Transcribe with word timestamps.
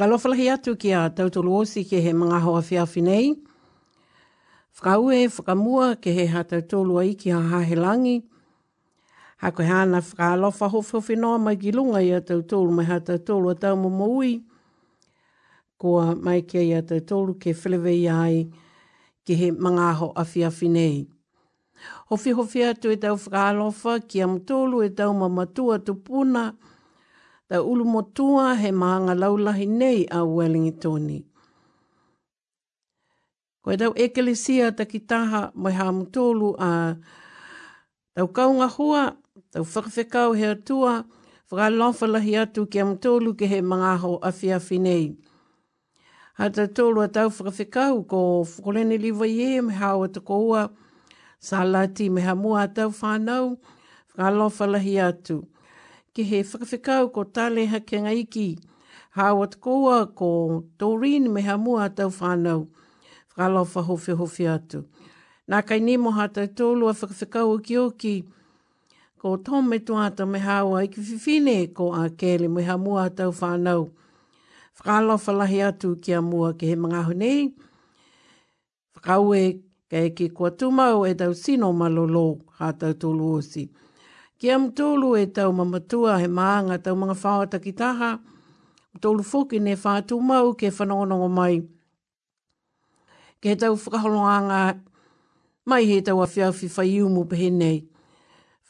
Ka 0.00 0.06
lofala 0.08 0.32
hi 0.36 0.46
atu 0.48 0.72
ki 0.80 0.94
a 0.96 1.02
tautolo 1.12 1.52
osi 1.60 1.82
ke 1.84 1.98
he 2.00 2.12
mga 2.16 2.38
hoa 2.40 2.60
whia 2.64 2.86
whinei. 2.88 3.34
Whakaue, 4.76 5.28
whakamua 5.28 5.96
ke 6.00 6.14
he 6.18 6.24
ha 6.24 6.40
tautolo 6.42 7.02
a 7.02 7.04
iki 7.06 7.28
a 7.28 7.36
hahe 7.36 7.76
langi. 7.76 8.22
Ha 9.42 9.50
koe 9.50 9.66
hana 9.68 10.00
whaka 10.00 10.30
alofa 10.36 10.70
hofo 10.72 11.02
whenoa 11.04 11.36
mai 11.38 11.56
ki 11.56 11.72
lunga 11.76 12.00
i 12.00 12.14
a 12.16 12.20
tautolo 12.22 12.72
mai 12.72 12.84
ha 12.88 12.96
tautolo 13.00 13.50
a 13.50 13.54
tau 13.54 13.76
mamo 13.76 14.08
Koa 15.76 16.14
mai 16.16 16.40
ke 16.48 16.64
i 16.64 16.72
a 16.72 16.82
tautolo 16.82 17.34
ke 17.38 17.52
whilewe 17.52 17.92
ai 18.08 18.48
ke 19.26 19.36
he 19.36 19.50
mga 19.50 19.92
hoa 20.00 20.14
a 20.16 20.24
whia 20.24 20.48
whinei. 20.48 21.08
Hofi 22.08 22.30
hofi 22.30 22.60
atu 22.64 22.88
e 22.90 22.96
tau 22.96 23.16
whaka 23.16 23.50
alofa 23.50 24.00
ki 24.08 24.22
a 24.22 24.26
mtolo 24.26 24.82
e 24.82 24.88
tau 24.96 25.12
mamatua 25.12 25.76
tupuna. 25.78 25.84
Hofi 25.84 25.84
hofi 25.84 25.84
atu 25.84 25.84
e 25.84 25.84
tau 25.84 25.84
mamatua 25.84 25.84
tupuna 25.84 26.56
ta 27.50 27.58
ulu 27.62 27.84
motua 27.92 28.46
he 28.62 28.70
maanga 28.80 29.14
laulahi 29.20 29.66
nei 29.80 30.00
a 30.06 30.20
Wellingtoni. 30.34 31.18
Koe 33.62 33.74
tau 33.80 33.90
ekelesia 34.04 34.66
ta 34.76 34.84
ki 34.90 34.98
taha 35.10 35.40
mai 35.62 35.72
hamutolu 35.80 36.48
a 36.68 36.94
tau 38.14 38.26
kaunga 38.36 38.68
hua, 38.76 39.02
tau 39.52 39.64
whakawhekau 39.72 40.30
he 40.38 40.46
atua, 40.54 40.92
whakalofa 41.50 42.06
lahi 42.14 42.32
atu 42.42 42.60
ki 42.72 42.78
amutolu 42.82 43.30
ke 43.38 43.44
he 43.52 43.58
mangaho 43.70 44.12
awhi 44.28 44.48
awhi 44.58 44.76
nei. 44.86 45.04
Ha 46.38 46.44
ta 46.54 46.64
tolu 46.76 46.98
a 47.02 47.08
tau 47.16 47.28
whakawhekau 47.36 47.94
ko 48.10 48.18
whukolene 48.50 48.94
liwa 49.04 49.26
ie 49.44 49.60
me 49.66 49.72
hawa 49.80 50.06
ta 50.14 50.20
koua, 50.28 50.62
sa 51.46 51.58
lati 51.72 52.06
me 52.14 52.20
hamua 52.26 52.58
a 52.70 52.74
tau 52.76 52.88
whanau, 53.00 53.44
whakalofa 54.10 54.64
lahi 54.74 54.94
atu. 55.02 55.18
lahi 55.26 55.42
atu 55.46 55.58
ke 56.14 56.24
he 56.30 56.38
whakawhikau 56.42 57.04
ko 57.14 57.22
tāle 57.36 57.66
hake 57.72 57.98
ngaiki. 58.02 58.48
Hāwat 59.16 59.56
koua 59.64 60.06
ko 60.18 60.28
Doreen 60.78 61.26
meha 61.36 61.56
mua 61.64 61.88
tau 61.90 62.10
whānau. 62.10 62.68
Whakalau 63.30 63.64
whahofi 63.74 64.16
hofi 64.20 64.44
atu. 64.56 64.84
Nā 65.50 65.62
kai 65.66 65.78
nemo 65.80 66.10
hātai 66.18 66.46
tōlu 66.60 66.90
a 66.90 66.94
whakawhikau 67.00 67.62
ki 67.66 67.76
oki. 67.84 68.14
Ko 69.18 69.36
Tom 69.36 69.68
me 69.68 69.78
tuata 69.78 70.26
me 70.28 70.38
hawa 70.38 70.84
i 70.84 70.88
ki 70.88 71.00
whiwhine 71.00 71.74
ko 71.74 71.92
a 72.04 72.08
kele 72.10 72.48
meha 72.58 72.76
mua 72.84 73.08
tau 73.14 73.30
whānau. 73.42 73.90
Whakalau 74.78 75.18
whalahi 75.26 75.60
atu 75.70 75.92
ki 76.02 76.12
a 76.12 76.22
mua 76.22 76.52
ke 76.54 76.72
he 76.72 76.76
mga 76.76 77.04
honei. 77.08 77.52
Whakaue 78.98 79.60
kei 79.90 80.10
ki 80.10 80.28
kua 80.28 80.50
tumau 80.52 81.06
e 81.10 81.14
tau 81.14 81.32
sino 81.34 81.72
malolo 81.72 82.26
hātai 82.60 82.94
tōlu 82.94 83.34
osi. 83.40 83.68
Ki 84.40 84.48
am 84.48 84.70
tōlu 84.72 85.18
e 85.20 85.26
tau 85.36 85.50
mamatua 85.52 86.14
he 86.18 86.26
maanga 86.38 86.78
tau 86.82 86.96
mga 86.96 87.12
whaata 87.22 87.58
ki 87.60 87.74
taha. 87.76 88.14
Tōlu 88.98 89.20
fōki 89.20 89.58
ne 89.60 89.74
whātū 89.76 90.16
mau 90.24 90.54
ke 90.54 90.70
whanongonongo 90.72 91.28
mai. 91.34 91.58
Ke 93.42 93.52
he 93.52 93.56
tau 93.60 93.76
whakaholonganga 93.76 94.62
mai 95.66 95.82
he 95.90 95.98
tau 96.00 96.16
a 96.22 96.26
whiawhi 96.26 96.68
whaiu 96.78 97.10
mu 97.12 97.24
pehe 97.28 97.50
nei. 97.52 97.84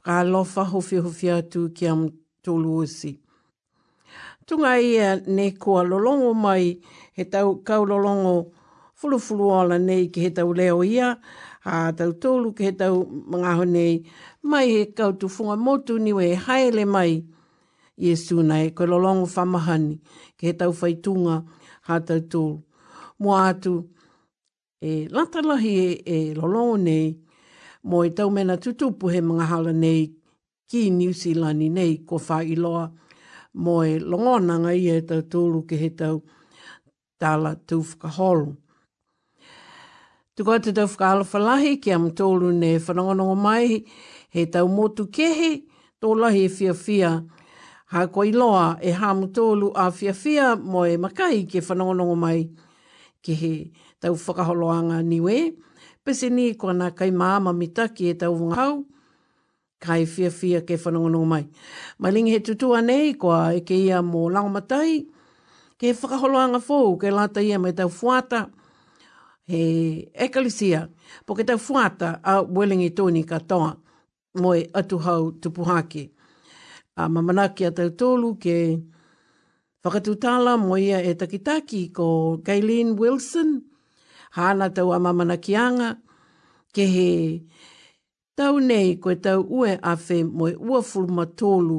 Whakalofa 0.00 0.64
hofi 0.72 0.96
hofi 1.06 1.30
atu 1.36 1.68
ki 1.74 1.86
am 1.86 2.02
tōlu 2.42 2.80
osi. 2.82 3.18
Tunga 4.46 4.74
ia 4.80 5.20
ne 5.24 5.52
kua 5.52 5.84
lolongo 5.84 6.34
mai 6.34 6.80
he 7.12 7.24
tau 7.24 7.54
kau 7.62 7.84
lolongo 7.86 8.50
fulufulu 9.00 9.52
ala 9.60 9.78
nei 9.78 10.08
ki 10.08 10.26
he 10.26 10.30
tau 10.30 10.50
leo 10.52 10.82
ia. 10.82 11.14
A 11.64 11.92
tau 11.92 12.10
tōlu 12.16 12.54
ki 12.56 12.64
he 12.64 12.72
tau 12.72 13.04
mga 13.06 13.54
honei 13.60 14.02
mai 14.42 14.70
he 14.72 14.86
kautu 14.86 15.28
funga 15.28 15.56
motu 15.56 15.98
ni 15.98 16.12
we 16.12 16.34
haele 16.34 16.84
mai. 16.86 17.24
Iesu 18.00 18.42
nei, 18.42 18.70
koe 18.70 18.86
lolongo 18.86 19.26
whamahani, 19.28 19.98
ke 20.38 20.46
he 20.48 20.52
tau 20.56 20.70
whaitunga 20.72 21.42
hatau 21.86 22.20
tūl. 22.32 22.62
Mo 23.20 23.34
atu, 23.36 23.88
e 24.80 25.06
latalahi 25.12 25.74
e, 25.74 25.96
e 26.04 26.34
lolongo 26.34 26.78
nei, 26.80 27.10
mo 27.84 28.00
i 28.04 28.10
tau 28.16 28.30
mena 28.30 28.56
tutupu 28.56 29.12
he 29.12 29.20
mga 29.20 29.46
hala 29.50 29.72
nei 29.76 30.08
ki 30.70 30.88
New 30.94 31.12
Zealand 31.12 31.60
nei 31.72 31.96
ko 32.06 32.16
wha 32.18 32.90
mo 33.54 33.82
e 33.82 33.98
longonanga 33.98 34.72
i 34.72 34.88
e 34.96 35.00
tau 35.02 35.20
tūlu 35.22 35.66
ke 35.68 35.76
he 35.76 35.90
tau 35.90 36.22
tala 37.18 37.52
tūwhaka 37.56 38.08
holu. 38.16 38.56
Tuko 40.36 40.54
atu 40.56 40.72
tūwhaka 40.72 41.04
alawhalahi 41.18 41.76
ki 41.82 41.92
am 41.92 42.08
tūlu 42.16 42.54
ne 42.54 42.78
whanongonongo 42.78 43.36
mai 43.36 43.84
he 44.30 44.46
tau 44.46 44.68
motu 44.68 45.06
kehe 45.10 45.66
tō 46.02 46.14
lahi 46.18 46.46
fia 46.48 46.74
fia. 46.74 47.10
Ha 47.92 48.06
koi 48.06 48.30
loa 48.32 48.76
e 48.82 48.92
hamu 48.94 49.26
tōlu 49.34 49.72
a 49.74 49.90
fia 49.90 50.12
fia 50.14 50.54
mo 50.56 50.84
e 50.86 50.96
makai 50.96 51.44
ke 51.50 51.58
whanongonongo 51.68 52.16
mai 52.16 52.44
ke 53.26 53.34
he 53.34 53.52
tau 54.00 54.14
whakaholoanga 54.14 55.02
niwe. 55.02 55.56
Pese 56.04 56.30
ni 56.30 56.54
kona 56.54 56.90
kai 56.90 57.10
māma 57.10 57.52
mitaki 57.52 58.06
e 58.10 58.14
tau 58.14 58.34
wunga 58.38 58.56
hau, 58.62 58.84
kai 59.82 60.06
fia 60.06 60.30
fia 60.30 60.60
ke 60.62 60.78
whanongonongo 60.84 61.26
mai. 61.26 61.44
Mai 61.98 62.12
he 62.30 62.38
tutua 62.40 62.80
nei 62.82 63.14
kua 63.14 63.52
e 63.54 63.60
ke 63.64 63.74
ia 63.74 63.98
mō 64.02 64.30
langomatai, 64.30 65.04
ke 65.76 65.88
he 65.90 65.92
whakaholoanga 65.92 66.58
fōu 66.62 66.96
ke 67.00 67.10
lata 67.10 67.40
ia 67.42 67.56
e 67.58 67.58
mai 67.58 67.72
tau 67.72 67.88
fuata, 67.90 68.46
he 69.50 70.06
ekalisia, 70.14 70.88
po 71.26 71.34
ke 71.34 71.42
tau 71.42 71.58
fuata 71.58 72.20
a 72.22 72.44
Wellingitoni 72.44 73.24
katoa. 73.26 73.46
toa 73.48 73.76
moe 74.34 74.62
atu 74.74 74.98
hau 74.98 75.32
tupu 75.32 75.64
hake. 75.64 76.10
A 76.96 77.08
mamanake 77.08 77.64
a 77.66 77.70
tau 77.70 77.90
tolu 77.90 78.34
ke 78.42 78.56
whakatutala 79.84 80.52
moia 80.58 80.98
e 81.02 81.12
takitaki 81.20 81.92
ko 81.96 82.36
Gaileen 82.46 82.90
Wilson, 82.98 83.62
hana 84.36 84.66
tau 84.74 84.92
a 84.92 84.98
mamanakianga, 84.98 85.90
ke 86.74 86.84
he 86.94 87.10
tau 88.36 88.54
nei 88.68 88.88
koe 89.02 89.14
tau 89.24 89.40
ue 89.58 89.70
afe 89.92 90.16
moe 90.38 90.52
ua 90.68 90.80
fuluma 90.90 91.26
tolu, 91.38 91.78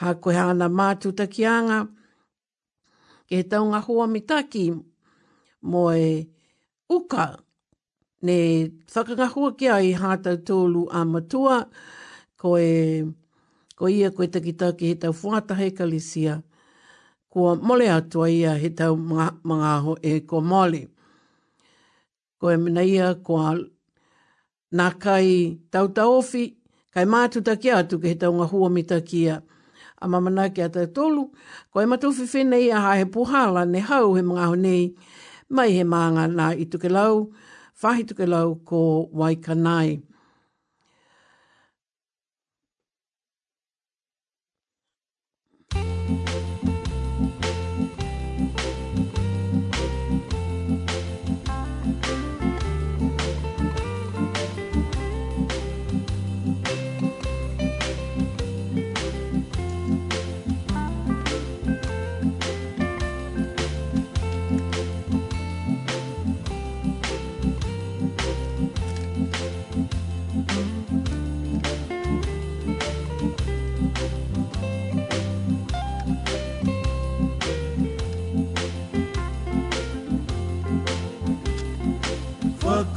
ha 0.00 0.08
koe 0.22 0.34
hana 0.34 0.66
mātu 0.78 1.08
takianga, 1.18 1.78
ke 3.28 3.34
he 3.42 3.42
tau 3.50 3.64
ngahua 3.70 4.06
mitaki 4.14 4.64
moe 5.70 6.26
uka 6.96 7.24
ne 8.22 8.70
whakangahua 8.94 9.56
ki 9.58 9.68
ai 9.72 9.90
hātau 9.98 10.36
tōlu 10.48 10.84
a 10.94 11.02
matua, 11.04 11.64
ko 12.38 12.54
e, 12.58 13.02
ko 13.76 13.88
ia 13.90 14.10
koe 14.14 14.28
takita 14.30 14.70
ki 14.78 14.92
he 14.92 14.98
tau 15.04 15.10
whuatahe 15.16 15.70
ka 15.76 15.84
lesia, 15.84 16.42
mole 17.34 17.88
atua 17.90 18.28
ia 18.30 18.54
he 18.54 18.70
tau 18.70 18.94
mga, 18.96 19.30
mga 19.42 19.96
e 20.02 20.20
ko 20.20 20.40
mole. 20.40 20.86
Ko 22.38 22.50
e 22.50 22.56
mina 22.56 22.84
ia 22.84 23.14
kua 23.14 23.56
nā 24.72 24.88
kai 24.98 25.58
tau 25.70 25.88
taofi, 25.88 26.54
kai 26.94 27.04
mātu 27.04 27.42
taki 27.42 27.70
atu 27.74 27.98
ki 28.00 28.12
he 28.14 28.14
tau 28.14 28.32
ngā 28.32 28.46
hua 28.50 28.68
mita 28.70 29.00
kia. 29.00 29.40
A 30.02 30.08
mamana 30.10 30.48
ki 30.50 30.62
atau 30.66 30.86
tolu, 30.90 31.28
ko 31.70 31.78
e 31.80 31.84
matufi 31.86 32.24
whenei 32.26 32.70
a 32.74 32.80
hae 32.82 33.04
puhala 33.04 33.64
ne 33.70 33.78
hau 33.78 34.14
he 34.14 34.22
mga 34.22 34.46
nei, 34.58 34.94
mai 35.48 35.70
he 35.70 35.84
maanga 35.84 36.24
nā 36.26 36.48
itu 36.58 36.78
ke 36.78 36.90
lau, 36.90 37.28
whahituke 37.82 38.26
lau 38.28 38.54
ko 38.64 39.10
Waikanae. 39.12 40.02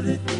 it. 0.06 0.37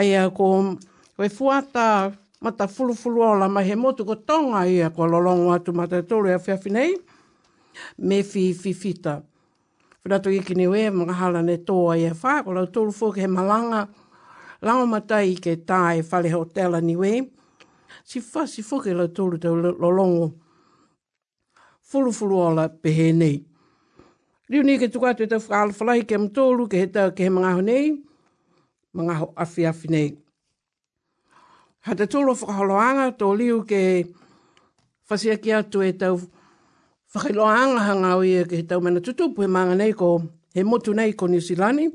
aia 0.00 0.24
ko 0.32 0.46
koe 1.16 1.28
fuata 1.28 2.10
mata 2.40 2.66
fulufulu 2.66 3.20
o 3.20 3.34
la 3.38 3.48
mahe 3.48 3.74
motu 3.76 4.04
ko 4.06 4.14
tonga 4.16 4.64
ia 4.64 4.88
ko 4.90 5.04
lolongo 5.06 5.52
atu 5.52 5.72
mata 5.76 6.00
tolu 6.02 6.28
e 6.32 6.34
awhiawhi 6.40 6.70
nei 6.76 6.92
me 7.98 8.22
fi 8.22 8.54
fi 8.54 8.72
fita. 8.74 9.20
Whanato 10.02 10.30
i 10.32 10.40
kini 10.40 10.64
ue, 10.66 10.88
mga 10.90 11.12
hala 11.12 11.42
ne 11.42 11.58
toa 11.58 11.94
ia 11.96 12.14
wha, 12.16 12.40
ko 12.42 12.52
lau 12.56 12.66
tolu 12.72 13.12
he 13.16 13.26
malanga, 13.28 13.86
lao 14.62 14.86
matai 14.86 15.34
ke 15.36 15.54
tae 15.66 16.00
whale 16.02 16.30
hotela 16.32 16.80
ni 16.80 16.96
ue, 16.96 17.12
si 18.04 18.18
wha 18.20 18.46
si 18.48 18.62
fuke 18.62 18.96
lau 18.96 19.08
tolu 19.12 19.36
tau 19.38 19.54
lolongo 19.54 20.32
fulufulu 21.84 22.36
o 22.36 22.48
la 22.54 22.68
pehe 22.70 23.12
nei. 23.12 23.44
Riu 24.48 24.62
ni 24.64 24.78
ke 24.78 24.88
tukatu 24.88 25.22
e 25.22 25.28
tau 25.28 25.38
whakalawhalahi 25.40 26.08
ke 26.08 26.16
mtolu 26.18 26.66
ke 26.68 26.80
he 26.80 26.86
tau 26.88 27.12
ke 27.12 27.28
he 27.28 27.28
mga 27.28 27.52
honei, 27.60 28.00
mga 28.94 29.14
ho 29.22 29.26
afi 29.36 29.66
afi 29.70 29.88
nei. 29.92 30.10
Ha 31.86 31.90
te 31.98 32.04
tūlo 32.12 32.34
whakaholoanga 32.36 33.06
tō 33.20 33.28
liu 33.38 33.62
ke 33.66 33.80
whasia 35.08 35.36
ki 35.40 35.54
atu 35.56 35.82
e 35.86 35.92
tau 35.98 36.18
whakiloanga 37.14 37.80
hanga 37.88 38.16
o 38.20 38.24
ia 38.26 38.44
ke 38.48 38.60
tau 38.68 38.82
mena 38.84 39.00
tutu 39.04 39.30
pui 39.34 39.46
maanga 39.48 39.74
nei 39.78 39.94
ko 39.96 40.10
he 40.54 40.62
motu 40.66 40.92
nei 40.94 41.14
ko 41.16 41.26
New 41.30 41.40
Zealand 41.40 41.86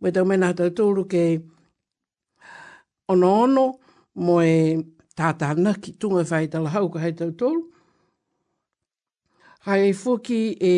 we 0.00 0.10
tau 0.10 0.24
mena 0.28 0.50
ha 0.50 0.56
te 0.58 0.66
tūlo 0.74 1.04
ke 1.08 1.22
ono 3.12 3.30
ono 3.46 3.66
mo 4.24 4.40
e 4.42 4.56
tātā 5.14 5.52
naki 5.56 5.94
tunga 6.00 6.24
whai 6.26 6.48
tala 6.50 6.72
hau 6.74 6.88
ka 6.90 6.98
hei 7.02 7.12
tau 7.14 7.30
tūlo. 7.30 7.62
Hai 9.62 9.92
fuki 9.94 10.56
e 10.58 10.74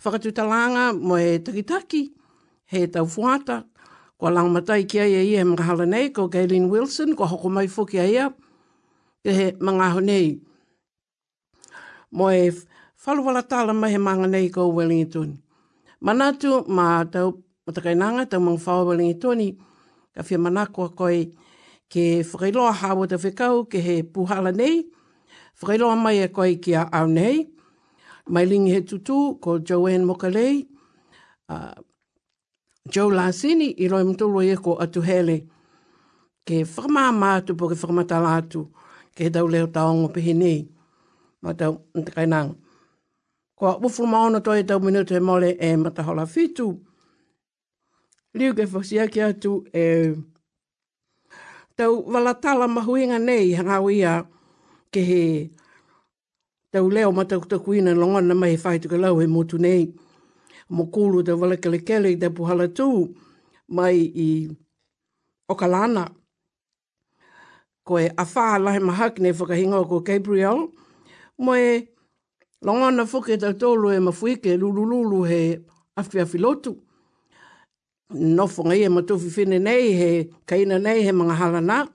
whakatutalanga 0.00 0.94
mo 0.96 1.18
e 1.20 1.36
takitaki 1.44 2.02
he 2.72 2.86
tau 2.88 3.04
fuata 3.04 3.64
Ko 4.20 4.28
lang 4.28 4.52
matai 4.52 4.84
ki 4.84 5.00
aia 5.00 5.22
i 5.24 5.32
he 5.32 5.40
mga 5.40 5.86
nei, 5.88 6.12
ko 6.12 6.28
Gailin 6.28 6.68
Wilson, 6.68 7.16
ko 7.16 7.24
hoko 7.24 7.48
mai 7.48 7.64
fuki 7.72 7.96
aia, 8.04 8.28
ke 9.24 9.30
he 9.32 9.46
mga 9.56 9.96
nei. 10.04 10.36
Mo 12.12 12.28
e 12.28 12.52
whaluwala 13.00 13.40
tala 13.48 13.72
mai 13.72 13.88
he 13.96 13.96
mga 13.96 14.28
nei 14.28 14.52
ko 14.52 14.68
Wellington. 14.76 15.40
Manatu 16.04 16.68
ma 16.68 17.00
tau 17.08 17.40
matakainanga 17.64 18.28
tau 18.28 18.40
mga 18.44 18.60
whao 18.60 18.84
Wellingtoni, 18.92 19.56
ka 20.12 20.20
whia 20.20 20.38
manakoa 20.38 20.92
koi 20.92 21.32
ke 21.88 22.20
whakailoa 22.20 22.76
hawa 22.76 23.08
ta 23.08 23.16
whikau 23.16 23.64
ke 23.70 23.80
he 23.80 24.02
puhala 24.04 24.52
nei, 24.52 24.84
whakailoa 25.58 25.96
mai 25.96 26.20
e 26.28 26.28
koi 26.28 26.60
ki 26.60 26.74
a 26.76 26.84
au 26.92 27.06
nei, 27.08 27.48
mai 28.28 28.44
lingi 28.44 28.72
he 28.76 28.80
tutu 28.84 29.40
ko 29.40 29.58
Joanne 29.64 30.04
Mokalei, 30.04 30.68
ah, 31.48 31.72
Jo 32.88 33.10
Lansini 33.10 33.70
i 33.70 33.88
roi 33.88 34.04
mtulu 34.04 34.42
i 34.42 34.48
eko 34.48 34.76
atu 34.82 35.00
hele. 35.02 35.46
Ke 36.44 36.64
whakamā 36.64 37.10
mātu 37.12 37.54
po 37.58 37.68
ke 37.68 37.74
whakamata 37.76 38.20
lātu 38.24 38.66
ke 39.14 39.24
he 39.24 39.30
tau 39.30 39.46
leo 39.48 39.66
taongo 39.66 40.08
pehe 40.12 40.34
nei. 40.34 40.68
Ma 41.42 41.52
tau 41.54 41.80
ntakai 41.94 42.26
nang. 42.26 42.54
Ko 43.56 43.66
a 43.68 43.74
ufu 43.76 44.06
maono 44.06 44.40
toi 44.40 44.60
e 44.60 44.64
tau 44.64 44.80
minuto 44.80 45.14
e 45.16 45.20
mole 45.20 45.56
e 45.60 45.76
matahola 45.76 46.26
fitu. 46.26 46.80
Liu 48.34 48.54
ke 48.54 48.66
fosia 48.66 49.08
ki 49.10 49.20
atu 49.22 49.62
e 49.74 50.16
tau 51.76 52.02
walatala 52.10 52.68
mahuinga 52.68 53.18
nei 53.18 53.52
hangau 53.52 53.90
ia 53.90 54.22
ke 54.92 55.00
he 55.04 55.22
tau 56.72 56.88
leo 56.88 57.12
matakutakuina 57.12 57.92
longona 57.94 58.34
mai 58.34 58.54
e 58.54 58.56
whaituka 58.56 58.96
lau 58.98 59.12
he 59.20 59.26
motu 59.26 59.26
nei. 59.26 59.26
Tau 59.26 59.26
leo 59.26 59.26
matakutakuina 59.26 59.26
longona 59.26 59.26
mai 59.26 59.26
whaituka 59.26 59.26
lau 59.26 59.26
he 59.26 59.26
motu 59.26 59.58
nei 59.58 59.92
mo 60.70 60.84
mokulu 60.84 61.22
te 61.22 61.32
wale 61.32 61.56
kele 61.56 61.78
kele 61.82 62.16
te 62.16 62.30
puhala 62.30 62.68
tū 62.68 63.08
mai 63.68 63.98
i 64.14 64.50
okalana. 65.48 66.06
Ko 67.84 67.98
e 67.98 68.08
awha 68.16 68.58
lahe 68.58 68.80
mahak 68.80 69.18
ne 69.18 69.30
whakahinga 69.32 69.88
ko 69.88 70.00
Gabriel, 70.00 70.70
mo 71.38 71.54
e 71.56 71.88
longana 72.62 73.04
whuke 73.04 73.36
te 73.40 73.52
tolu 73.58 73.90
e 73.90 73.98
mawhuike 73.98 74.56
lululu 74.60 75.22
he 75.28 75.58
awhiawhi 75.96 76.38
lotu. 76.38 76.72
No 78.12 78.46
whonga 78.46 78.74
i 78.74 78.84
e 78.84 78.88
matofi 78.88 79.28
whine 79.36 79.58
nei 79.58 79.84
he 79.98 80.10
kaina 80.46 80.78
nei 80.78 81.02
he 81.04 81.10
mga 81.12 81.34
halana. 81.40 81.88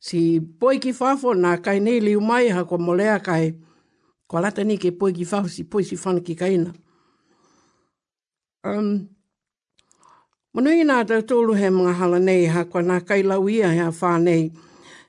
Si 0.00 0.40
poiki 0.40 0.92
whafo 0.92 1.34
nā 1.34 1.60
kai 1.64 1.78
nei 1.80 2.00
liu 2.00 2.20
mai 2.20 2.48
ha 2.48 2.64
kwa 2.64 2.78
molea 2.78 3.20
kai 3.20 3.54
Ko 4.26 4.40
lata 4.40 4.64
ni 4.64 4.76
ke 4.78 4.90
poiki 4.92 5.24
whafo 5.24 5.48
si 5.48 5.64
poisi 5.64 5.96
whana 5.96 6.20
ki 6.20 6.34
kaina. 6.34 6.72
Um, 8.64 9.08
Manui 10.56 10.84
nā 10.88 11.02
tau 11.04 11.20
tōlu 11.20 11.52
he 11.58 11.68
mga 11.68 11.90
hala 11.98 12.18
nei, 12.20 12.46
ha 12.48 12.62
kwa 12.64 12.80
nā 12.80 12.94
kai 13.04 13.20
lau 13.26 13.44
ia 13.52 13.68
hea 13.68 13.90
whā 13.90 14.12
nei, 14.22 14.46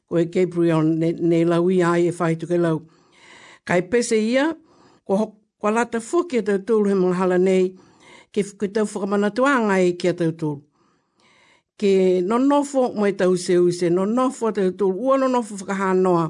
koe 0.09 0.25
Gabriel 0.27 0.81
ne, 0.83 1.13
ne 1.21 1.39
lau 1.47 1.69
ia 1.71 1.91
ai 1.93 2.09
e 2.09 2.11
whai 2.17 2.35
tuke 2.35 2.57
lau. 2.59 2.81
Kai 3.63 3.79
pese 3.89 4.17
ia, 4.19 4.49
kwa, 5.05 5.29
kwa 5.61 5.71
lata 5.71 6.01
fuki 6.01 6.39
a 6.41 6.45
tau 6.49 6.57
tōlu 6.65 6.89
he 6.91 6.95
mga 6.99 7.15
hala 7.21 7.37
nei, 7.39 7.69
ke 8.35 8.43
kui 8.59 8.67
tau 8.75 8.83
whakamana 8.89 9.31
tu 9.35 9.45
anga 9.47 9.79
e 9.79 9.93
ki 9.95 10.07
a 10.11 10.15
tau 10.17 10.31
tōlu. 10.35 10.59
Ke 11.79 11.95
nonofo 12.27 12.89
mai 12.99 13.13
tau 13.15 13.35
se 13.39 13.55
use, 13.55 13.87
nonofo 13.89 14.49
a 14.51 14.59
tau 14.59 14.71
tōlu, 14.81 14.97
ua 15.05 15.17
nonofo 15.21 15.55
whakahanoa, 15.61 16.25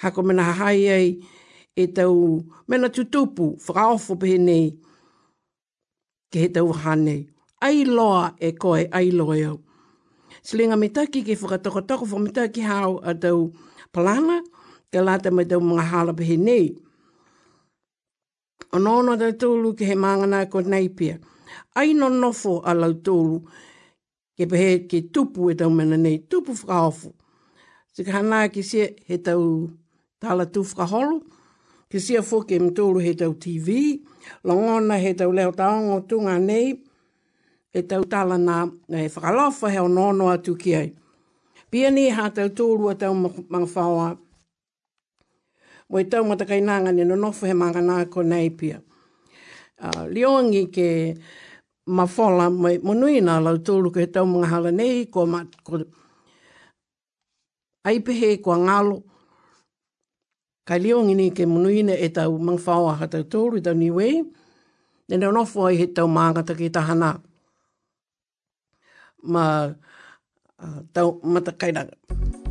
ha 0.00 0.10
kwa 0.10 0.22
mena 0.28 0.42
hahai 0.52 0.88
ai 0.92 1.12
e 1.76 1.86
tau 1.88 2.42
mena 2.68 2.88
tutupu, 2.92 3.54
whakaofo 3.64 4.18
pe 4.20 4.36
nei, 4.38 4.74
ke 6.34 6.40
he 6.42 6.48
tau 6.50 6.68
hanei. 6.82 7.20
Ai 7.66 7.78
loa 7.96 8.24
e 8.42 8.48
koe, 8.62 8.80
ai 8.98 9.08
loa 9.18 9.34
eau. 9.48 9.56
Slinga 10.46 10.76
me 10.80 10.86
taki 10.96 11.20
ke 11.26 11.34
whakatokotoko, 11.40 12.04
whamme 12.10 12.30
taki 12.38 12.60
hao 12.70 12.92
a 13.10 13.14
tau 13.22 13.38
palanga, 13.94 14.36
ke 14.92 14.98
lata 15.06 15.28
me 15.36 15.42
tau 15.50 15.60
mga 15.70 15.84
halapa 15.90 16.22
he 16.30 16.36
nei. 16.46 16.64
O 18.74 18.82
nono 18.84 19.12
tau 19.20 19.32
tūlu 19.42 19.70
ke 19.78 19.84
he 19.90 19.94
mangana 20.04 20.38
ko 20.52 20.58
neipia. 20.72 21.14
Ai 21.78 21.88
no 22.00 22.06
nofo 22.22 22.52
a 22.66 22.72
lau 22.80 22.92
tūlu 23.06 23.36
ke 24.36 24.44
pehe 24.50 24.72
ke 24.90 24.98
tupu 25.14 25.40
e 25.52 25.54
tau 25.60 25.70
mena 25.78 25.96
nei, 26.04 26.16
tupu 26.30 26.52
whakaofu. 26.60 27.08
Sika 27.94 28.12
hana 28.18 28.48
ki 28.52 28.62
se 28.70 28.82
he 29.06 29.16
tau 29.26 29.42
tala 30.20 30.44
tu 30.52 30.60
whakaholu, 30.70 31.16
Ke 31.90 32.00
sia 32.00 32.20
fōke 32.20 32.56
mtōru 32.60 33.02
he 33.02 33.14
tau 33.14 33.34
TV, 33.36 34.00
longona 34.44 34.98
he 35.00 35.14
tau 35.14 35.30
leo 35.32 35.52
taongo 35.52 36.00
tunga 36.08 36.38
nei, 36.38 36.72
e 37.74 37.82
tau 37.82 38.04
tala 38.04 38.36
nā 38.40 38.58
e 38.88 39.08
whakalofa 39.12 39.70
he 39.72 39.80
nono 39.88 40.28
atu 40.32 40.56
ki 40.56 40.74
ai. 40.76 40.90
Pia 41.70 41.90
ni 41.90 42.08
hā 42.10 42.30
tau 42.34 42.48
tōrua 42.48 42.94
tau 42.98 43.12
mga 43.14 43.66
whaoa. 43.74 44.16
Mo 45.90 45.98
e 46.00 46.04
tau 46.08 46.24
matakai 46.24 46.60
nanga 46.64 46.92
ni 46.92 47.04
nonofu 47.04 47.46
he 47.46 47.52
mga 47.54 47.80
nā 47.84 47.96
ko 48.10 48.22
nei 48.22 48.50
pia. 48.50 48.80
Uh, 49.80 50.06
ke 50.72 51.14
mawhola, 51.86 52.48
mo 52.50 52.68
e 52.72 52.78
monui 52.80 53.20
nā 53.20 53.40
lau 53.44 53.56
tōru 53.60 53.92
ko 53.92 54.00
he 54.00 54.06
tau 54.08 54.24
mga 54.24 54.48
hala 54.52 54.72
nei, 54.72 55.04
ko 55.12 55.26
ma... 55.26 55.44
Ko... 55.62 55.84
Aipehe 57.84 58.40
ko 58.40 58.56
ngalo, 58.56 59.02
Kai 60.64 60.78
leo 60.80 61.04
ngini 61.04 61.28
ke 61.34 61.44
munuina 61.46 61.92
e 61.92 62.08
tau 62.16 62.32
mangwhaoa 62.44 62.94
ha 62.98 63.06
tau 63.12 63.22
tōru 63.32 63.56
i 63.60 63.64
tau 63.66 63.74
niwe, 63.80 64.08
ne 65.08 65.14
nau 65.20 65.32
nofo 65.36 65.60
ai 65.68 65.76
he 65.80 65.86
tau 65.96 66.06
māngata 66.16 66.52
ke 66.58 66.66
tahana. 66.74 67.10
Ma 69.32 69.44
tau 70.96 71.20
matakairanga. 71.20 71.92
Tau 71.92 72.08
matakairanga. 72.08 72.42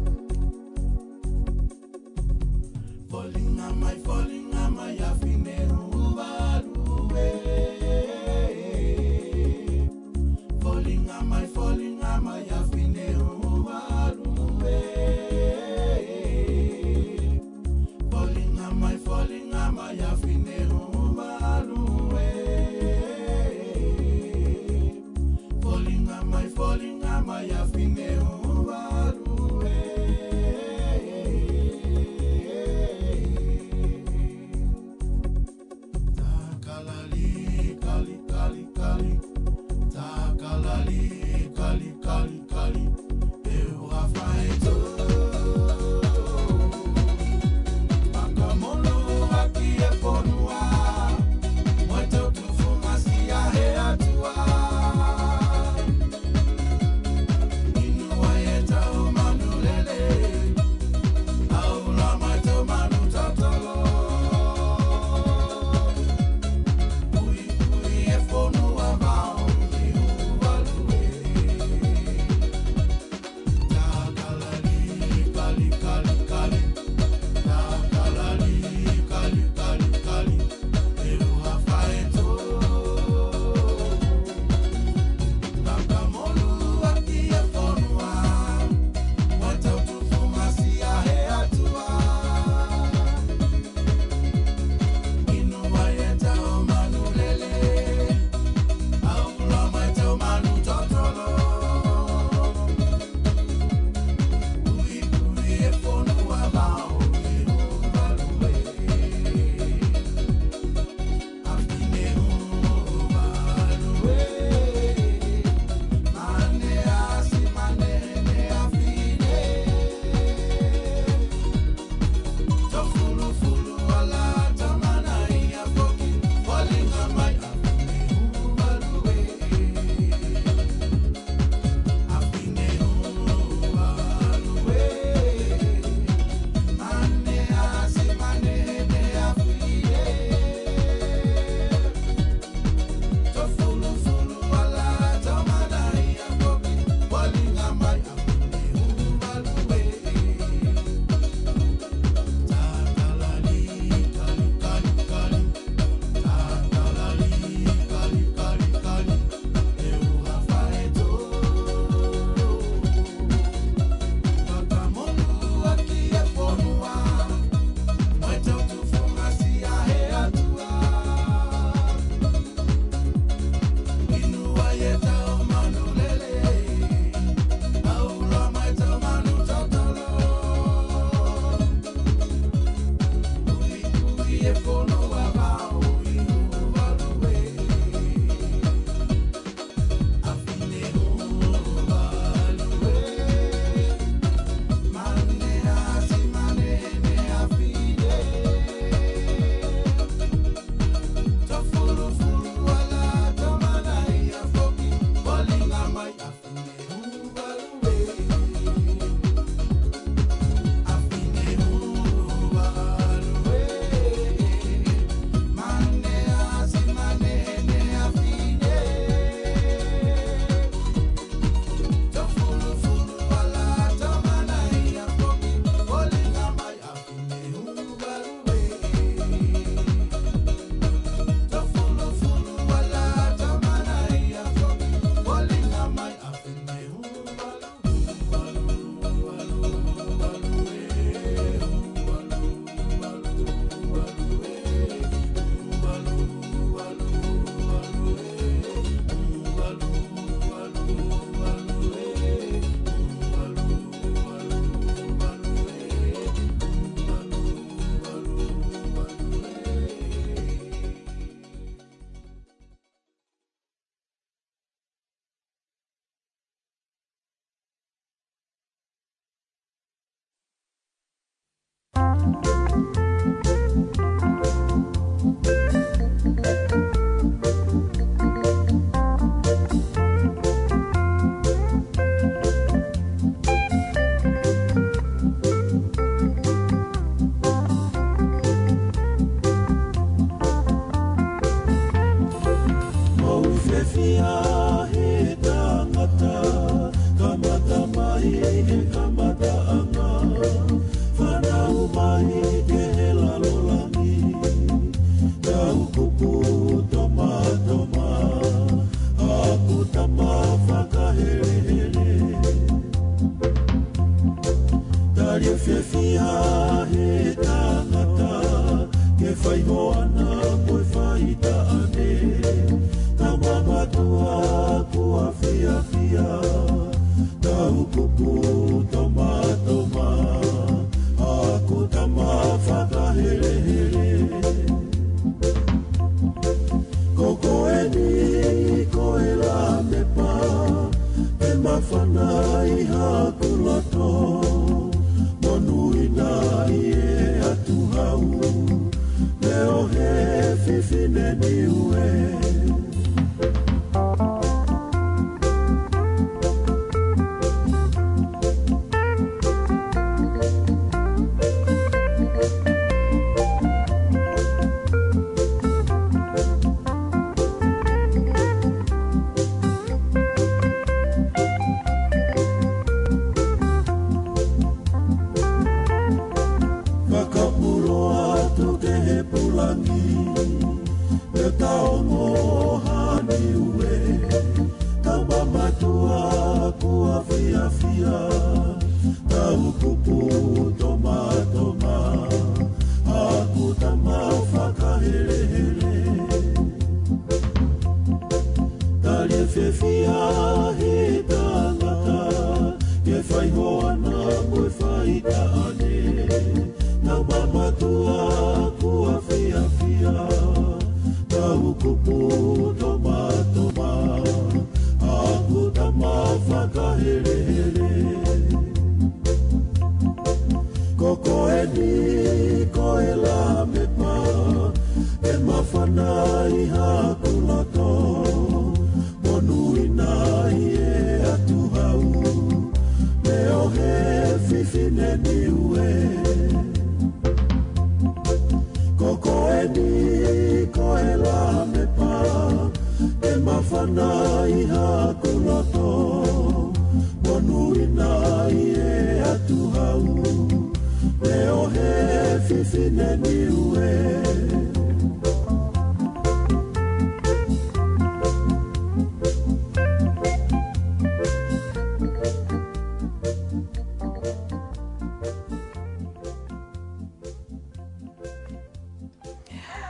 going 319.62 319.70
on. 319.98 320.13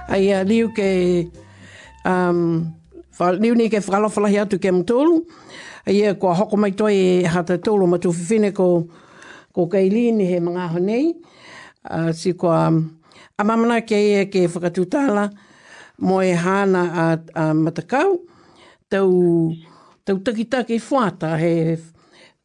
ai 0.08 0.32
a 0.32 0.44
liu 0.44 0.72
ke 0.76 1.28
um 2.08 2.68
fa 3.14 3.32
liu 3.32 3.56
ni 3.56 3.70
ke 3.72 3.80
fralo 3.82 4.10
fala 4.12 4.28
hia 4.28 4.46
tu 4.46 4.60
kem 4.60 4.84
tolu 4.84 5.24
ai 5.88 6.02
e 6.04 6.12
ko 6.20 6.34
hoko 6.34 6.56
mai 6.58 6.72
toi 6.72 6.94
e 6.94 7.24
hata 7.28 7.58
tolu 7.62 7.88
ma 7.88 7.98
tu 7.98 8.12
fine 8.12 8.52
ko 8.52 8.88
ko 9.56 9.68
kailin 9.72 10.20
he 10.20 10.38
mga 10.40 10.64
honei 10.76 11.06
a 11.84 12.14
si 12.14 12.32
ko 12.34 12.48
um, 12.52 12.78
a 13.40 13.44
mamana 13.44 13.80
ke 13.86 13.96
e 14.18 14.26
ke 14.32 14.48
fakatutala 14.48 15.30
mo 16.00 16.20
e 16.22 16.32
hana 16.34 16.84
a, 17.02 17.04
a 17.36 17.44
matakau 17.54 18.10
tau 18.90 19.54
tau 20.06 20.18
taki 20.26 20.80
fuata 20.80 21.38
he 21.40 21.78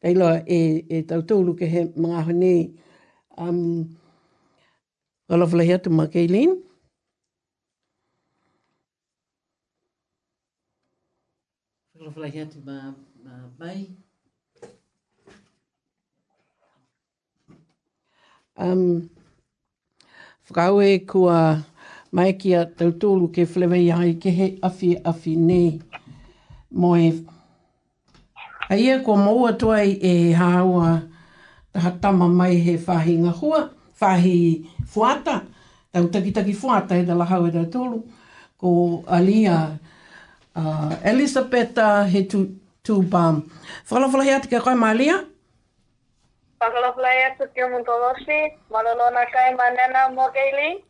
ei 0.07 0.15
loa 0.15 0.43
e, 0.47 0.85
e 0.89 1.03
tau 1.03 1.23
tolu 1.23 1.57
ke 1.59 1.67
he 1.67 1.91
mga 1.97 2.21
honei 2.29 2.71
um, 3.37 3.85
Wala 5.29 5.45
fula 5.45 5.61
hea 5.63 5.77
tu 5.79 5.91
ma 5.93 6.07
Kala 11.99 12.11
whalahi 12.15 12.39
atu 12.47 12.59
ma, 12.65 12.95
ma 13.27 13.33
mai. 13.59 13.91
Um, 18.57 19.11
whakaue 20.47 21.03
kua 21.11 21.65
mai 22.15 22.33
ki 22.39 22.55
a 22.55 22.63
tautolu 22.67 23.33
ke 23.35 23.43
whalewe 23.51 23.79
iai 23.87 24.15
ke 24.23 24.31
he 24.39 24.47
awhi 24.69 24.93
awhi 25.03 25.35
nei. 25.49 25.81
Mo 26.71 26.93
e... 26.95 27.11
A 28.71 28.77
ia 28.79 29.03
kua 29.03 29.17
maua 29.25 29.51
toai 29.59 29.99
e 30.01 30.15
hāua 30.39 30.95
taha 31.73 31.91
tama 32.01 32.29
mai 32.31 32.55
he 32.59 32.77
whahi 32.79 33.19
ngahua, 33.27 33.61
whahi 34.01 34.39
fuata, 34.87 35.39
tau 35.93 36.07
takitaki 36.15 36.55
fuata 36.63 36.95
e 37.03 37.11
da 37.11 37.15
lahau 37.19 37.49
e 37.51 37.55
da 37.59 37.65
tolu, 37.67 38.05
ko 38.57 39.03
alia... 39.19 39.59
uh, 40.55 40.97
Elizabeth 41.05 41.77
uh, 41.79 42.05
he 42.05 42.25
tu 42.25 42.57
tu 42.85 43.03
bam. 43.03 43.51
Whakalawhalahea 43.89 44.41
te 44.41 44.49
kia 44.49 44.61
koe 44.61 44.75
Malia? 44.75 45.25
Whakalawhalahea 46.61 47.37
te 47.39 47.45
kia 47.55 47.67
Montolosi, 47.69 48.55
malolo 48.71 49.11
na 49.13 49.25
kai 49.33 49.55
manena 49.57 50.15
mo 50.15 50.29
keili. 50.35 50.83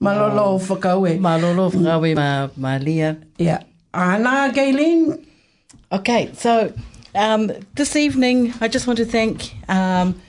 Malolo 0.00 0.44
oh. 0.54 0.58
whakaue. 0.58 1.18
Malolo 1.20 1.70
whakaue 1.70 2.14
ma 2.14 2.48
Malia. 2.56 3.16
Yeah. 3.38 3.62
Ana 3.94 4.52
Gaylene. 4.52 5.24
Okay, 5.90 6.30
so 6.34 6.70
um, 7.14 7.50
this 7.74 7.96
evening 7.96 8.52
I 8.60 8.68
just 8.68 8.86
want 8.86 8.98
to 8.98 9.06
thank 9.06 9.54
um, 9.70 10.20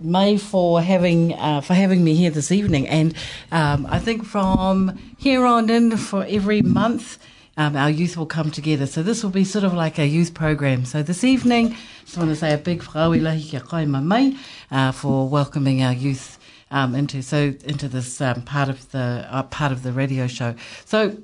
May 0.00 0.36
for 0.36 0.80
having 0.82 1.32
uh, 1.32 1.62
for 1.62 1.72
having 1.74 2.04
me 2.04 2.14
here 2.14 2.30
this 2.30 2.52
evening, 2.52 2.86
and 2.88 3.14
um, 3.50 3.86
I 3.90 3.98
think 4.00 4.24
from 4.26 5.00
here 5.16 5.46
on 5.46 5.70
in 5.70 5.96
for 5.96 6.24
every 6.28 6.60
month 6.62 7.18
um, 7.62 7.76
our 7.76 7.90
youth 7.90 8.16
will 8.16 8.26
come 8.26 8.50
together. 8.50 8.86
So 8.86 9.02
this 9.02 9.22
will 9.22 9.30
be 9.30 9.44
sort 9.44 9.64
of 9.64 9.72
like 9.72 9.98
a 9.98 10.06
youth 10.06 10.34
program. 10.34 10.84
So 10.84 11.02
this 11.02 11.22
evening, 11.22 11.76
just 12.04 12.16
want 12.18 12.30
to 12.30 12.36
say 12.36 12.52
a 12.52 12.58
big 12.58 12.82
whauilahi 12.82 13.42
kia 13.50 13.60
koe 13.60 13.84
mamai 13.86 14.36
uh, 14.70 14.90
for 14.92 15.28
welcoming 15.28 15.82
our 15.82 15.92
youth 15.92 16.38
um, 16.72 16.94
into 16.94 17.22
so 17.22 17.54
into 17.64 17.86
this 17.88 18.20
um, 18.20 18.42
part 18.42 18.68
of 18.68 18.90
the 18.92 19.26
uh, 19.30 19.44
part 19.44 19.70
of 19.72 19.82
the 19.84 19.92
radio 19.92 20.26
show. 20.26 20.54
So 20.84 21.16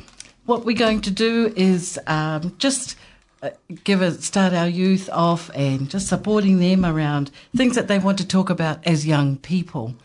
what 0.47 0.64
we're 0.64 0.76
going 0.86 1.01
to 1.03 1.11
do 1.11 1.53
is 1.57 1.99
um, 2.07 2.55
just 2.59 2.97
uh, 3.43 3.51
give 3.84 4.01
a 4.03 4.12
start 4.12 4.53
our 4.53 4.68
youth 4.68 5.09
off 5.12 5.51
and 5.57 5.89
just 5.91 6.07
supporting 6.09 6.61
them 6.61 6.84
around 6.86 7.30
things 7.57 7.74
that 7.74 7.89
they 7.89 7.99
want 7.99 8.18
to 8.18 8.26
talk 8.26 8.49
about 8.49 8.86
as 8.86 9.05
young 9.07 9.36
people 9.39 9.97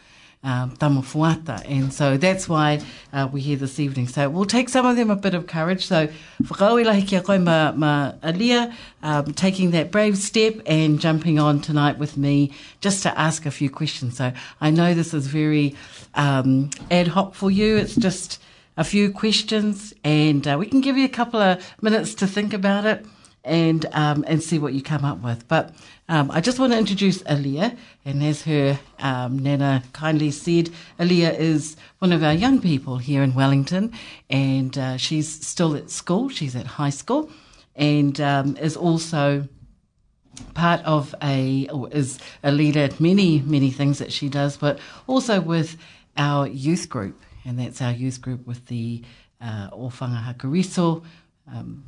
um, 0.44 0.72
tamafuata. 0.72 1.64
And 1.70 1.94
so 1.94 2.18
that's 2.18 2.48
why 2.50 2.82
uh, 3.14 3.30
we're 3.32 3.44
here 3.44 3.56
this 3.56 3.80
evening. 3.80 4.08
So 4.08 4.30
we'll 4.30 4.46
take 4.46 4.70
some 4.70 4.86
of 4.86 4.96
them 4.96 5.10
a 5.10 5.16
bit 5.16 5.34
of 5.34 5.48
courage. 5.48 5.86
So 5.86 6.08
whakauelahi 6.44 7.44
ma, 7.44 7.72
ma 7.72 8.14
alia, 8.24 8.76
um, 9.02 9.34
taking 9.34 9.72
that 9.72 9.92
brave 9.92 10.18
step 10.18 10.56
and 10.66 11.00
jumping 11.00 11.40
on 11.40 11.62
tonight 11.62 11.98
with 11.98 12.18
me 12.18 12.52
just 12.82 13.04
to 13.04 13.18
ask 13.20 13.46
a 13.46 13.52
few 13.52 13.70
questions. 13.70 14.18
So 14.18 14.34
I 14.60 14.70
know 14.70 14.94
this 14.94 15.14
is 15.14 15.28
very 15.28 15.76
um, 16.16 16.70
ad 16.92 17.08
hoc 17.10 17.36
for 17.36 17.50
you. 17.50 17.78
It's 17.78 17.96
just 17.96 18.42
a 18.76 18.84
few 18.84 19.12
questions 19.12 19.94
and 20.04 20.48
uh, 20.48 20.58
we 20.60 20.66
can 20.66 20.82
give 20.82 20.98
you 20.98 21.06
a 21.06 21.10
couple 21.10 21.40
of 21.40 21.64
minutes 21.82 22.16
to 22.16 22.26
think 22.26 22.54
about 22.56 22.86
it 22.88 23.06
and 23.44 23.86
um, 23.92 24.26
and 24.28 24.42
see 24.42 24.58
what 24.58 24.74
you 24.74 24.82
come 24.82 25.06
up 25.06 25.22
with. 25.22 25.48
But 25.48 25.76
um, 26.10 26.32
I 26.32 26.42
just 26.42 26.60
want 26.60 26.74
to 26.74 26.78
introduce 26.80 27.24
Aaliyah, 27.24 27.78
and 28.04 28.22
as 28.24 28.42
her 28.44 28.78
um, 29.00 29.40
Nana 29.40 29.84
kindly 29.94 30.32
said, 30.32 30.70
Aaliyah 31.00 31.38
is 31.40 31.78
one 32.00 32.12
of 32.12 32.22
our 32.24 32.34
young 32.34 32.60
people 32.60 32.98
here 32.98 33.24
in 33.24 33.34
Wellington, 33.34 33.94
and 34.30 34.78
uh, 34.78 34.98
she's 34.98 35.30
still 35.46 35.76
at 35.76 35.90
school, 35.90 36.28
she's 36.28 36.58
at 36.58 36.66
high 36.68 36.90
school, 36.90 37.30
and 37.78 38.20
um, 38.20 38.58
is 38.58 38.76
also 38.76 39.48
part 40.56 40.82
of 40.84 41.16
a, 41.24 41.70
or 41.70 41.90
is 41.92 42.20
a 42.44 42.52
leader 42.52 42.82
at 42.82 43.00
many, 43.00 43.40
many 43.40 43.72
things 43.72 44.00
that 44.00 44.12
she 44.12 44.28
does, 44.28 44.58
but 44.58 44.80
also 45.08 45.40
with 45.40 45.78
our 46.18 46.48
youth 46.48 46.90
group, 46.90 47.22
and 47.46 47.58
that's 47.58 47.82
our 47.82 47.94
youth 47.94 48.22
group 48.22 48.46
with 48.46 48.66
the 48.68 49.02
uh, 49.40 49.70
Ofanga 49.72 50.22
Hakariso. 50.22 51.02
Um, 51.48 51.86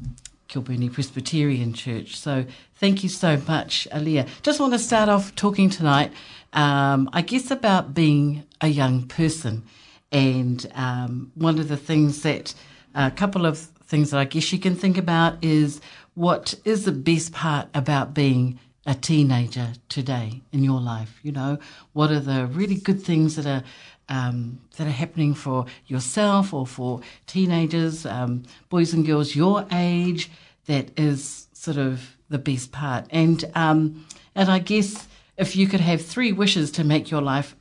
Kilburnie 0.48 0.90
Presbyterian 0.92 1.74
Church. 1.74 2.16
So 2.18 2.46
thank 2.76 3.04
you 3.04 3.10
so 3.10 3.38
much, 3.48 3.88
Aaliyah. 3.92 4.28
Just 4.44 4.60
want 4.60 4.74
to 4.74 4.80
start 4.80 5.10
off 5.10 5.36
talking 5.36 5.70
tonight, 5.70 6.12
um, 6.54 7.10
I 7.14 7.22
guess, 7.22 7.52
about 7.52 7.94
being 7.94 8.44
a 8.62 8.68
young 8.68 9.04
person. 9.08 9.64
And 10.12 10.70
um, 10.76 11.32
one 11.36 11.60
of 11.60 11.68
the 11.68 11.78
things 11.78 12.22
that, 12.24 12.54
a 12.94 13.12
couple 13.12 13.46
of 13.46 13.58
things 13.58 14.12
that 14.12 14.20
I 14.20 14.26
guess 14.26 14.52
you 14.54 14.60
can 14.60 14.76
think 14.76 14.98
about 14.98 15.44
is 15.44 15.82
what 16.14 16.54
is 16.64 16.86
the 16.86 16.92
best 16.94 17.34
part 17.34 17.68
about 17.74 18.14
being 18.14 18.60
a 18.88 18.94
teenager 18.94 19.74
today 19.90 20.42
in 20.52 20.64
your 20.64 20.80
life? 20.80 21.20
You 21.24 21.32
know, 21.34 21.58
what 21.94 22.12
are 22.12 22.20
the 22.22 22.46
really 22.46 22.76
good 22.76 23.02
things 23.04 23.36
that 23.36 23.46
are 23.48 23.64
um, 24.10 24.60
that 24.78 24.88
are 24.88 24.92
happening 24.92 25.34
for 25.34 25.66
yourself 25.88 26.54
or 26.54 26.68
for 26.68 27.02
teenagers, 27.28 28.06
um, 28.06 28.44
boys 28.70 28.94
and 28.94 29.06
girls 29.06 29.36
your 29.36 29.66
age, 29.72 30.30
that 30.66 30.98
is 31.00 31.48
sort 31.54 31.78
of 31.78 32.16
the 32.30 32.38
best 32.40 32.72
part. 32.72 33.06
And 33.10 33.44
um, 33.56 34.06
and 34.36 34.50
I 34.50 34.60
guess 34.60 35.08
if 35.38 35.56
you 35.56 35.68
could 35.68 35.80
have 35.80 36.04
three 36.06 36.32
wishes 36.32 36.72
to 36.72 36.84
make 36.84 37.10
your 37.12 37.22
life 37.22 37.56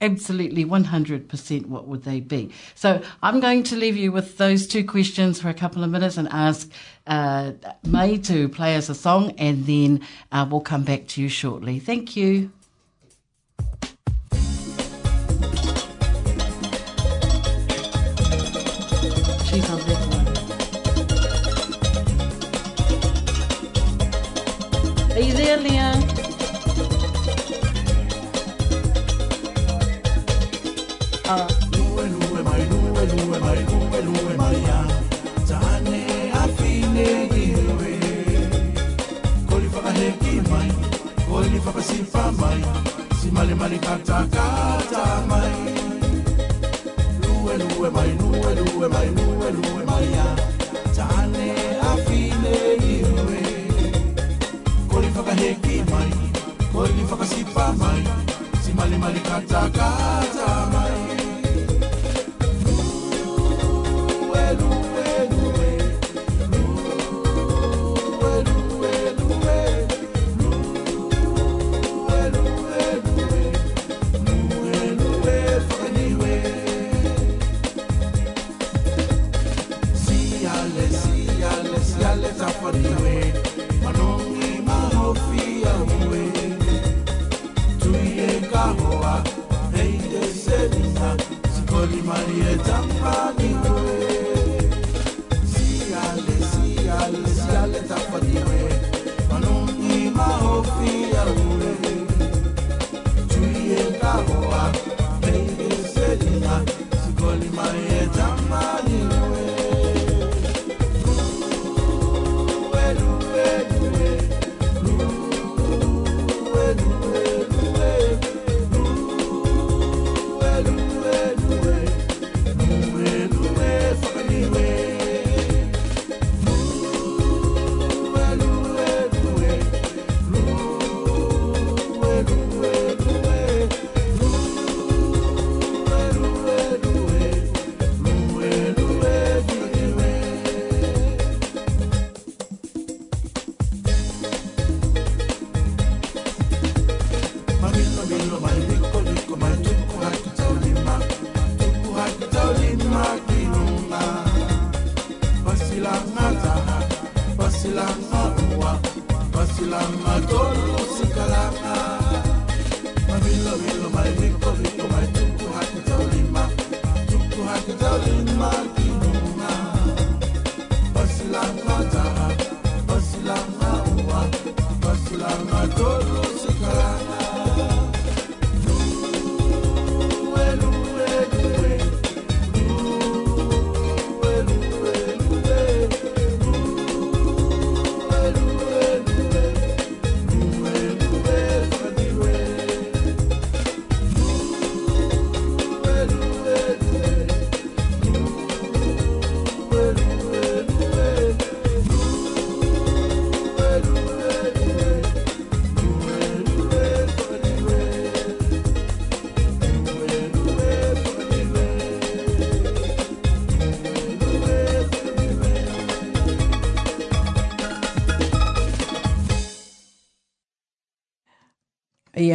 absolutely 0.00 0.64
100%, 0.64 1.66
what 1.66 1.88
would 1.88 2.04
they 2.04 2.20
be? 2.20 2.50
So 2.76 3.02
I'm 3.22 3.40
going 3.40 3.64
to 3.64 3.76
leave 3.76 3.96
you 3.96 4.12
with 4.12 4.36
those 4.38 4.68
two 4.68 4.84
questions 4.84 5.40
for 5.40 5.48
a 5.48 5.54
couple 5.54 5.82
of 5.82 5.90
minutes 5.90 6.16
and 6.16 6.28
ask 6.30 6.70
uh, 7.06 7.52
May 7.84 8.18
to 8.18 8.48
play 8.48 8.76
us 8.76 8.88
a 8.88 8.94
song, 8.94 9.32
and 9.38 9.66
then 9.66 10.02
uh, 10.30 10.46
we'll 10.48 10.60
come 10.60 10.84
back 10.84 11.08
to 11.08 11.22
you 11.22 11.28
shortly. 11.28 11.80
Thank 11.80 12.14
you. 12.14 12.52
kata 43.76 44.24
kata 44.32 45.04
mai 45.28 45.52
luwe 47.20 47.52
luwe 47.60 47.88
mai 47.92 48.10
luwe 48.16 48.50
luwe 48.56 48.88
mai 48.88 49.08
luwe 49.12 49.48
luwe 49.60 49.82
mai 49.84 50.06
ya 50.16 50.26
tane 50.96 51.52
afine 51.92 52.54
iwe 52.96 53.40
koli 54.90 55.08
faka 55.12 55.32
heki 55.34 55.76
mai 55.92 56.12
koli 56.72 57.04
faka 57.10 57.26
sipa 57.26 57.74
mai 57.76 58.04
Si 58.64 58.74
kata 59.20 59.60
kata. 59.76 60.27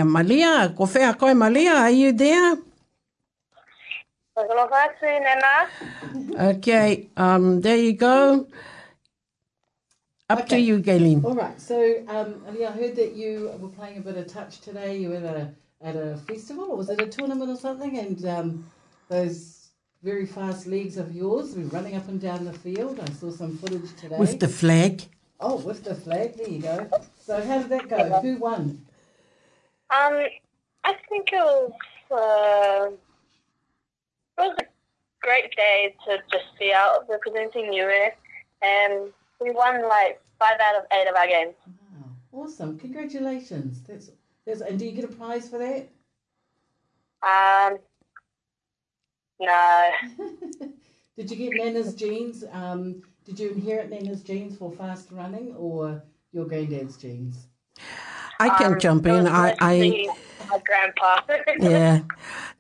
Malia, 0.06 0.74
kofea 0.78 1.14
koe 1.18 1.34
Malia, 1.34 1.72
are 1.74 1.90
you 1.90 2.12
there? 2.14 2.56
Okay, 6.36 7.10
um, 7.18 7.62
there 7.62 7.78
you 7.78 7.94
go. 7.94 8.48
Up 10.30 10.40
okay. 10.40 10.56
to 10.56 10.60
you, 10.60 10.80
Gaylene. 10.80 11.24
All 11.24 11.36
right. 11.36 11.60
So, 11.62 11.78
um, 12.08 12.42
I 12.50 12.66
heard 12.72 12.96
that 12.96 13.14
you 13.14 13.52
were 13.60 13.70
playing 13.70 13.98
a 14.00 14.02
bit 14.02 14.18
of 14.18 14.28
touch 14.28 14.62
today. 14.62 14.98
You 14.98 15.10
were 15.10 15.18
at 15.18 15.24
a, 15.38 15.54
at 15.84 15.96
a 15.96 16.18
festival, 16.28 16.66
or 16.72 16.78
was 16.78 16.90
it 16.90 17.00
a 17.00 17.06
tournament 17.08 17.52
or 17.52 17.58
something? 17.58 18.00
And 18.00 18.26
um, 18.26 18.72
those 19.10 19.68
very 20.02 20.26
fast 20.26 20.66
legs 20.66 20.98
of 20.98 21.14
yours 21.14 21.56
were 21.56 21.64
running 21.66 21.96
up 21.96 22.08
and 22.08 22.20
down 22.20 22.46
the 22.46 22.54
field. 22.54 23.00
I 23.00 23.12
saw 23.14 23.30
some 23.30 23.58
footage 23.60 23.96
today. 23.98 24.18
With 24.18 24.40
the 24.40 24.48
flag. 24.48 25.04
Oh, 25.40 25.58
with 25.58 25.84
the 25.84 25.94
flag. 25.94 26.38
There 26.38 26.50
you 26.50 26.62
go. 26.62 26.90
So, 27.22 27.40
how 27.46 27.60
did 27.60 27.70
that 27.70 27.88
go? 27.88 28.20
Who 28.22 28.38
won? 28.38 28.84
Um, 29.94 30.24
I 30.86 30.94
think 31.08 31.30
it 31.32 31.36
was, 31.38 31.72
uh, 32.12 32.90
it 32.94 32.98
was 34.40 34.56
a 34.60 34.64
great 35.22 35.56
day 35.56 35.96
to 36.06 36.18
just 36.32 36.46
be 36.58 36.74
out 36.74 37.08
representing 37.10 37.72
US, 37.74 38.14
and 38.62 39.14
we 39.40 39.52
won 39.52 39.88
like 39.88 40.20
five 40.40 40.56
out 40.60 40.78
of 40.78 40.86
eight 40.94 41.08
of 41.08 41.16
our 41.16 41.28
games. 41.28 41.54
Wow, 42.32 42.44
awesome! 42.46 42.80
Congratulations. 42.80 43.82
That's, 43.88 44.10
that's 44.48 44.62
and 44.62 44.80
do 44.80 44.86
you 44.86 44.94
get 44.94 45.04
a 45.06 45.16
prize 45.16 45.48
for 45.48 45.60
that? 45.60 45.88
Um, 47.22 47.78
no. 49.40 49.90
did 51.16 51.30
you 51.30 51.38
get 51.38 51.52
Nana's 51.54 51.94
genes? 51.94 52.44
Um, 52.52 53.04
did 53.26 53.40
you 53.40 53.52
inherit 53.52 53.90
Nana's 53.92 54.22
genes 54.24 54.58
for 54.58 54.72
fast 54.72 55.12
running, 55.12 55.54
or 55.56 56.02
your 56.32 56.46
granddad's 56.46 56.98
genes? 56.98 57.46
I 58.40 58.50
can 58.58 58.74
um, 58.74 58.80
jump 58.80 59.06
in. 59.06 59.28
I, 59.28 59.56
I 59.60 60.08
my 60.50 60.60
grandpa. 60.66 61.22
yeah, 61.70 62.02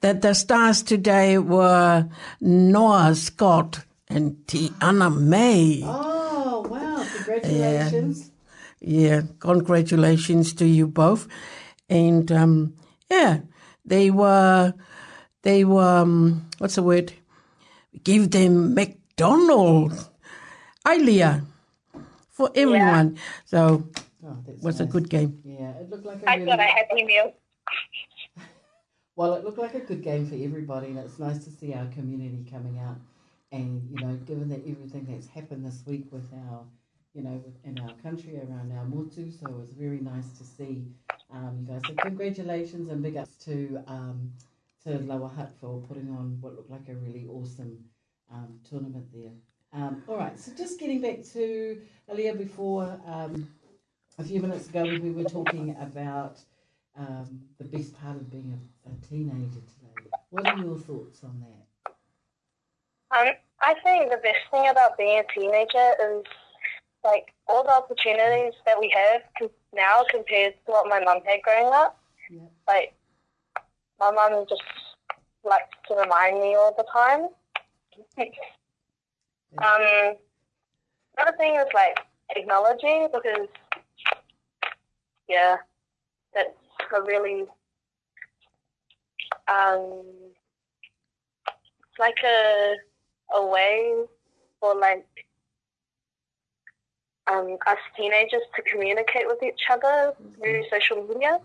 that 0.01 0.21
the 0.21 0.33
stars 0.33 0.83
today 0.83 1.37
were 1.37 2.07
Noah 2.41 3.15
Scott 3.15 3.83
and 4.07 4.33
Tiana 4.45 5.09
May. 5.15 5.81
Oh 5.83 6.65
wow! 6.69 7.05
Congratulations. 7.15 8.31
Yeah, 8.79 9.15
yeah. 9.15 9.21
congratulations 9.39 10.53
to 10.55 10.65
you 10.65 10.87
both, 10.87 11.27
and 11.89 12.31
um, 12.31 12.75
yeah, 13.09 13.39
they 13.85 14.11
were 14.11 14.73
they 15.41 15.63
were 15.63 15.81
um, 15.99 16.47
what's 16.59 16.75
the 16.75 16.83
word? 16.83 17.13
Give 18.03 18.29
them 18.29 18.73
McDonald's, 18.73 20.09
Ilea, 20.85 21.45
for 22.31 22.49
everyone. 22.55 23.15
Yeah. 23.15 23.19
So 23.45 23.83
Oh, 24.25 24.37
was 24.61 24.79
nice. 24.79 24.87
a 24.87 24.91
good 24.91 25.09
game. 25.09 25.39
Yeah, 25.43 25.71
it 25.71 25.89
looked 25.89 26.05
like 26.05 26.23
a 26.23 26.29
I 26.29 26.35
really... 26.35 26.45
thought 26.49 26.59
I 26.59 26.63
had 26.65 26.85
email. 26.97 27.33
well, 29.15 29.33
it 29.33 29.43
looked 29.43 29.57
like 29.57 29.73
a 29.75 29.81
good 29.81 30.01
game 30.01 30.27
for 30.27 30.35
everybody, 30.35 30.87
and 30.87 30.97
it's 30.97 31.19
nice 31.19 31.43
to 31.43 31.49
see 31.49 31.73
our 31.73 31.87
community 31.87 32.45
coming 32.49 32.79
out. 32.79 32.97
And 33.51 33.83
you 33.89 33.99
know, 34.05 34.15
given 34.25 34.47
that 34.49 34.61
everything 34.67 35.07
that's 35.09 35.27
happened 35.27 35.65
this 35.65 35.83
week 35.85 36.05
with 36.11 36.27
our, 36.49 36.63
you 37.13 37.21
know, 37.21 37.43
in 37.65 37.79
our 37.81 37.93
country 38.01 38.37
around 38.37 38.71
our 38.71 38.85
motu, 38.85 39.29
so 39.29 39.45
it 39.47 39.57
was 39.57 39.71
very 39.71 39.99
nice 39.99 40.31
to 40.37 40.43
see 40.43 40.85
um, 41.31 41.59
you 41.67 41.73
guys. 41.73 41.81
So 41.85 41.93
congratulations 41.95 42.89
and 42.89 43.03
big 43.03 43.17
ups 43.17 43.35
to 43.45 43.81
um, 43.87 44.31
to 44.85 44.99
Lower 44.99 45.27
Hut 45.27 45.51
for 45.59 45.81
putting 45.87 46.09
on 46.09 46.37
what 46.39 46.55
looked 46.55 46.71
like 46.71 46.87
a 46.87 46.95
really 46.95 47.27
awesome 47.29 47.77
um, 48.31 48.57
tournament 48.67 49.05
there. 49.13 49.31
Um, 49.73 50.01
all 50.07 50.17
right, 50.17 50.39
so 50.39 50.51
just 50.57 50.79
getting 50.79 51.01
back 51.01 51.23
to 51.33 51.81
Alia 52.09 52.35
before. 52.35 52.97
Um, 53.05 53.49
a 54.19 54.23
few 54.23 54.41
minutes 54.41 54.67
ago 54.69 54.83
we 54.83 55.09
were 55.11 55.23
talking 55.23 55.75
about 55.81 56.37
um, 56.97 57.41
the 57.57 57.63
best 57.65 57.99
part 57.99 58.15
of 58.17 58.29
being 58.31 58.53
a, 58.85 58.89
a, 58.89 59.07
teenager 59.07 59.49
today. 59.49 60.09
What 60.29 60.45
are 60.47 60.57
your 60.57 60.77
thoughts 60.77 61.23
on 61.23 61.41
that? 61.43 61.91
Um, 63.15 63.33
I 63.65 63.75
think 63.83 64.11
the 64.11 64.17
best 64.17 64.37
thing 64.51 64.67
about 64.69 64.97
being 64.97 65.19
a 65.19 65.23
teenager 65.39 65.91
is 66.09 66.23
like 67.03 67.33
all 67.47 67.63
the 67.63 67.71
opportunities 67.71 68.53
that 68.67 68.79
we 68.79 68.93
have 68.95 69.49
now 69.73 70.03
compared 70.09 70.53
to 70.65 70.71
what 70.71 70.87
my 70.89 70.99
mum 71.03 71.19
had 71.25 71.41
growing 71.41 71.73
up. 71.73 71.99
Yeah. 72.29 72.41
Like 72.67 72.93
my 73.99 74.11
mum 74.11 74.45
just 74.49 74.61
likes 75.43 75.65
to 75.87 75.95
remind 75.95 76.39
me 76.41 76.53
all 76.55 76.73
the 76.77 76.85
time. 76.93 77.21
um, 79.59 80.15
another 81.17 81.37
thing 81.37 81.55
is 81.55 81.67
like 81.73 81.99
technology 82.33 83.05
because 83.13 83.47
yeah, 85.33 85.55
that's 86.35 86.49
a 86.95 87.01
really 87.01 87.41
um, 89.47 90.03
it's 91.47 91.99
like 91.99 92.15
a 92.23 92.75
a 93.35 93.45
way 93.47 93.93
for 94.59 94.75
like 94.79 95.05
um, 97.31 97.57
us 97.67 97.77
teenagers 97.97 98.41
to 98.55 98.61
communicate 98.63 99.25
with 99.25 99.41
each 99.41 99.61
other 99.71 100.13
mm-hmm. 100.21 100.41
through 100.41 100.63
social 100.71 101.03
media. 101.07 101.39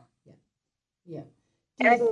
Yeah. 1.07 1.20
yeah. 1.78 1.93
And, 1.93 2.03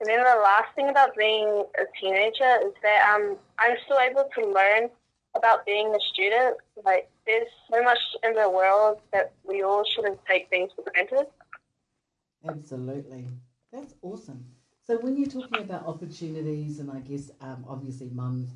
and 0.00 0.08
then 0.08 0.18
the 0.18 0.40
last 0.40 0.66
thing 0.76 0.90
about 0.90 1.16
being 1.16 1.48
a 1.78 1.84
teenager 2.00 2.58
is 2.64 2.72
that 2.82 3.12
um, 3.14 3.36
I'm 3.58 3.76
still 3.84 3.98
able 3.98 4.28
to 4.38 4.46
learn 4.46 4.90
about 5.34 5.66
being 5.66 5.92
a 5.92 5.98
student 6.12 6.58
like 6.84 7.08
there's 7.26 7.48
so 7.72 7.82
much 7.82 7.98
in 8.24 8.34
the 8.34 8.48
world 8.48 9.00
that 9.12 9.32
we 9.44 9.62
all 9.62 9.84
shouldn't 9.84 10.18
take 10.26 10.48
things 10.48 10.70
for 10.74 10.84
granted. 10.90 11.26
Absolutely, 12.48 13.26
that's 13.72 13.94
awesome. 14.02 14.44
So 14.86 14.96
when 14.98 15.16
you're 15.16 15.26
talking 15.28 15.62
about 15.62 15.86
opportunities, 15.86 16.78
and 16.78 16.90
I 16.90 17.00
guess 17.00 17.30
um, 17.40 17.64
obviously 17.68 18.10
mums, 18.12 18.48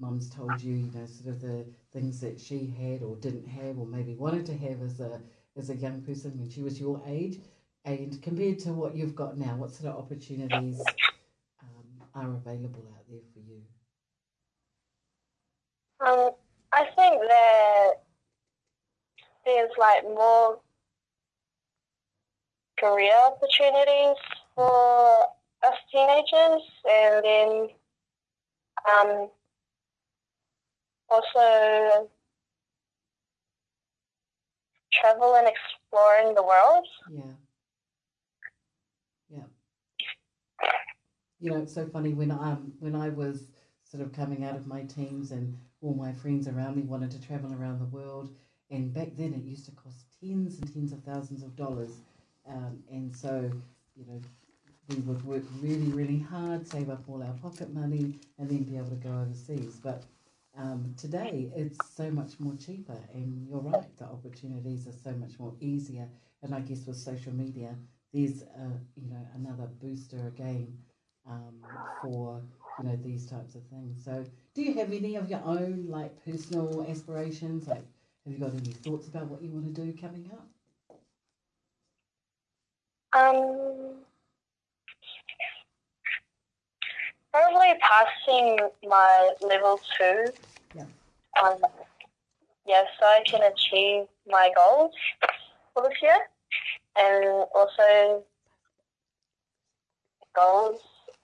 mum's 0.00 0.28
told 0.30 0.60
you, 0.60 0.74
you 0.74 0.90
know, 0.92 1.06
sort 1.06 1.28
of 1.28 1.40
the 1.40 1.64
things 1.92 2.20
that 2.20 2.40
she 2.40 2.74
had 2.80 3.02
or 3.02 3.14
didn't 3.16 3.46
have, 3.46 3.78
or 3.78 3.86
maybe 3.86 4.14
wanted 4.14 4.46
to 4.46 4.56
have 4.56 4.82
as 4.82 5.00
a 5.00 5.20
as 5.56 5.70
a 5.70 5.76
young 5.76 6.00
person 6.02 6.38
when 6.38 6.48
she 6.50 6.62
was 6.62 6.80
your 6.80 7.00
age, 7.06 7.38
and 7.84 8.20
compared 8.22 8.58
to 8.60 8.72
what 8.72 8.96
you've 8.96 9.14
got 9.14 9.36
now, 9.38 9.54
what 9.56 9.70
sort 9.70 9.92
of 9.94 9.98
opportunities 9.98 10.80
um, 11.60 12.02
are 12.14 12.34
available 12.34 12.84
out 12.96 13.04
there 13.08 13.20
for 13.34 13.40
you? 13.40 13.62
Um, 16.24 16.30
I 16.72 16.84
think 16.94 17.22
that 17.28 17.90
there's 19.44 19.70
like 19.78 20.04
more 20.04 20.60
career 22.78 23.10
opportunities 23.26 24.16
for 24.54 25.26
us 25.66 25.76
teenagers, 25.92 26.62
and 26.90 27.24
then 27.24 27.68
um, 28.90 29.28
also 31.10 32.08
travel 34.92 35.34
and 35.36 35.48
exploring 35.48 36.34
the 36.34 36.42
world. 36.42 36.86
Yeah. 37.10 37.28
Yeah. 39.30 40.68
You 41.40 41.50
know, 41.50 41.56
it's 41.62 41.74
so 41.74 41.86
funny 41.88 42.14
when 42.14 42.30
um 42.30 42.72
when 42.78 42.94
I 42.94 43.08
was 43.08 43.44
sort 43.90 44.04
of 44.04 44.12
coming 44.12 44.44
out 44.44 44.54
of 44.54 44.66
my 44.68 44.82
teens 44.82 45.32
and 45.32 45.58
all 45.82 45.94
my 45.94 46.12
friends 46.12 46.46
around 46.46 46.76
me 46.76 46.82
wanted 46.82 47.10
to 47.10 47.20
travel 47.20 47.52
around 47.52 47.80
the 47.80 47.86
world. 47.96 48.30
And 48.70 48.92
back 48.94 49.08
then 49.18 49.34
it 49.34 49.42
used 49.42 49.64
to 49.64 49.72
cost 49.72 50.04
tens 50.20 50.58
and 50.60 50.72
tens 50.72 50.92
of 50.92 51.02
thousands 51.02 51.42
of 51.42 51.56
dollars. 51.56 51.90
Um, 52.48 52.78
and 52.88 53.14
so, 53.14 53.50
you 53.96 54.04
know, 54.06 54.20
we 54.88 54.96
would 55.02 55.24
work 55.24 55.42
really, 55.60 55.90
really 55.92 56.20
hard, 56.20 56.66
save 56.68 56.88
up 56.88 57.02
all 57.08 57.20
our 57.22 57.32
pocket 57.42 57.72
money, 57.74 58.20
and 58.38 58.48
then 58.48 58.62
be 58.62 58.76
able 58.76 58.90
to 58.90 58.96
go 58.96 59.10
overseas. 59.10 59.78
But 59.82 60.04
um, 60.56 60.94
today, 60.96 61.48
it's 61.54 61.78
so 61.96 62.10
much 62.10 62.32
more 62.40 62.54
cheaper, 62.56 62.96
and 63.14 63.46
you're 63.48 63.60
right, 63.60 63.86
the 63.98 64.04
opportunities 64.06 64.86
are 64.88 64.94
so 65.04 65.12
much 65.12 65.38
more 65.38 65.52
easier. 65.60 66.08
And 66.42 66.52
I 66.54 66.60
guess 66.60 66.86
with 66.86 66.96
social 66.96 67.32
media, 67.32 67.74
there's 68.12 68.42
a, 68.42 68.68
you 68.96 69.08
know 69.10 69.24
another 69.36 69.68
booster 69.80 70.26
again 70.28 70.76
um, 71.28 71.54
for 72.02 72.40
you 72.82 72.88
know 72.88 72.96
these 73.04 73.26
types 73.26 73.54
of 73.54 73.62
things. 73.64 74.04
So, 74.04 74.24
do 74.54 74.62
you 74.62 74.74
have 74.74 74.92
any 74.92 75.16
of 75.16 75.28
your 75.30 75.40
own 75.44 75.86
like 75.88 76.12
personal 76.24 76.86
aspirations? 76.88 77.68
Like, 77.68 77.84
have 78.24 78.32
you 78.32 78.38
got 78.38 78.50
any 78.54 78.72
thoughts 78.72 79.08
about 79.08 79.26
what 79.26 79.42
you 79.42 79.50
want 79.50 79.74
to 79.74 79.80
do 79.82 79.92
coming 80.00 80.30
up? 80.32 80.46
Um, 83.12 83.96
probably 87.32 87.74
passing 87.80 88.58
my 88.84 89.30
level 89.42 89.80
two. 89.98 90.26
Yeah. 90.74 90.84
Um, 91.42 91.56
yeah, 92.66 92.84
so 92.98 93.06
I 93.06 93.22
can 93.26 93.40
achieve 93.42 94.04
my 94.28 94.50
goals 94.54 94.92
for 95.74 95.82
this 95.82 95.96
year, 96.00 96.14
and 96.98 97.46
also 97.54 98.22
goals 100.36 100.80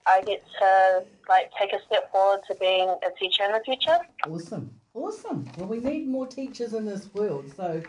I 0.09 0.21
get 0.21 0.41
to 0.61 1.03
like 1.27 1.51
take 1.59 1.73
a 1.73 1.79
step 1.85 2.11
forward 2.11 2.39
to 2.47 2.55
being 2.55 2.87
a 2.89 3.11
teacher 3.19 3.43
in 3.43 3.51
the 3.51 3.59
future. 3.59 3.97
Awesome, 4.27 4.73
awesome. 4.93 5.49
Well, 5.57 5.67
we 5.67 5.79
need 5.79 6.07
more 6.07 6.25
teachers 6.25 6.73
in 6.73 6.85
this 6.85 7.13
world. 7.13 7.51
So, 7.55 7.81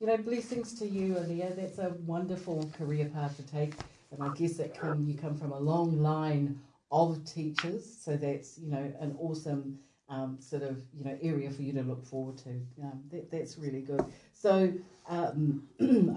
you 0.00 0.06
know, 0.06 0.16
blessings 0.16 0.72
to 0.78 0.86
you, 0.86 1.14
Aaliyah. 1.14 1.54
That's 1.56 1.78
a 1.78 1.90
wonderful 2.06 2.70
career 2.78 3.06
path 3.06 3.36
to 3.36 3.42
take, 3.42 3.74
and 4.10 4.22
I 4.22 4.32
guess 4.34 4.54
that 4.54 4.78
come 4.78 5.04
you 5.06 5.18
come 5.18 5.36
from 5.36 5.52
a 5.52 5.58
long 5.60 6.00
line 6.00 6.58
of 6.90 7.22
teachers. 7.26 7.84
So 8.02 8.16
that's 8.16 8.58
you 8.58 8.70
know 8.70 8.90
an 9.00 9.14
awesome. 9.20 9.78
Um, 10.08 10.36
sort 10.38 10.62
of 10.62 10.76
you 10.96 11.02
know 11.04 11.18
area 11.20 11.50
for 11.50 11.62
you 11.62 11.72
to 11.72 11.82
look 11.82 12.06
forward 12.06 12.38
to. 12.44 12.50
Um, 12.80 13.02
that, 13.10 13.28
that's 13.28 13.58
really 13.58 13.80
good. 13.80 14.04
So 14.32 14.72
um, 15.08 15.64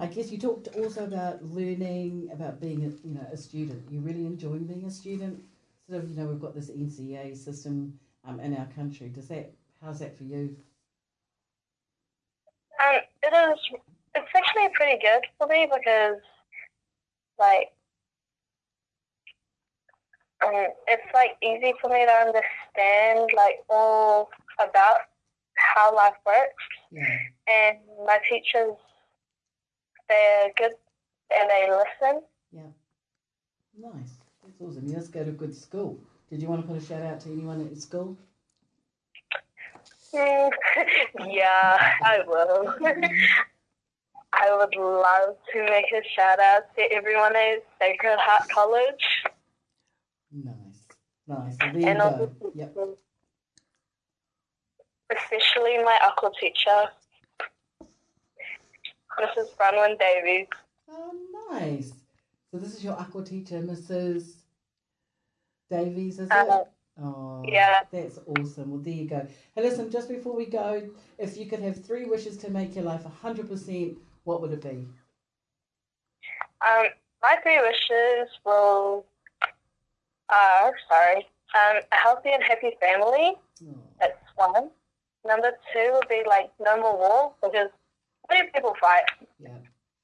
I 0.00 0.06
guess 0.06 0.30
you 0.30 0.38
talked 0.38 0.68
also 0.76 1.02
about 1.02 1.42
learning, 1.42 2.28
about 2.32 2.60
being 2.60 2.84
a, 2.84 2.88
you 3.04 3.14
know 3.16 3.26
a 3.32 3.36
student. 3.36 3.82
You 3.90 3.98
really 3.98 4.26
enjoying 4.26 4.62
being 4.62 4.84
a 4.84 4.92
student 4.92 5.42
sort 5.90 6.04
of, 6.04 6.10
you 6.10 6.16
know, 6.16 6.26
we've 6.26 6.40
got 6.40 6.54
this 6.54 6.70
NCA 6.70 7.36
system 7.36 7.98
um, 8.24 8.38
in 8.40 8.56
our 8.56 8.66
country. 8.66 9.08
Does 9.08 9.26
that, 9.28 9.52
how's 9.82 9.98
that 10.00 10.16
for 10.16 10.22
you? 10.24 10.56
Um, 12.80 13.00
it 13.22 13.50
is, 13.52 13.58
it's 14.14 14.28
actually 14.36 14.68
pretty 14.74 15.00
good 15.02 15.22
for 15.38 15.46
me 15.48 15.66
because, 15.66 16.18
like, 17.38 17.72
um, 20.46 20.66
it's 20.86 21.12
like 21.12 21.32
easy 21.42 21.74
for 21.80 21.90
me 21.90 22.06
to 22.06 22.12
understand, 22.12 23.30
like, 23.36 23.56
all 23.68 24.30
about 24.60 24.98
how 25.56 25.94
life 25.94 26.14
works. 26.24 26.38
Yeah. 26.92 27.18
And 27.48 27.78
my 28.06 28.18
teachers, 28.30 28.74
they're 30.08 30.50
good 30.56 30.72
and 31.36 31.50
they 31.50 31.68
listen. 31.68 32.22
Yeah. 32.52 32.72
Nice. 33.92 34.19
Susan, 34.60 34.86
yes, 34.86 35.08
go 35.08 35.20
a 35.20 35.24
good 35.24 35.56
school. 35.56 35.98
Did 36.28 36.42
you 36.42 36.48
want 36.48 36.60
to 36.60 36.66
put 36.70 36.82
a 36.82 36.84
shout 36.84 37.00
out 37.00 37.18
to 37.20 37.32
anyone 37.32 37.66
at 37.66 37.78
school? 37.78 38.14
yeah, 41.26 41.78
I 42.04 42.18
will. 42.26 42.74
I 44.34 44.54
would 44.54 44.76
love 44.76 45.36
to 45.54 45.62
make 45.64 45.86
a 45.96 46.02
shout 46.14 46.38
out 46.40 46.64
to 46.76 46.82
everyone 46.92 47.34
at 47.36 47.64
Sacred 47.80 48.18
Heart 48.18 48.50
College. 48.52 49.24
Nice, 50.30 50.84
nice. 51.26 51.56
and 51.82 52.02
also, 52.02 52.30
yep. 52.54 52.76
especially 55.16 55.82
my 55.82 55.98
aqua 56.04 56.30
teacher, 56.38 56.90
Mrs. 59.20 59.54
Bronwyn 59.58 59.98
Davies. 59.98 60.48
Oh, 60.90 61.16
nice. 61.58 61.92
So 62.52 62.58
this 62.58 62.74
is 62.74 62.84
your 62.84 63.00
aqua 63.00 63.24
teacher, 63.24 63.60
Mrs. 63.60 64.34
Davies, 65.70 66.18
is 66.18 66.30
um, 66.30 66.38
it? 66.38 66.50
Uh, 66.50 66.64
oh, 67.04 67.42
yeah. 67.46 67.80
That's 67.90 68.18
awesome. 68.38 68.70
Well, 68.72 68.80
there 68.80 68.92
you 68.92 69.08
go. 69.08 69.26
Hey, 69.54 69.62
listen, 69.62 69.90
just 69.90 70.08
before 70.08 70.36
we 70.36 70.46
go, 70.46 70.82
if 71.18 71.36
you 71.36 71.46
could 71.46 71.60
have 71.60 71.82
three 71.84 72.04
wishes 72.04 72.36
to 72.38 72.50
make 72.50 72.74
your 72.74 72.84
life 72.84 73.02
100%, 73.24 73.96
what 74.24 74.42
would 74.42 74.52
it 74.52 74.62
be? 74.62 74.86
Um, 76.64 76.86
my 77.22 77.36
three 77.42 77.60
wishes 77.60 78.28
will, 78.44 79.06
uh, 80.28 80.70
sorry, 80.88 81.26
um, 81.56 81.82
a 81.90 81.96
healthy 81.96 82.30
and 82.32 82.42
happy 82.42 82.72
family. 82.80 83.34
Oh. 83.64 83.78
That's 83.98 84.18
one. 84.36 84.70
Number 85.26 85.50
two 85.72 85.90
would 85.94 86.08
be 86.08 86.22
like 86.26 86.50
no 86.60 86.76
more 86.78 86.96
war 86.96 87.32
because 87.42 87.70
why 88.22 88.36
do 88.40 88.48
people 88.54 88.74
fight? 88.80 89.02
Yeah. 89.38 89.50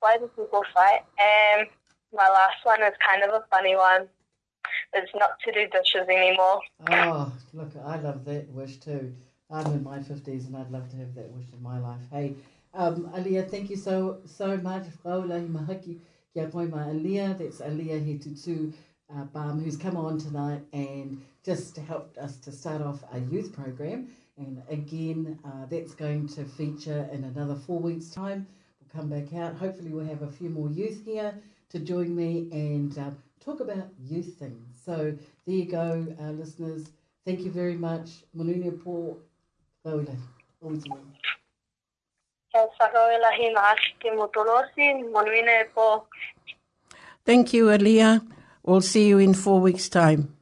Why 0.01 0.19
do 0.19 0.31
people 0.37 0.63
fight? 0.75 1.01
And 1.19 1.69
my 2.13 2.29
last 2.29 2.57
one 2.65 2.83
is 2.83 2.93
kind 3.07 3.23
of 3.23 3.31
a 3.31 3.45
funny 3.51 3.77
one 3.77 4.09
is 4.95 5.09
not 5.15 5.39
to 5.41 5.53
do 5.53 5.67
dishes 5.69 6.09
anymore. 6.09 6.61
Oh, 6.91 7.33
look, 7.53 7.71
I 7.85 7.97
love 7.99 8.25
that 8.27 8.49
wish 8.49 8.77
too. 8.79 9.15
I'm 9.51 9.67
in 9.67 9.85
my 9.85 9.99
50s 9.99 10.47
and 10.47 10.57
I'd 10.57 10.71
love 10.71 10.89
to 10.91 10.97
have 10.97 11.15
that 11.15 11.31
wish 11.31 11.47
in 11.53 11.63
my 11.63 11.79
life. 11.79 12.01
Hey, 12.11 12.35
um, 12.75 13.09
Aliyah, 13.15 13.49
thank 13.51 13.71
you 13.71 13.77
so, 13.77 14.19
so 14.27 14.57
much. 14.57 14.85
Aliyah, 15.05 15.69
that's 16.35 17.59
Aliyah 17.59 18.01
Hitutu 18.05 18.73
uh, 19.15 19.25
Bam, 19.33 19.61
who's 19.63 19.77
come 19.77 19.97
on 19.97 20.19
tonight 20.19 20.63
and 20.73 21.23
just 21.45 21.77
helped 21.77 22.19
us 22.19 22.37
to 22.39 22.51
start 22.53 22.83
off 22.83 23.05
our 23.13 23.19
youth 23.21 23.53
program. 23.53 24.09
And 24.39 24.63
again, 24.69 25.39
uh, 25.45 25.67
that's 25.71 25.95
going 25.95 26.29
to 26.31 26.45
feature 26.45 27.09
in 27.13 27.25
another 27.25 27.55
four 27.55 27.79
weeks' 27.81 28.11
time. 28.11 28.47
We'll 28.81 29.03
come 29.03 29.09
back 29.09 29.33
out. 29.35 29.55
Hopefully, 29.55 29.91
we'll 29.91 30.05
have 30.07 30.23
a 30.23 30.31
few 30.31 30.51
more 30.51 30.69
youth 30.71 31.03
here 31.05 31.35
to 31.71 31.79
join 31.79 32.15
me 32.15 32.49
and 32.53 32.97
uh, 32.99 33.11
talk 33.43 33.61
about 33.61 33.89
youth 34.03 34.35
things. 34.39 34.76
So 34.87 35.13
there 35.47 35.57
you 35.57 35.65
go, 35.67 36.07
our 36.21 36.33
listeners. 36.33 36.85
Thank 37.25 37.41
you 37.41 37.51
very 37.51 37.75
much. 37.77 38.09
Manunia 38.39 38.71
po 38.85 39.19
paula. 39.83 40.15
Thank 47.27 47.53
you, 47.53 47.71
Elia. 47.71 48.23
We'll 48.63 48.81
see 48.81 49.09
you 49.09 49.19
in 49.19 49.35
four 49.35 49.61
weeks' 49.61 49.89
time. 49.89 50.36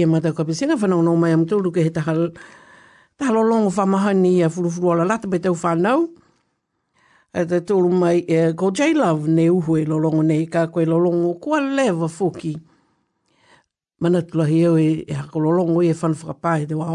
ia 0.00 0.08
mata 0.08 0.32
ko 0.32 0.44
pesinga 0.48 0.78
fa 0.80 0.88
no 0.88 1.02
mai 1.16 1.32
am 1.36 1.44
tulu 1.44 1.68
ke 1.70 1.84
ta 1.92 2.00
hal 2.00 2.32
ta 3.20 3.28
lo 3.28 3.44
long 3.44 3.68
fa 3.68 3.84
mahani 3.84 4.40
ia 4.40 4.48
fulu 4.48 4.72
ala 4.92 5.04
lata 5.04 5.28
betau 5.28 5.52
fa 5.54 5.74
no 5.76 6.08
ata 7.36 7.60
tulu 7.60 7.88
mai 7.92 8.24
e 8.24 8.56
ko 8.56 8.70
j 8.72 8.92
love 8.96 9.28
ne 9.28 9.50
u 9.52 9.60
hui 9.60 9.82
e 9.84 9.84
lo 9.84 9.96
long 10.00 10.24
ne 10.24 10.46
ka 10.48 10.66
ko 10.72 10.80
lo 10.88 10.96
long 10.96 11.20
ko 11.38 11.60
leva 11.60 12.08
fuki 12.08 12.56
mana 14.00 14.24
tulu 14.24 14.44
hi 14.48 14.58
e 15.08 15.12
ha 15.12 15.24
lo 15.34 15.50
long 15.52 15.76
e 15.84 15.92
fan 15.94 16.14
fa 16.16 16.32
pa 16.32 16.58
de 16.64 16.72
wa 16.74 16.88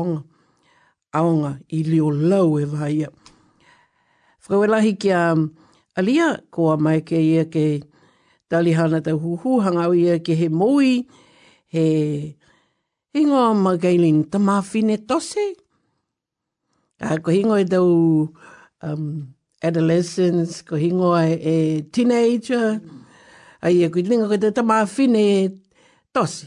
aonga 1.16 1.52
i 1.70 1.84
leo 1.84 2.12
lau 2.12 2.60
e 2.60 2.66
vaia. 2.68 3.08
Whakawelahi 4.42 4.98
ki 5.00 5.10
a 5.16 5.34
alia 5.96 6.42
koa 6.52 6.76
mai 6.78 7.00
ke 7.08 7.16
ia 7.16 7.46
ke 7.46 7.86
talihana 8.52 9.00
te 9.00 9.14
huhu 9.16 9.62
hanga 9.64 9.88
ia 9.96 10.20
ke 10.20 10.36
he 10.36 10.50
moui, 10.50 11.08
he 11.72 12.36
Hingo 13.18 13.42
ma 13.64 13.72
gailin 13.84 14.18
ta 14.32 14.36
mawhine 14.48 14.98
tose. 15.08 15.46
Uh, 17.00 17.16
ko 17.24 17.32
hingo 17.32 17.56
e 17.56 17.64
dau 17.64 17.90
um, 18.88 19.06
adolescence, 19.64 20.60
ko 20.68 20.76
hingo 20.76 21.14
e, 21.16 21.32
e 21.52 21.56
teenager. 21.96 22.76
Ai 23.64 23.86
e 23.88 23.88
kui 23.88 24.04
ko 24.04 24.36
te 24.44 24.50
ta 24.52 24.62
mawhine 24.72 25.26
tose. 26.14 26.44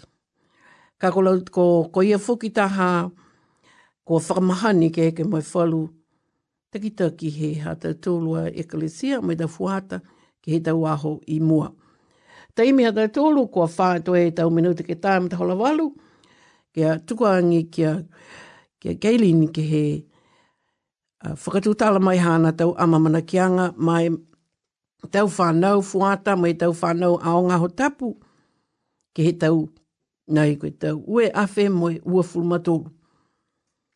Ka 1.01 1.09
ko, 1.15 1.21
ko, 1.55 1.65
ko 1.89 1.99
ia 2.05 2.19
fuki 2.19 2.53
ko 2.53 4.13
whakamahani 4.15 4.91
ke 4.93 5.17
ke 5.17 5.25
moe 5.25 5.41
whalu. 5.41 5.89
Taki 6.71 6.91
taki 7.01 7.31
he 7.31 7.55
ha 7.65 7.77
ta 7.81 7.89
e 7.89 7.95
ekalesia 8.61 9.23
mai 9.23 9.37
ta 9.41 9.47
fuata 9.47 10.03
ki 10.45 10.49
he 10.53 10.61
tau 10.61 10.85
aho 10.85 11.17
i 11.27 11.41
mua. 11.41 11.73
Ta 12.55 12.61
imi 12.63 12.85
ha 12.85 12.93
ta 12.93 13.09
tūlu 13.09 13.49
ko 13.51 13.65
whātoe 13.65 14.35
tau 14.37 14.51
minuta 14.51 14.85
ke 14.85 15.01
tāma 15.01 15.31
ta 15.33 15.37
hola 15.41 15.55
walu. 15.55 15.57
Ta 15.57 15.73
hola 15.73 15.89
walu 15.89 15.89
kia 16.73 16.89
tukua 16.89 17.07
tukuangi 17.09 17.65
kia, 17.65 17.93
kia 18.81 18.95
keilini 19.03 19.49
ke 19.55 19.63
he 19.71 19.85
uh, 21.25 21.33
whakatūtala 21.35 22.01
mai 22.01 22.17
hana 22.19 22.53
tau 22.53 22.75
amamana 22.79 23.21
kianga 23.31 23.67
mai 23.77 24.09
tau 25.11 25.27
whanau 25.37 25.81
fuata 25.91 26.33
mai 26.43 26.53
tau 26.61 26.73
whanau 26.81 27.15
aonga 27.31 27.57
ho 27.63 27.69
tapu 27.69 28.09
ke 29.15 29.21
he 29.27 29.33
tau 29.43 29.69
nai 30.35 30.57
koe 30.61 30.71
tau 30.83 30.97
ue 31.15 31.25
afe 31.45 31.65
moe 31.81 31.95
ua 32.13 32.23
fulmatoru. 32.31 32.87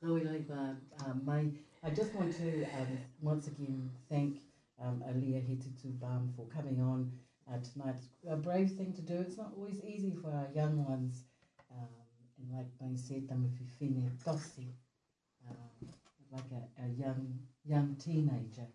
Kau 0.00 0.16
i 0.16 0.22
laiwa 0.24 0.60
um, 1.04 1.16
mai. 1.26 1.44
I 1.84 1.90
just 1.90 2.14
want 2.14 2.30
to 2.36 2.48
um, 2.80 2.92
once 3.20 3.46
again 3.48 3.90
thank 4.08 4.38
um, 4.78 5.02
Alia 5.08 5.40
Hetutu 5.48 5.88
Bam 6.00 6.32
for 6.36 6.46
coming 6.54 6.80
on 6.80 7.10
uh, 7.50 7.58
tonight. 7.66 7.98
A 8.30 8.36
brave 8.36 8.70
thing 8.70 8.92
to 8.94 9.02
do. 9.02 9.14
It's 9.20 9.36
not 9.36 9.50
always 9.56 9.80
easy 9.84 10.14
for 10.22 10.30
our 10.30 10.48
young 10.54 10.84
ones. 10.84 11.24
like 12.50 12.66
Boiseta 12.80 13.34
Mififine 13.34 14.10
Tossi, 14.24 14.68
um, 15.48 15.88
like 16.30 16.44
a, 16.52 16.82
a, 16.84 16.88
young 16.88 17.38
young 17.64 17.94
teenager, 18.02 18.66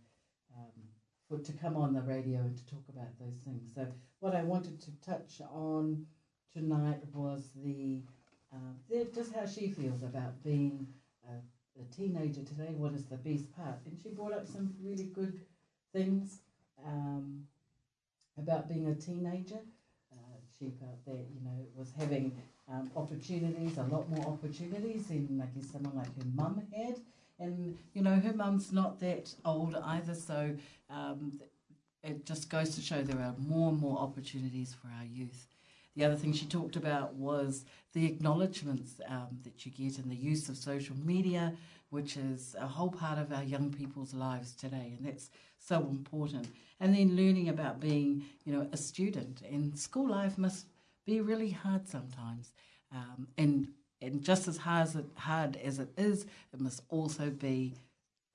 um, 0.56 0.84
for, 1.28 1.40
to 1.40 1.52
come 1.54 1.76
on 1.76 1.94
the 1.94 2.02
radio 2.02 2.40
and 2.42 2.56
to 2.58 2.66
talk 2.68 2.84
about 2.90 3.10
those 3.20 3.38
things. 3.46 3.70
So 3.74 3.88
what 4.20 4.36
I 4.36 4.44
wanted 4.44 4.80
to 4.82 4.92
touch 5.06 5.42
on 5.52 6.06
tonight 6.54 7.00
was 7.14 7.50
the, 7.56 8.02
uh, 8.54 9.02
just 9.14 9.34
how 9.34 9.46
she 9.46 9.70
feels 9.70 10.04
about 10.04 10.42
being 10.44 10.88
a, 11.28 11.82
a 11.82 11.86
teenager 11.96 12.44
today. 12.44 12.74
What 12.78 12.94
is 12.94 13.06
the 13.06 13.18
beast 13.18 13.52
part? 13.56 13.78
And 13.86 13.98
she 14.02 14.10
brought 14.10 14.34
up 14.34 14.48
some 14.48 14.74
really 14.82 15.12
good 15.14 15.40
things 15.94 16.40
um, 16.86 17.44
about 18.38 18.68
being 18.70 18.88
a 18.88 18.96
teenager. 18.96 19.60
Uh, 20.12 20.70
felt 20.80 21.06
that 21.06 21.26
you 21.36 21.42
know, 21.44 21.52
was 21.76 21.92
having 22.00 22.32
um, 22.72 22.90
opportunities, 22.96 23.78
a 23.78 23.84
lot 23.84 24.10
more 24.10 24.26
opportunities 24.28 25.10
in 25.10 25.38
like 25.38 25.64
someone 25.72 25.96
like 25.96 26.08
her 26.18 26.30
mum 26.34 26.62
had. 26.76 26.96
And 27.40 27.78
you 27.94 28.02
know, 28.02 28.16
her 28.20 28.34
mum's 28.34 28.72
not 28.72 29.00
that 29.00 29.34
old 29.46 29.76
either, 29.76 30.16
so 30.16 30.56
um, 30.90 31.40
it 32.04 32.26
just 32.26 32.50
goes 32.50 32.76
to 32.76 32.82
show 32.82 33.02
there 33.04 33.20
are 33.22 33.36
more 33.38 33.70
and 33.70 33.80
more 33.80 33.98
opportunities 34.00 34.74
for 34.80 34.88
our 34.88 35.06
youth. 35.06 35.48
The 35.96 36.06
other 36.06 36.16
thing 36.16 36.34
she 36.34 36.46
talked 36.46 36.76
about 36.76 37.14
was 37.16 37.64
the 37.94 38.06
acknowledgements 38.06 39.00
um, 39.08 39.28
that 39.44 39.66
you 39.66 39.72
get 39.72 39.98
and 39.98 40.12
the 40.12 40.16
use 40.16 40.50
of 40.50 40.58
social 40.58 40.96
media, 41.04 41.54
which 41.90 42.18
is 42.18 42.56
a 42.60 42.68
whole 42.68 42.90
part 42.92 43.18
of 43.18 43.32
our 43.32 43.44
young 43.44 43.72
people's 43.72 44.14
lives 44.14 44.54
today, 44.54 44.94
and 44.98 45.06
that's 45.08 45.30
so 45.60 45.80
important. 45.90 46.48
And 46.80 46.94
then 46.96 47.16
learning 47.16 47.50
about 47.50 47.80
being, 47.80 48.24
you 48.46 48.54
know, 48.54 48.68
a 48.72 48.78
student, 48.78 49.42
and 49.50 49.78
school 49.78 50.10
life 50.10 50.38
must 50.38 50.66
be 51.08 51.22
really 51.22 51.50
hard 51.52 51.88
sometimes. 51.88 52.52
Um, 52.94 53.30
and 53.40 53.70
and 54.00 54.22
just 54.22 54.48
as 54.48 54.58
hard 54.58 54.84
as 54.84 54.96
it, 54.96 55.06
hard 55.16 55.58
as 55.64 55.80
it 55.80 55.90
is, 55.98 56.28
it 56.54 56.60
must 56.60 56.84
also 56.90 57.32
be 57.32 57.74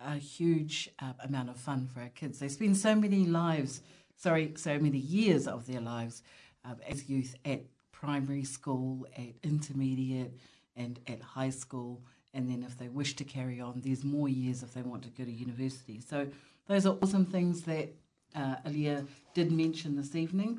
a 0.01 0.15
huge 0.17 0.91
uh, 1.01 1.13
amount 1.23 1.51
of 1.51 1.57
fun 1.57 1.87
for 1.95 2.01
our 2.01 2.09
kids. 2.09 2.41
They 2.41 2.49
spend 2.49 2.77
so 2.77 2.97
many 2.97 3.27
lives, 3.27 3.81
sorry, 4.17 4.55
so 4.57 4.81
many 4.81 4.99
years 4.99 5.47
of 5.47 5.69
their 5.69 5.81
lives 5.81 6.25
um, 6.65 6.77
as 6.89 7.09
youth 7.09 7.37
at 7.45 7.61
primary 7.93 8.43
school, 8.43 9.07
at 9.17 9.35
intermediate, 9.45 10.33
and 10.75 10.99
at 11.07 11.23
high 11.23 11.51
school. 11.51 12.01
And 12.35 12.49
then 12.51 12.65
if 12.67 12.77
they 12.77 12.89
wish 12.89 13.15
to 13.17 13.25
carry 13.25 13.61
on, 13.61 13.83
there's 13.85 14.03
more 14.03 14.29
years 14.29 14.65
if 14.65 14.75
they 14.75 14.83
want 14.83 15.03
to 15.03 15.11
go 15.11 15.23
to 15.23 15.31
university. 15.31 16.01
So 16.01 16.27
those 16.67 16.87
are 16.87 16.97
awesome 17.01 17.27
things 17.27 17.61
that 17.63 17.91
uh, 18.35 18.57
Aaliyah 18.67 19.07
did 19.35 19.53
mention 19.53 19.95
this 19.95 20.17
evening. 20.17 20.59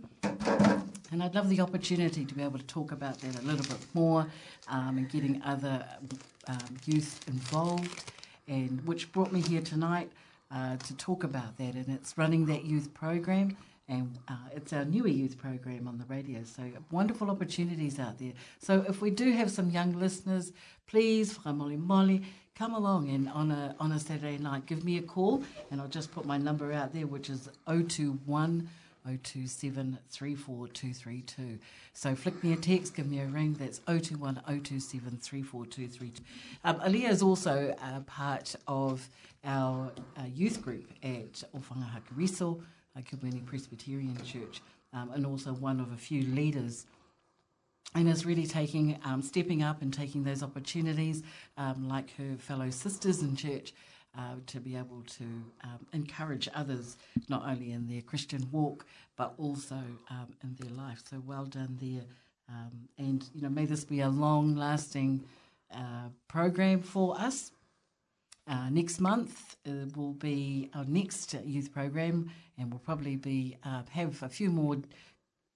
And 1.13 1.21
I'd 1.21 1.35
love 1.35 1.47
the 1.47 1.61
opportunity 1.61 2.25
to 2.25 2.33
be 2.33 2.41
able 2.41 2.57
to 2.57 2.65
talk 2.65 2.91
about 2.91 3.19
that 3.19 3.37
a 3.39 3.45
little 3.45 3.63
bit 3.63 3.77
more 3.93 4.25
um, 4.67 4.97
and 4.97 5.07
getting 5.07 5.39
other 5.43 5.85
um, 6.47 6.57
youth 6.87 7.23
involved, 7.27 8.03
and 8.47 8.81
which 8.87 9.11
brought 9.11 9.31
me 9.31 9.39
here 9.39 9.61
tonight 9.61 10.11
uh, 10.49 10.75
to 10.77 10.95
talk 10.95 11.23
about 11.23 11.55
that. 11.59 11.75
And 11.75 11.85
it's 11.89 12.17
running 12.17 12.47
that 12.47 12.65
youth 12.65 12.91
program. 12.95 13.55
And 13.87 14.17
uh, 14.27 14.37
it's 14.55 14.73
our 14.73 14.85
newer 14.85 15.07
youth 15.07 15.37
program 15.37 15.87
on 15.87 15.99
the 15.99 16.05
radio, 16.05 16.39
so 16.45 16.63
wonderful 16.89 17.29
opportunities 17.29 17.99
out 17.99 18.17
there. 18.17 18.31
So 18.59 18.83
if 18.87 18.99
we 19.01 19.11
do 19.11 19.33
have 19.33 19.51
some 19.51 19.69
young 19.69 19.91
listeners, 19.93 20.51
please, 20.87 21.37
Molly, 21.45 21.77
Molly, 21.77 22.23
come 22.55 22.73
along 22.73 23.09
and 23.09 23.27
on 23.29 23.51
a 23.51 23.75
on 23.79 23.91
a 23.91 23.99
Saturday 23.99 24.37
night, 24.37 24.65
give 24.65 24.83
me 24.85 24.97
a 24.97 25.01
call, 25.01 25.43
and 25.69 25.79
I'll 25.81 25.89
just 25.89 26.11
put 26.13 26.25
my 26.25 26.37
number 26.37 26.71
out 26.71 26.91
there, 26.93 27.05
which 27.05 27.29
is 27.29 27.49
021 27.65 28.67
027 29.05 29.97
34232. 30.09 31.59
So 31.93 32.15
flick 32.15 32.41
me 32.43 32.53
a 32.53 32.55
text, 32.55 32.95
give 32.95 33.09
me 33.09 33.19
a 33.19 33.25
ring. 33.25 33.53
That's 33.59 33.79
021 33.79 34.35
027 34.45 35.17
34232. 35.21 36.23
Um, 36.63 36.79
Aaliyah 36.79 37.09
is 37.09 37.21
also 37.21 37.75
a 37.83 37.99
part 38.01 38.55
of 38.67 39.07
our 39.43 39.91
uh, 40.17 40.21
youth 40.33 40.61
group 40.61 40.89
at 41.03 41.43
Ofanga 41.53 41.87
Hakariso, 41.89 42.61
Kaburni 42.97 43.45
Presbyterian 43.45 44.17
Church, 44.23 44.61
um, 44.93 45.11
and 45.13 45.25
also 45.25 45.53
one 45.53 45.79
of 45.79 45.91
a 45.91 45.97
few 45.97 46.21
leaders 46.23 46.85
and 47.95 48.09
is 48.09 48.25
really 48.25 48.47
taking 48.47 48.97
um, 49.05 49.21
stepping 49.21 49.61
up 49.61 49.81
and 49.83 49.93
taking 49.93 50.23
those 50.23 50.41
opportunities 50.43 51.21
um, 51.57 51.87
like 51.87 52.15
her 52.17 52.35
fellow 52.37 52.69
sisters 52.71 53.21
in 53.21 53.35
church 53.35 53.71
uh, 54.17 54.35
to 54.47 54.59
be 54.59 54.75
able 54.75 55.01
to 55.07 55.23
um, 55.63 55.85
encourage 55.93 56.47
others, 56.53 56.97
not 57.29 57.43
only 57.47 57.71
in 57.71 57.87
their 57.87 58.01
Christian 58.01 58.47
walk, 58.51 58.85
but 59.17 59.33
also 59.37 59.77
um, 60.09 60.27
in 60.43 60.55
their 60.59 60.71
life. 60.75 61.01
So 61.09 61.21
well 61.25 61.45
done 61.45 61.77
there. 61.81 62.03
Um, 62.49 62.87
and, 62.97 63.27
you 63.33 63.41
know, 63.41 63.49
may 63.49 63.65
this 63.65 63.83
be 63.83 64.01
a 64.01 64.09
long 64.09 64.55
lasting 64.55 65.23
uh, 65.73 66.09
program 66.27 66.81
for 66.81 67.19
us. 67.19 67.51
Uh, 68.47 68.69
next 68.69 68.99
month 68.99 69.55
uh, 69.67 69.71
will 69.95 70.13
be 70.13 70.69
our 70.75 70.83
next 70.85 71.33
youth 71.45 71.71
program, 71.73 72.29
and 72.57 72.69
we'll 72.71 72.79
probably 72.79 73.15
be 73.15 73.57
uh, 73.63 73.81
have 73.89 74.21
a 74.21 74.27
few 74.29 74.49
more 74.49 74.77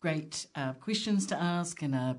great 0.02 0.48
uh, 0.56 0.72
questions 0.74 1.26
to 1.28 1.36
ask 1.40 1.82
and 1.82 1.94
a 1.94 2.16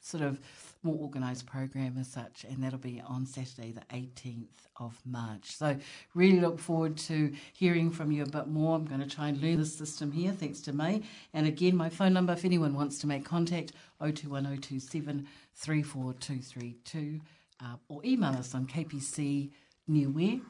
sort 0.00 0.22
of 0.22 0.38
more 0.82 0.96
organised 0.96 1.46
program 1.46 1.96
as 1.98 2.08
such, 2.08 2.44
and 2.44 2.62
that'll 2.62 2.78
be 2.78 3.00
on 3.06 3.26
Saturday, 3.26 3.72
the 3.72 3.82
18th 3.94 4.66
of 4.80 4.98
March. 5.04 5.52
So, 5.56 5.76
really 6.14 6.40
look 6.40 6.58
forward 6.58 6.96
to 7.08 7.32
hearing 7.52 7.90
from 7.90 8.10
you 8.10 8.24
a 8.24 8.26
bit 8.28 8.48
more. 8.48 8.74
I'm 8.76 8.84
going 8.84 9.00
to 9.00 9.06
try 9.08 9.28
and 9.28 9.40
learn 9.40 9.58
the 9.58 9.66
system 9.66 10.10
here, 10.12 10.32
thanks 10.32 10.60
to 10.62 10.72
May. 10.72 11.02
And 11.34 11.46
again, 11.46 11.76
my 11.76 11.88
phone 11.88 12.12
number, 12.12 12.32
if 12.32 12.44
anyone 12.44 12.74
wants 12.74 12.98
to 13.00 13.06
make 13.06 13.24
contact, 13.24 13.72
021027 14.00 15.26
34232, 15.54 17.20
uh, 17.60 17.64
or 17.88 18.00
email 18.04 18.32
us 18.32 18.54
on 18.54 18.66
kpcnewware 18.66 20.40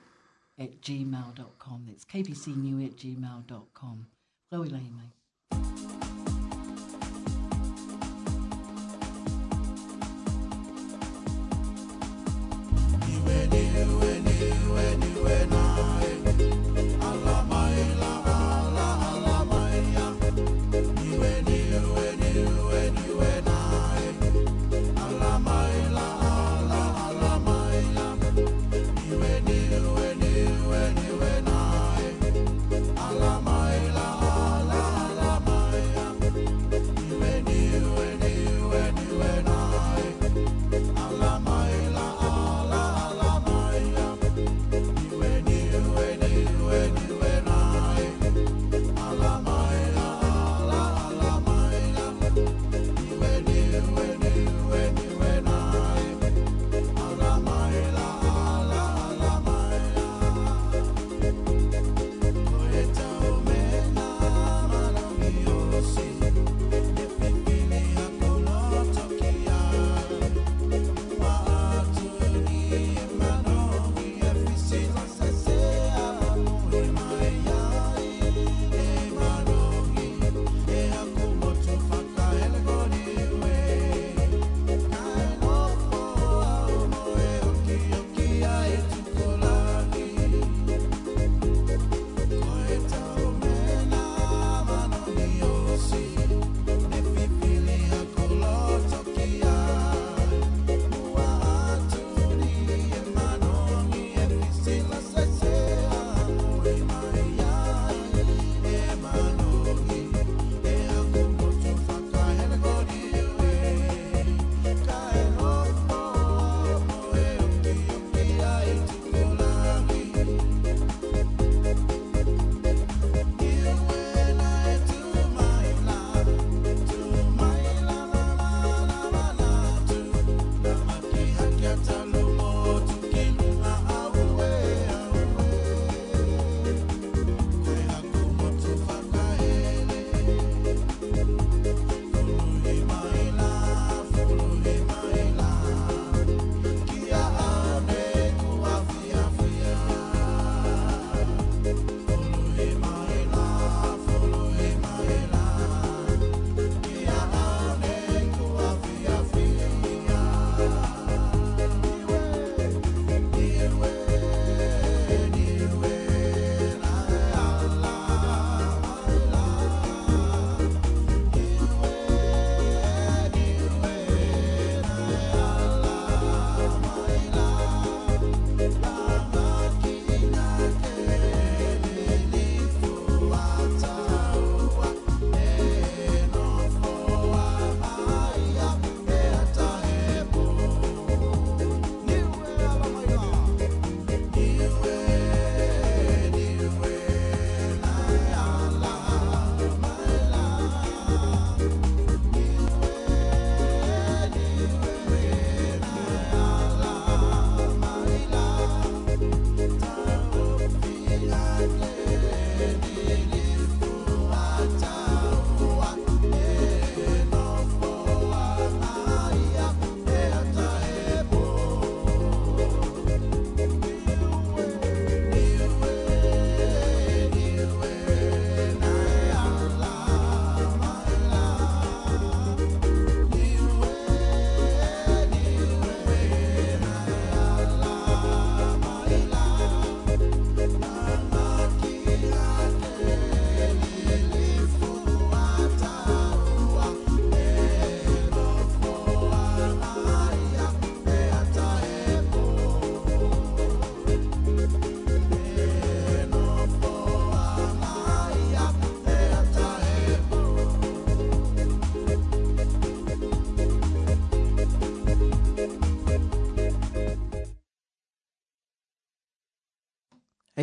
at 0.58 0.80
gmail.com. 0.80 1.84
That's 1.86 2.04
kpcnew 2.06 2.84
at 2.86 2.96
gmail.com. 2.96 4.06
Chloe 4.48 4.68
Lane, 4.68 5.00
when 14.72 15.02
you 15.02 15.11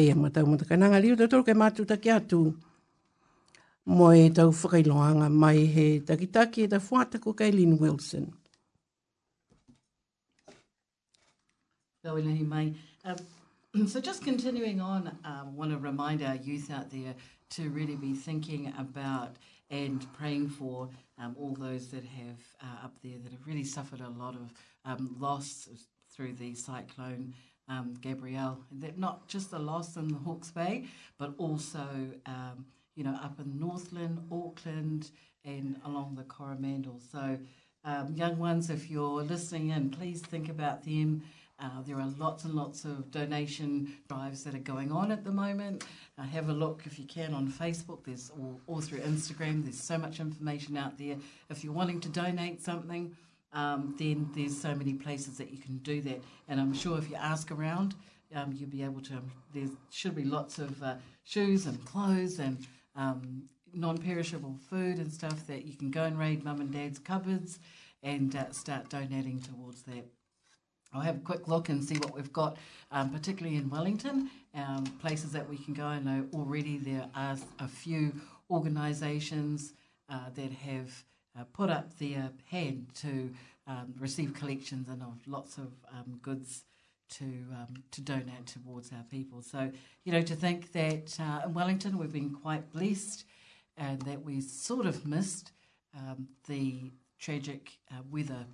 ia 0.10 0.16
mata 0.18 0.42
kananga 0.70 1.00
liu 1.02 1.16
te 1.16 1.28
toro 1.28 1.44
mātu 1.62 1.86
atu. 2.16 2.42
Mo 3.98 4.12
e 4.12 4.30
tau 4.30 4.52
whakailoanga 4.60 5.28
mai 5.30 5.68
he 5.76 5.88
e 5.98 6.00
ta 6.02 6.16
Wilson. 7.82 8.34
mai. 12.48 12.74
Um, 13.06 13.88
so 13.88 14.00
just 14.02 14.24
continuing 14.24 14.82
on, 14.82 15.16
I 15.24 15.42
um, 15.42 15.56
want 15.56 15.72
to 15.72 15.78
remind 15.78 16.24
our 16.24 16.36
youth 16.38 16.72
out 16.72 16.90
there 16.90 17.14
to 17.56 17.70
really 17.70 17.96
be 17.96 18.14
thinking 18.14 18.74
about 18.80 19.36
and 19.70 20.02
praying 20.14 20.50
for 20.50 20.90
um, 21.20 21.36
all 21.40 21.54
those 21.54 21.88
that 21.90 22.04
have 22.04 22.40
uh, 22.64 22.86
up 22.86 22.96
there 23.04 23.18
that 23.22 23.32
have 23.32 23.46
really 23.46 23.64
suffered 23.64 24.02
a 24.02 24.10
lot 24.10 24.34
of 24.36 24.54
um, 24.86 25.16
loss 25.20 25.70
through 26.14 26.34
the 26.34 26.56
cyclone 26.56 27.34
um, 27.70 27.94
Gabrielle. 28.02 28.60
That 28.82 28.98
not 28.98 29.28
just 29.28 29.52
the 29.52 29.60
loss 29.60 29.96
in 29.96 30.10
the 30.10 30.18
Hawke's 30.18 30.52
Bay, 30.52 30.86
but 31.18 31.34
also 31.38 31.88
um, 32.26 32.66
you 32.96 33.04
know 33.04 33.18
up 33.24 33.40
in 33.40 33.60
Northland, 33.60 34.20
Auckland, 34.32 35.12
and 35.46 35.80
along 35.86 36.16
the 36.16 36.24
Coromandel. 36.24 37.00
So 37.12 37.38
um, 37.86 38.14
young 38.16 38.38
ones, 38.40 38.70
if 38.70 38.90
you're 38.90 39.22
listening 39.24 39.70
in, 39.70 39.92
please 39.92 40.22
think 40.22 40.50
about 40.50 40.84
them. 40.84 41.22
Uh, 41.62 41.82
there 41.86 42.00
are 42.00 42.08
lots 42.18 42.46
and 42.46 42.54
lots 42.56 42.86
of 42.86 43.12
donation 43.12 43.94
drives 44.08 44.46
that 44.46 44.56
are 44.56 44.60
going 44.60 44.94
on 44.94 45.12
at 45.12 45.26
the 45.26 45.32
moment. 45.32 45.84
Uh, 46.18 46.22
have 46.24 46.48
a 46.48 46.54
look 46.54 46.84
if 46.86 46.98
you 46.98 47.04
can 47.04 47.34
on 47.34 47.50
Facebook. 47.50 48.00
There's 48.06 48.32
or, 48.40 48.56
or 48.66 48.82
through 48.82 49.00
Instagram. 49.00 49.64
There's 49.64 49.80
so 49.80 49.98
much 49.98 50.22
information 50.22 50.78
out 50.78 50.98
there. 50.98 51.18
If 51.50 51.64
you're 51.66 51.74
wanting 51.74 52.00
to 52.00 52.10
donate 52.10 52.62
something, 52.64 53.14
um, 53.54 53.96
then 53.98 54.30
there's 54.36 54.60
so 54.60 54.76
many 54.76 54.94
places 54.94 55.38
that 55.38 55.52
you 55.52 55.58
can 55.58 55.78
do 55.80 56.02
that. 56.02 56.22
And 56.48 56.60
I'm 56.60 56.74
sure 56.74 56.98
if 56.98 57.10
you 57.10 57.16
ask 57.16 57.52
around, 57.52 57.96
um, 58.36 58.52
you'll 58.56 58.70
be 58.70 58.84
able 58.84 59.02
to. 59.02 59.14
Um, 59.16 59.32
there 59.54 59.68
should 59.92 60.16
be 60.16 60.24
lots 60.24 60.60
of 60.60 60.82
uh, 60.84 60.96
shoes 61.24 61.66
and 61.66 61.84
clothes 61.86 62.40
and 62.40 62.60
um, 62.96 63.44
non-perishable 63.74 64.56
food 64.70 64.98
and 64.98 65.12
stuff 65.12 65.48
that 65.48 65.66
you 65.66 65.76
can 65.76 65.90
go 65.90 66.04
and 66.04 66.18
raid 66.18 66.44
mum 66.44 66.62
and 66.62 66.72
dad's 66.72 67.00
cupboards 67.00 67.60
and 68.04 68.36
uh, 68.36 68.52
start 68.52 68.90
donating 68.90 69.42
towards 69.42 69.82
that. 69.84 70.06
I'll 70.94 71.02
have 71.02 71.18
a 71.18 71.20
quick 71.20 71.48
look 71.48 71.70
and 71.70 71.84
see 71.84 71.96
what 71.96 72.16
we've 72.16 72.34
got, 72.34 72.58
um, 72.92 73.12
particularly 73.12 73.58
in 73.58 73.70
Wellington, 73.70 74.30
um, 74.56 74.86
places 75.02 75.32
that 75.34 75.48
we 75.48 75.58
can 75.58 75.76
go. 75.76 75.84
I 75.84 76.00
know 76.00 76.26
already 76.34 76.78
there 76.78 77.08
are 77.16 77.38
a 77.60 77.68
few 77.68 78.14
organisations 78.50 79.74
uh, 80.10 80.30
that 80.36 80.52
have 80.52 81.04
uh, 81.38 81.44
put 81.54 81.70
up 81.70 81.96
their 82.00 82.24
uh, 82.24 82.28
hand 82.50 82.88
to 82.96 83.30
um, 83.68 83.94
receive 84.00 84.34
collections 84.34 84.90
and 84.90 85.02
of 85.04 85.16
lots 85.28 85.58
of 85.60 85.72
um, 85.94 86.20
goods 86.24 86.64
to 87.08 87.26
um, 87.54 87.84
to 87.92 88.02
donate 88.02 88.48
towards 88.48 88.92
our 88.92 89.04
people. 89.12 89.44
So 89.44 89.72
you 90.06 90.12
know 90.12 90.24
to 90.24 90.36
think 90.36 90.72
that 90.72 91.16
uh, 91.20 91.42
in 91.46 91.54
Wellington 91.54 92.00
we've 92.00 92.12
been 92.12 92.32
quite 92.34 92.72
blessed 92.72 93.26
and 93.78 94.02
that 94.04 94.24
we 94.24 94.42
sort 94.42 94.88
of 94.88 95.06
missed 95.06 95.52
um, 95.96 96.30
the 96.48 96.92
tragic 97.20 97.78
uh, 97.92 97.98
weather 98.10 98.46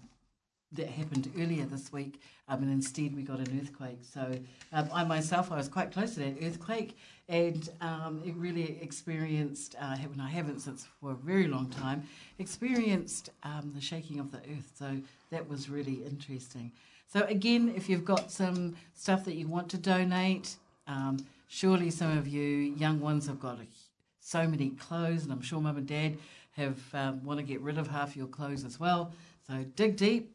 that 0.76 0.88
happened 0.90 1.32
earlier 1.40 1.66
this 1.66 1.92
week, 1.92 2.22
um, 2.48 2.62
and 2.64 2.72
instead 2.72 3.16
we 3.16 3.24
got 3.24 3.40
an 3.40 3.60
earthquake. 3.62 4.00
So 4.04 4.38
um, 4.74 4.90
I 4.94 5.04
myself, 5.04 5.52
I 5.52 5.58
was 5.58 5.68
quite 5.68 5.92
close 5.92 6.14
to 6.16 6.20
that 6.22 6.36
earthquake, 6.44 6.98
and 7.28 7.68
um, 7.82 8.22
it 8.26 8.36
really 8.36 8.80
experienced, 8.82 9.76
uh, 9.82 9.96
and 10.12 10.22
I 10.22 10.28
haven't 10.30 10.60
since 10.60 10.86
for 11.02 11.12
a 11.12 11.16
very 11.16 11.48
long 11.48 11.70
time, 11.70 12.04
experienced 12.40 13.30
um, 13.44 13.72
the 13.74 13.82
shaking 13.82 14.20
of 14.20 14.32
the 14.32 14.38
earth. 14.40 14.72
So 14.78 14.98
that 15.32 15.48
was 15.50 15.70
really 15.70 16.00
interesting. 16.06 16.72
So 17.08 17.22
again, 17.24 17.74
if 17.76 17.88
you've 17.90 18.06
got 18.06 18.32
some 18.32 18.76
stuff 18.94 19.26
that 19.26 19.36
you 19.36 19.48
want 19.48 19.70
to 19.70 19.78
donate, 19.78 20.56
um, 20.88 21.18
surely 21.48 21.90
some 21.90 22.18
of 22.18 22.28
you 22.28 22.42
young 22.44 23.00
ones 23.00 23.28
have 23.28 23.40
got 23.40 23.60
a, 23.60 23.66
so 24.20 24.48
many 24.48 24.70
clothes, 24.72 25.24
and 25.24 25.32
I'm 25.32 25.42
sure 25.42 25.62
mum 25.62 25.78
and 25.78 25.88
dad 25.88 26.18
have 26.52 26.80
um, 26.94 27.24
want 27.24 27.38
to 27.40 27.46
get 27.46 27.60
rid 27.62 27.78
of 27.78 27.88
half 27.88 28.16
your 28.16 28.28
clothes 28.28 28.64
as 28.64 28.80
well. 28.80 29.14
So 29.48 29.64
dig 29.76 29.96
deep, 29.98 30.35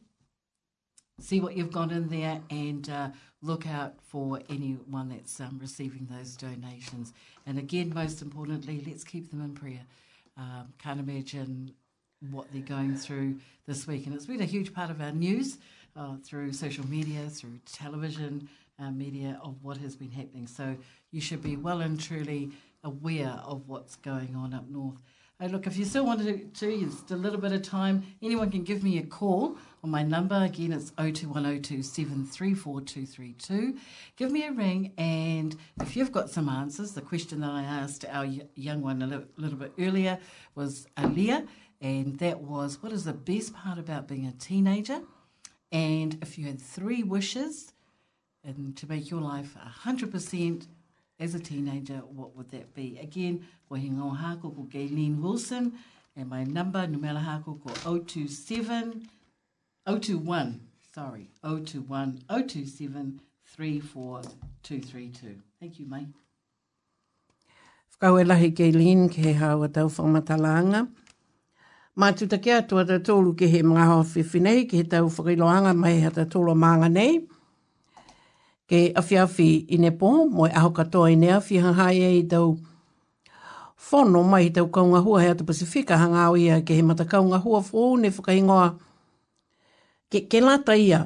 see 1.19 1.39
what 1.39 1.57
you've 1.57 1.71
got 1.71 1.91
in 1.91 2.07
there 2.09 2.41
and 2.49 2.89
uh, 2.89 3.09
look 3.41 3.67
out 3.67 3.95
for 4.07 4.39
anyone 4.49 5.09
that's 5.09 5.39
um, 5.39 5.57
receiving 5.61 6.07
those 6.09 6.35
donations. 6.35 7.13
And 7.45 7.59
again, 7.59 7.91
most 7.93 8.21
importantly, 8.21 8.83
let's 8.87 9.03
keep 9.03 9.29
them 9.29 9.41
in 9.41 9.53
prayer. 9.53 9.81
Um, 10.37 10.71
can't 10.79 10.99
imagine 10.99 11.73
what 12.29 12.51
they're 12.51 12.61
going 12.61 12.95
through 12.95 13.37
this 13.67 13.87
week. 13.87 14.05
And 14.05 14.15
it's 14.15 14.27
been 14.27 14.41
a 14.41 14.45
huge 14.45 14.73
part 14.73 14.89
of 14.89 15.01
our 15.01 15.11
news 15.11 15.57
uh, 15.95 16.15
through 16.23 16.53
social 16.53 16.87
media, 16.87 17.27
through 17.29 17.59
television 17.71 18.47
uh, 18.79 18.91
media, 18.91 19.39
of 19.43 19.63
what 19.63 19.77
has 19.77 19.95
been 19.95 20.11
happening. 20.11 20.47
So 20.47 20.75
you 21.11 21.21
should 21.21 21.41
be 21.43 21.55
well 21.57 21.81
and 21.81 21.99
truly 21.99 22.51
aware 22.83 23.39
of 23.45 23.67
what's 23.67 23.95
going 23.97 24.35
on 24.35 24.53
up 24.53 24.67
north 24.69 25.01
look, 25.47 25.65
if 25.65 25.75
you 25.77 25.85
still 25.85 26.05
wanted 26.05 26.53
to, 26.53 26.79
just 26.85 27.09
a 27.09 27.15
little 27.15 27.39
bit 27.39 27.51
of 27.51 27.63
time, 27.63 28.03
anyone 28.21 28.51
can 28.51 28.63
give 28.63 28.83
me 28.83 28.99
a 28.99 29.03
call 29.03 29.57
on 29.83 29.89
my 29.89 30.03
number. 30.03 30.35
Again, 30.35 30.71
it's 30.71 30.91
02102 30.91 33.75
Give 34.17 34.31
me 34.31 34.45
a 34.45 34.51
ring, 34.51 34.91
and 34.97 35.55
if 35.81 35.95
you've 35.95 36.11
got 36.11 36.29
some 36.29 36.47
answers, 36.47 36.91
the 36.91 37.01
question 37.01 37.39
that 37.41 37.49
I 37.49 37.63
asked 37.63 38.05
our 38.09 38.27
young 38.53 38.81
one 38.83 39.01
a 39.01 39.07
little, 39.07 39.25
little 39.37 39.57
bit 39.57 39.73
earlier 39.79 40.19
was 40.53 40.85
Aaliyah, 40.97 41.47
and 41.81 42.19
that 42.19 42.41
was 42.41 42.83
what 42.83 42.91
is 42.91 43.05
the 43.05 43.13
best 43.13 43.53
part 43.55 43.79
about 43.79 44.07
being 44.07 44.27
a 44.27 44.31
teenager? 44.33 44.99
And 45.71 46.19
if 46.21 46.37
you 46.37 46.45
had 46.45 46.61
three 46.61 47.01
wishes 47.01 47.73
and 48.43 48.75
to 48.77 48.87
make 48.87 49.09
your 49.09 49.21
life 49.21 49.57
100% 49.85 50.67
as 51.21 51.35
a 51.35 51.39
teenager, 51.39 52.01
what 52.15 52.35
would 52.35 52.49
that 52.49 52.73
be? 52.73 52.97
Again, 53.01 53.45
ko 53.69 53.75
he 53.77 53.89
ngā 53.89 54.07
hāko 54.21 54.49
ko 54.55 54.65
Gaylene 54.75 55.19
Wilson, 55.21 55.73
and 56.15 56.27
my 56.27 56.43
number, 56.43 56.87
numela 56.87 57.21
hāko 57.23 57.53
ko 57.63 57.69
027, 57.83 59.07
021, 59.87 60.59
sorry, 60.95 61.29
021 61.43 62.19
027 62.27 63.21
34232. 63.55 65.35
Thank 65.59 65.79
you, 65.79 65.85
mate. 65.85 66.07
Whakau 67.99 68.17
e 68.19 68.25
lahi 68.31 68.49
Gaylene, 68.61 69.07
ke 69.11 69.27
he 69.29 69.33
hawa 69.33 69.69
tau 69.69 69.89
whamatalaanga. 69.99 70.87
Mā 72.01 72.09
tūta 72.17 72.41
kia 72.41 72.63
tua 72.63 72.83
tatoulu 72.85 73.35
ke 73.37 73.47
he 73.53 73.61
mga 73.61 73.85
hawa 73.91 74.03
whiwhinei, 74.15 74.65
ke 74.73 74.81
he 74.81 74.89
tau 74.95 75.05
whakiloanga 75.19 75.77
mai 75.77 75.93
he 76.07 76.11
tatoulu 76.17 76.55
mānga 76.65 76.91
nei. 76.91 77.11
nei 77.19 77.27
ke 78.71 78.87
awhiawhi 78.95 79.67
i 79.67 79.77
ne 79.83 79.89
pō, 79.99 80.09
moe 80.31 80.47
aho 80.55 80.69
katoa 80.75 81.09
i 81.11 81.17
ne 81.19 81.31
awhi 81.35 81.57
hangai 81.63 81.97
e 82.07 82.11
i 82.19 82.21
tau 82.31 82.53
whono 83.89 84.21
mai 84.23 84.45
i 84.47 84.51
tau 84.55 84.69
kaunga 84.71 85.01
hua 85.03 85.19
hea 85.23 85.33
te 85.35 85.43
Pasifika 85.43 85.97
hangau 85.99 86.37
ia 86.39 86.61
ke 86.63 86.77
he 86.79 86.83
mata 86.87 87.03
kaunga 87.03 87.35
hua 87.43 87.59
fōu 87.59 87.99
ne 87.99 88.07
whakaingoa. 88.07 88.67
Ke, 90.09 90.21
ke 90.31 90.39
lata 90.39 90.71
ia 90.75 91.01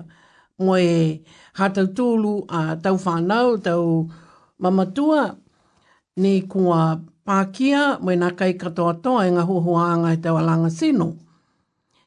moe 0.62 1.18
hatau 1.58 1.90
tūlu 1.98 2.36
a 2.48 2.78
tau 2.78 3.00
whanau, 3.02 3.58
tau 3.58 4.14
mamatua 4.62 5.24
ne 6.22 6.36
kua 6.46 7.02
pākia 7.26 7.98
moe 7.98 8.14
nā 8.14 8.30
kai 8.38 8.54
katoa 8.62 8.94
toa 9.02 9.26
e 9.26 9.34
ngā 9.34 9.48
huahuanga 9.50 10.14
i 10.14 10.22
e 10.22 10.22
tau 10.22 10.38
alanga 10.38 10.70
sino. 10.70 11.10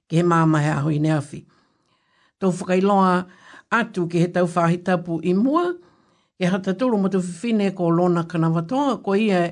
Ke 0.07 0.23
he 0.23 0.23
māmahe 0.23 0.71
aho 0.79 0.95
i 0.95 1.03
ne 1.03 1.17
awhi. 1.19 1.43
Tau 2.39 2.55
whakailoa... 2.55 3.11
loa 3.11 3.48
atu 3.71 4.07
ki 4.09 4.21
he 4.21 4.29
tau 4.33 4.47
whahitapu 4.49 5.21
i 5.29 5.35
mua, 5.35 5.73
ke 6.41 6.47
hata 6.51 6.75
tūru 6.75 7.01
matu 7.03 7.19
whine 7.21 7.75
ko 7.77 7.89
lona 7.91 8.25
kanawatoa, 8.25 9.03
ko 9.05 9.15
ia 9.15 9.45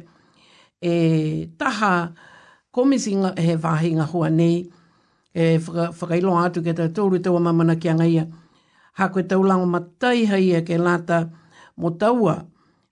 e 0.80 1.46
taha 1.58 2.12
komisi 2.72 3.16
nga, 3.16 3.34
he 3.36 3.56
wāhi 3.56 3.92
ngā 3.98 4.08
hua 4.10 4.30
nei, 4.30 4.62
e 5.34 5.56
whaka, 5.58 5.90
whakailo 5.92 6.36
atu 6.44 6.62
ke 6.64 6.74
tau 6.76 6.88
tūru 6.92 7.20
tau 7.22 7.38
mamana 7.38 7.76
ki 7.80 7.88
anga 7.92 8.06
ia. 8.08 8.26
Ha 9.00 9.08
koe 9.12 9.24
tau 9.28 9.42
lango 9.44 9.66
matai 9.68 10.24
haia 10.26 10.62
ke 10.64 10.78
lata 10.80 11.26
mo 11.76 11.90
taua, 12.00 12.38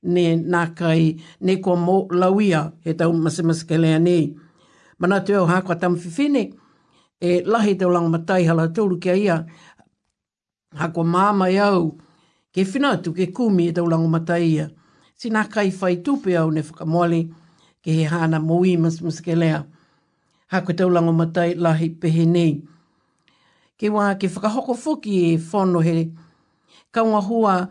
ne 0.04 0.24
nā 0.36 0.66
kai, 0.76 1.14
ne 1.40 1.56
kua 1.64 1.78
mō 1.80 2.12
lauia 2.12 2.68
he 2.84 2.92
tau 2.94 3.12
masimasi 3.12 3.78
nei. 4.00 4.34
Mana 4.98 5.22
tūau 5.24 5.46
hā 5.48 5.62
kua 5.64 5.74
tam 5.80 5.96
whine, 5.96 6.52
e 7.20 7.40
lahi 7.40 7.78
tau 7.80 7.88
lango 7.88 8.10
matai 8.12 8.44
hala 8.44 8.68
tūru 8.68 9.00
ki 9.00 9.10
ia, 9.24 9.44
hako 10.74 11.04
māma 11.06 11.50
e 11.52 11.58
au, 11.62 11.84
ke 12.54 12.64
whina 12.66 12.92
atu 12.98 13.12
ke 13.14 13.28
kumi 13.34 13.68
e 13.70 13.76
tau 13.76 13.86
lango 13.90 14.08
mataia. 14.10 14.68
Sina 15.16 15.46
kai 15.48 15.70
whai 15.80 16.02
tupe 16.02 16.34
au 16.38 16.50
ne 16.50 16.62
whakamole, 16.62 17.22
ke 17.84 17.94
he 17.98 18.04
hana 18.04 18.40
moui 18.40 18.76
mas 18.76 19.00
mas 19.00 19.20
lea. 19.26 19.62
Hako 20.52 20.72
e 20.72 20.74
tau 20.76 20.88
lango 20.90 21.12
matai 21.12 21.54
lahi 21.54 21.88
pehe 22.00 22.26
nei. 22.26 22.62
Ke 23.78 23.88
wā 23.90 24.12
ke 24.18 24.28
whakahoko 24.28 24.74
fuki 24.74 25.14
e 25.32 25.36
whono 25.38 25.80
he, 25.82 26.10
kaunga 26.92 27.20
hua 27.22 27.68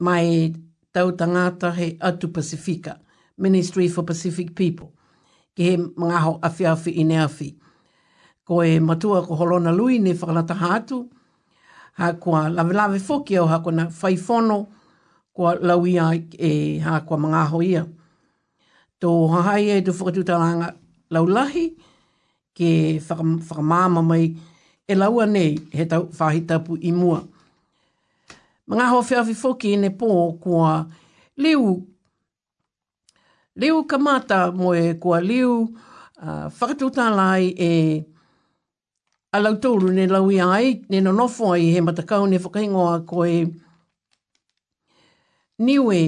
mai 0.00 0.54
tau 0.92 1.10
tangata 1.12 1.74
he 1.74 1.96
atu 2.00 2.28
Pasifika, 2.28 2.98
Ministry 3.38 3.88
for 3.88 4.02
Pacific 4.02 4.54
People, 4.54 4.92
ke 5.56 5.60
he 5.70 5.76
mga 5.76 6.20
ho 6.22 6.38
awhi 6.42 6.96
i 6.96 7.02
ne 7.04 7.16
awhi. 7.18 7.54
Ko 8.46 8.62
e 8.62 8.78
matua 8.80 9.22
ko 9.26 9.34
holona 9.36 9.74
lui 9.76 9.98
ne 9.98 10.12
whakalata 10.14 10.56
hātu, 10.60 11.06
ha 12.00 12.12
kua 12.16 12.48
lawe 12.48 12.72
lawe 12.72 12.98
foki 12.98 13.36
au 13.36 13.46
ha 13.46 13.58
kua 13.60 13.72
na 13.72 13.84
whaifono 14.02 14.66
kua 15.32 15.54
lauia 15.54 16.06
e 16.38 16.78
ha 16.78 17.00
kua 17.00 17.18
mga 17.18 17.42
hoia. 17.52 17.86
Tō 19.00 19.10
hahai 19.32 19.68
e 19.70 19.80
tu 19.82 19.92
whakatutaranga 19.92 20.72
laulahi 21.10 21.68
ke 22.56 23.00
whakamama 23.08 24.02
mai 24.02 24.32
e 24.88 24.94
laua 24.94 25.26
nei 25.26 25.58
he 25.72 25.84
tau 25.86 26.08
whahi 26.18 26.40
tapu 26.48 26.78
i 26.80 26.92
mua. 26.92 27.20
Mga 28.68 28.88
ho 28.90 29.00
whiawhi 29.02 29.34
foki 29.34 29.76
ne 29.76 29.88
pō 29.88 30.08
kua 30.42 30.86
liu, 31.36 31.86
liu 33.60 33.84
kamata 33.84 34.50
moe 34.52 34.94
kua 35.02 35.20
liu 35.20 35.60
uh, 36.22 36.46
whakatutalai 36.48 37.52
e 37.58 38.04
a 39.32 39.38
lau 39.40 39.52
tōru 39.62 39.92
ne 39.94 40.06
lau 40.10 40.30
i 40.34 40.40
ai, 40.42 40.70
ne 40.90 41.00
no 41.00 41.12
nofo 41.14 41.52
ai 41.54 41.68
he 41.74 41.80
matakau 41.86 42.24
ne 42.30 42.38
whakaingoa 42.42 42.96
ko 43.06 43.24
e 43.34 43.38
niwe 45.66 45.98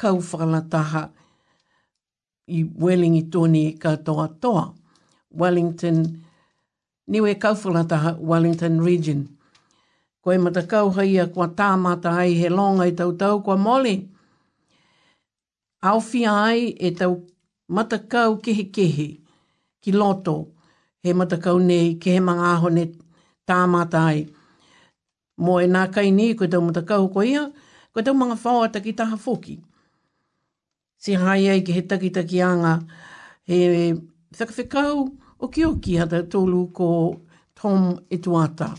kau 0.00 0.16
whakalataha 0.20 1.02
i 2.52 2.60
Wellingi 2.82 3.24
tōni 3.30 3.62
e 3.66 3.70
katoa 3.82 4.26
toa. 4.42 4.66
Wellington, 5.40 5.96
niwe 7.10 7.34
kau 7.42 7.54
whakalataha 7.56 8.10
Wellington 8.20 8.76
region. 8.84 9.24
Koe 10.22 10.34
e 10.36 10.42
matakau 10.42 10.90
hai 10.98 11.16
a 11.22 11.26
kua 11.32 11.46
tāmata 11.48 12.12
ai 12.20 12.34
he 12.40 12.48
longa 12.50 12.86
i 12.90 12.92
tau 12.98 13.14
tau 13.16 13.40
kua 13.46 13.56
mole. 13.56 13.94
Aofi 15.82 16.26
ai 16.28 16.76
e 16.76 16.90
tau 16.94 17.12
matakau 17.72 18.36
kehe 18.42 18.66
kehe 18.70 19.08
ki 19.80 19.92
loto 19.96 20.36
he 21.06 21.14
matakau 21.14 21.58
nei, 21.70 21.94
ke 22.02 22.14
he 22.14 22.20
mga 22.28 22.46
aho 22.54 22.68
ne 22.78 22.84
tāmātai. 23.48 24.26
Mo 25.44 25.58
e 25.62 25.66
nā 25.70 25.84
kai 25.94 26.10
ni, 26.18 26.32
koe 26.38 26.48
tau 26.52 26.60
matakau 26.66 27.06
ko 27.14 27.22
ia, 27.30 27.44
koe 27.94 28.02
tau 28.06 28.14
mga 28.22 28.36
whao 28.42 28.62
a 28.64 28.68
takitaha 28.74 29.18
foki. 29.26 29.58
Si 31.02 31.12
hai 31.22 31.40
ai 31.52 31.60
ke 31.66 31.72
he 31.76 31.82
takitaki 31.90 32.40
anga, 32.42 32.74
he 33.44 33.92
whakawhikau 34.38 35.04
o 35.38 35.48
ki 35.54 35.64
o 35.68 35.74
ki 35.82 35.96
hata 36.02 36.22
tōlu 36.34 36.62
ko 36.78 36.88
Tom 37.54 37.84
Etuata. 38.10 38.70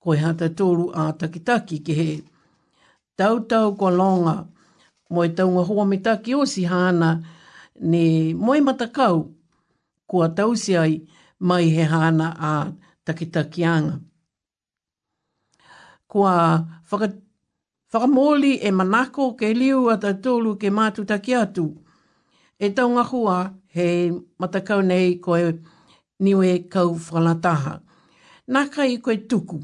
Koe 0.00 0.16
hata 0.22 0.48
tōlu 0.60 0.86
a 1.02 1.10
takitaki 1.20 1.82
ke 1.86 1.96
he 2.00 2.12
tau 3.20 3.40
tau 3.50 3.74
ko 3.80 3.90
longa, 4.00 4.36
mo 5.10 5.22
e 5.26 5.34
tau 5.40 5.50
ngā 5.52 5.86
me 5.92 5.98
taki 5.98 6.34
o 6.38 6.44
si 6.54 6.64
hana, 6.64 7.10
ne 7.92 8.32
moe 8.34 8.60
matakau, 8.68 9.18
kua 10.10 10.26
tausi 10.36 10.72
ai 10.82 10.94
mai 11.48 11.66
he 11.74 11.82
hana 11.92 12.28
a 12.50 12.72
takitakianga. 13.06 13.94
Kua 16.10 16.32
whaka, 16.90 17.06
whakamoli 17.92 18.52
e 18.58 18.70
manako 18.78 19.24
ke 19.38 19.48
liu 19.60 19.80
a 19.90 19.96
tatolu 20.02 20.50
ke 20.60 20.68
mātu 20.78 21.02
taki 21.10 21.32
atu. 21.42 21.66
E 22.58 22.66
taunga 22.76 23.04
hua 23.10 23.36
he 23.74 23.86
matakau 24.40 24.80
nei 24.90 25.06
koe 25.24 25.42
niwe 26.24 26.48
kau 26.72 26.90
whanataha. 27.12 27.74
Nā 28.52 28.62
kai 28.74 28.96
koe 29.04 29.16
tuku. 29.30 29.58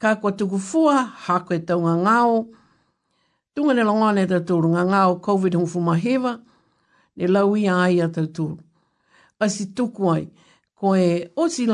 Kā 0.00 0.10
kua 0.22 0.32
tuku 0.38 0.58
fua, 0.70 0.96
hā 1.26 1.36
koe 1.46 1.58
taunga 1.68 1.94
ngāo. 2.04 2.36
Tunga 3.54 3.74
ne 3.74 3.82
longa 3.90 4.12
ne 4.14 4.24
tatolu 4.30 4.68
ngā 4.74 4.82
ngāo 4.92 5.18
COVID-19 5.26 5.82
mahewa. 5.90 6.32
Ne 7.18 7.26
lau 7.26 7.56
ia 7.58 7.80
ai 7.88 7.98
a 8.06 8.06
tatolu 8.08 8.56
asi 9.40 9.66
tuku 9.74 10.04
ai. 10.12 10.26
Ko 10.74 10.94
e 10.96 11.28
osi 11.36 11.64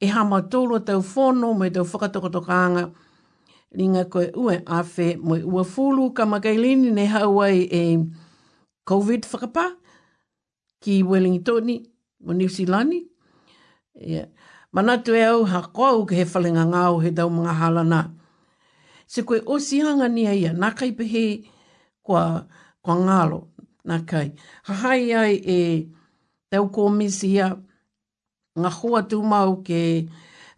e 0.00 0.06
hama 0.06 0.40
tōrua 0.42 0.84
tau 0.86 1.00
whono, 1.02 1.54
mai 1.58 1.70
tau 1.70 1.84
whakatokotokaanga, 1.90 2.84
ringa 3.78 4.04
koe 4.12 4.26
ue 4.34 4.54
awhe, 4.76 5.16
moi 5.26 5.40
ua 5.42 5.64
fulu, 5.64 6.12
ka 6.16 6.24
makailini 6.26 6.90
ne 6.92 7.06
hauai 7.06 7.58
e 7.80 8.06
COVID 8.88 9.22
whakapā, 9.24 9.64
ki 10.80 11.02
Wellingtoni, 11.02 11.84
mo 12.24 12.32
New 12.32 12.48
Zealandi. 12.48 13.00
Yeah. 13.94 14.26
Manatu 14.74 15.14
e 15.14 15.24
au, 15.24 15.44
ha 15.44 15.62
kou 15.62 16.04
ke 16.06 16.14
he 16.18 16.24
whalinga 16.24 16.64
ngāo 16.72 17.02
he 17.02 17.10
tau 17.12 17.28
mga 17.30 17.54
halana. 17.60 18.02
Se 19.06 19.22
koe 19.22 19.38
osianga 19.40 20.08
ni 20.10 20.26
aia, 20.26 20.52
nā 20.52 20.72
kai 20.76 20.92
pehe 20.98 21.44
kua, 22.02 22.46
kua 22.82 22.94
ngālo, 23.04 23.40
nā 23.86 24.04
kai. 24.06 24.30
Ha 24.66 24.74
hai 24.84 25.12
ai 25.18 25.34
e 25.34 25.60
te 26.54 26.60
uko 26.62 26.86
misia 26.94 27.48
ngā 28.62 28.70
hoa 28.76 29.00
tū 29.10 29.18
mau 29.26 29.56
ke 29.66 29.80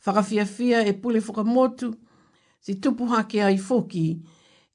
whakawhiawhia 0.04 0.82
e 0.84 0.92
pule 1.00 1.22
whakamotu, 1.24 1.88
si 2.60 2.74
tupu 2.84 3.06
hake 3.08 3.38
ai 3.42 3.56
foki, 3.56 4.02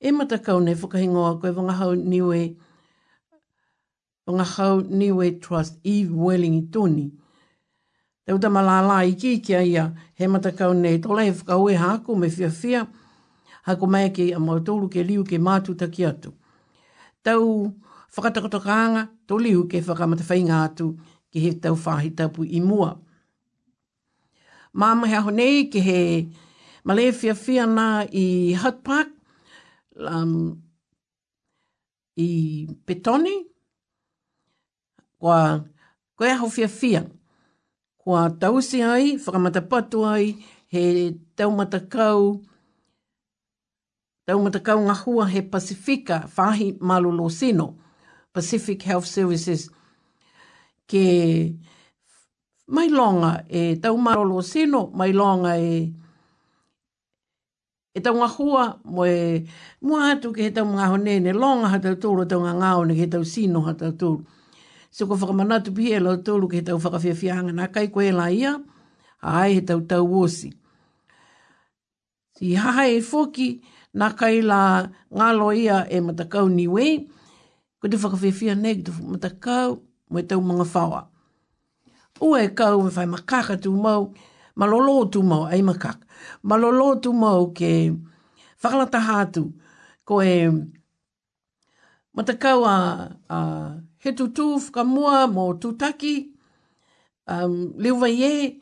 e 0.01 0.09
matakau 0.11 0.57
nei 0.63 0.73
whakahingoa 0.75 1.35
koe 1.43 1.51
wangahau 1.53 1.93
niwe, 1.93 2.41
hau 4.55 4.79
niwe 4.81 5.29
trust 5.45 5.77
i 5.85 5.99
e 6.01 6.09
weling 6.09 6.57
i 6.57 6.63
toni. 6.73 7.05
Te 8.25 8.33
uta 8.33 8.49
malala 8.49 8.97
i 9.05 9.13
ki 9.13 9.35
kia 9.45 9.61
ia, 9.61 9.85
he 10.17 10.25
matakau 10.27 10.73
nei 10.73 10.97
tola 11.05 11.27
e 11.27 11.35
whakaue 11.35 11.77
hako 11.83 12.15
me 12.17 12.31
whiawhia, 12.33 12.87
hako 13.69 13.87
mai 13.93 14.09
ke 14.09 14.31
a 14.33 14.39
mautolu 14.41 14.89
ke 14.89 15.05
liu 15.05 15.23
ke 15.23 15.37
mātu 15.37 15.77
taki 15.77 16.05
atu. 16.09 16.33
Tau 17.21 17.67
whakatakotokanga, 18.17 19.05
to 19.27 19.37
liu 19.39 19.67
ke 19.71 19.79
whakamata 19.87 20.25
whainga 20.27 20.63
atu, 20.67 20.91
ki 21.31 21.39
he 21.39 21.51
tau 21.63 21.75
whahi 21.75 22.11
tapu 22.17 22.43
i 22.45 22.59
mua. 22.59 22.97
Māma 24.75 25.07
hea 25.11 25.21
honei 25.25 25.63
ki 25.71 25.79
he 25.87 25.99
malefia 26.85 27.33
fia 27.35 27.65
i 28.11 28.53
Hutt 28.61 28.83
Park, 28.83 29.07
um, 29.97 30.61
i 32.17 32.67
Petoni, 32.85 33.35
kua 35.19 35.63
koe 36.19 36.29
aho 36.33 36.49
fia 36.49 36.67
fia, 36.67 37.03
kua 37.97 38.27
tausi 38.29 38.81
ai, 38.83 39.15
whakamata 39.17 39.61
patu 39.71 40.03
ai, 40.07 40.35
he 40.67 40.83
taumatakau, 41.35 42.43
taumatakau 44.27 44.79
ngā 44.85 44.95
hua 45.05 45.27
he 45.29 45.41
Pasifika, 45.41 46.25
whahi 46.35 46.77
malulo 46.79 47.29
Pacific 48.33 48.81
Health 48.83 49.05
Services, 49.07 49.69
ke 50.91 51.03
mai 52.75 52.87
longa 52.91 53.33
e 53.47 53.79
tau 53.81 53.95
marolo 54.05 54.37
seno, 54.51 54.81
mai 54.99 55.11
longa 55.21 55.53
e 55.55 55.71
e 57.95 57.99
tau 58.05 58.13
ngā 58.19 58.27
hua 58.35 58.65
mo 58.95 59.07
e 59.11 59.15
mua 59.87 60.09
atu 60.13 60.33
ke 60.35 60.43
he 60.47 60.51
tau 60.55 60.67
ngā 60.67 60.85
honene 60.91 61.31
longa 61.35 61.71
hata 61.73 61.95
tūru 62.03 62.27
tau 62.31 62.43
ngā 62.43 62.53
ngāo 62.59 62.81
ke 62.99 63.07
tau 63.13 63.23
sino 63.23 63.63
hata 63.67 63.93
tūru. 63.99 64.23
Se 64.91 65.07
ko 65.07 65.15
whakamanatu 65.15 65.71
pihe 65.75 65.99
lau 66.03 66.17
tūru 66.27 66.47
ke 66.51 66.59
tau 66.67 66.77
whakawhiawhianga 66.83 67.51
nā 67.55 67.65
kai 67.75 67.87
koe 67.91 68.09
la 68.11 68.27
ia, 68.31 68.53
ai 69.23 69.55
he 69.57 69.61
tau 69.67 69.79
tau 69.91 70.07
osi. 70.23 70.51
Si 72.35 72.55
haha 72.61 72.83
e 72.95 72.99
foki 73.11 73.49
nā 73.99 74.11
kai 74.19 74.41
la 74.43 74.61
ngā 75.11 75.29
loia 75.39 75.77
e 75.91 75.99
matakau 76.07 76.47
niwe, 76.49 76.87
ko 77.79 77.91
te 77.91 77.97
whakawhiawhia 77.99 78.55
ne 78.61 78.75
ki 78.75 78.83
te 78.87 78.95
matakau, 79.03 79.81
mwe 80.11 80.21
tau 80.27 80.41
mga 80.43 80.65
whawa. 80.73 81.01
Ue 82.21 82.41
kau 82.53 82.77
me 82.83 82.91
whai 82.95 83.05
makaka 83.09 83.55
tu 83.63 83.71
mau, 83.85 84.03
malolo 84.59 84.97
tu 85.11 85.19
mau, 85.29 85.43
ei 85.55 85.61
makaka, 85.69 86.03
malolo 86.49 86.89
tu 87.03 87.09
mau 87.23 87.41
ke 87.57 87.71
whakalata 88.61 88.99
hatu, 89.07 89.43
ko 90.07 90.13
e 90.21 90.35
matakau 92.17 92.59
a, 92.75 93.09
a 93.35 93.37
he 94.03 94.09
tu 94.17 94.25
tu 94.35 94.45
whakamua 94.61 95.17
mo 95.33 95.43
tutaki, 95.61 96.15
um, 97.33 97.53
leo 97.81 97.95
vai 98.01 98.15
e, 98.33 98.61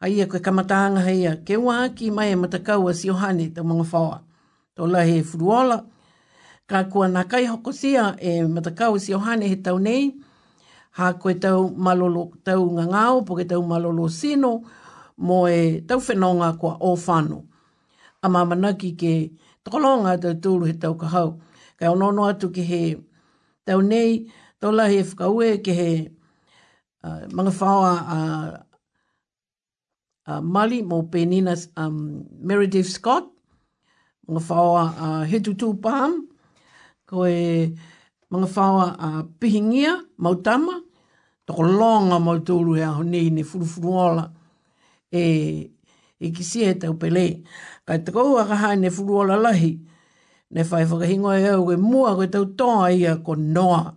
a 0.00 0.06
ia 0.14 0.26
koe 0.30 0.40
kamataanga 0.46 1.00
heia, 1.08 1.32
ke 1.46 1.54
ua 1.64 1.74
aki 1.88 2.06
mai 2.10 2.30
e 2.32 2.36
matakau 2.42 2.82
a 2.90 2.92
siohane 3.00 3.46
tau 3.54 3.64
mga 3.64 3.84
whawa, 3.92 4.18
tō 4.76 4.82
he 5.06 5.22
furuola, 5.28 5.78
ka 6.68 6.78
kua 6.92 7.06
nakai 7.08 7.44
hokosia 7.52 8.04
e 8.20 8.30
matakau 8.54 9.00
siohane 9.00 9.46
he 9.48 9.56
tau 9.56 9.78
nei, 9.78 10.12
ha 10.98 11.12
koe 11.18 11.34
tau 11.38 11.70
malolo 11.86 12.24
tau 12.44 12.62
ngangao, 12.76 13.16
po 13.26 13.32
ke 13.38 13.44
tau 13.50 13.62
malolo 13.62 14.08
sino, 14.10 14.52
mo 15.26 15.46
e 15.46 15.80
tau 15.88 16.00
whenonga 16.06 16.50
kua 16.60 16.74
o 16.82 16.96
whanu. 16.96 17.38
A 18.22 18.26
mamanaki 18.28 18.90
ke 19.00 19.12
tokolonga 19.62 20.16
tau 20.22 20.34
tūru 20.42 20.66
he 20.68 20.74
tau 20.82 20.96
kahau. 20.98 21.38
Kai 21.78 21.86
onono 21.94 22.24
atu 22.26 22.50
ke 22.50 22.64
he 22.70 22.82
tau 23.64 23.80
nei, 23.80 24.26
tau 24.58 24.72
lahi 24.74 24.96
e 24.98 25.04
whakaue 25.06 25.58
ke 25.64 25.72
he 25.80 25.90
mga 27.36 27.52
whawa 27.62 27.90
a 28.16 28.22
uh, 30.28 30.40
Mali 30.42 30.82
mo 30.82 31.04
Penina 31.08 31.54
um, 31.78 32.26
Meredith 32.44 32.88
Scott, 32.90 33.30
mga 34.28 34.42
whawa 34.50 34.82
a 34.82 35.06
uh, 35.06 35.22
Hetutu 35.24 35.72
Paham, 35.80 36.26
ko 37.06 37.22
e 37.24 37.72
mga 38.32 38.46
whawa 38.50 38.84
a 38.98 39.06
uh, 39.06 39.22
Pihingia, 39.40 40.02
Mautama, 40.20 40.82
toko 41.48 41.62
longa 41.64 42.20
mo 42.20 42.36
i 42.36 42.44
tōru 42.44 42.76
hea 42.76 42.90
honi 43.00 43.30
ni 43.32 43.42
furufuru 43.42 43.92
ola 43.96 44.24
e, 45.08 45.22
e 46.20 46.28
kisi 46.36 46.66
he 46.68 46.74
tau 46.76 46.92
pele. 47.00 47.22
Kai 47.88 48.02
tako 48.04 48.24
ua 48.36 48.44
ka 48.44 48.56
hai 48.60 48.74
ne 48.76 48.90
furu 48.92 49.22
ola 49.24 49.38
lahi, 49.46 49.72
ne 50.52 50.62
whai 50.68 50.84
whakahingo 50.84 51.32
e 51.40 51.48
au 51.54 51.64
e 51.72 51.76
mua 51.80 52.12
koe 52.20 52.28
tau 52.28 52.44
tonga 52.54 52.90
ia 52.92 53.16
ko 53.24 53.32
Noah. 53.34 53.94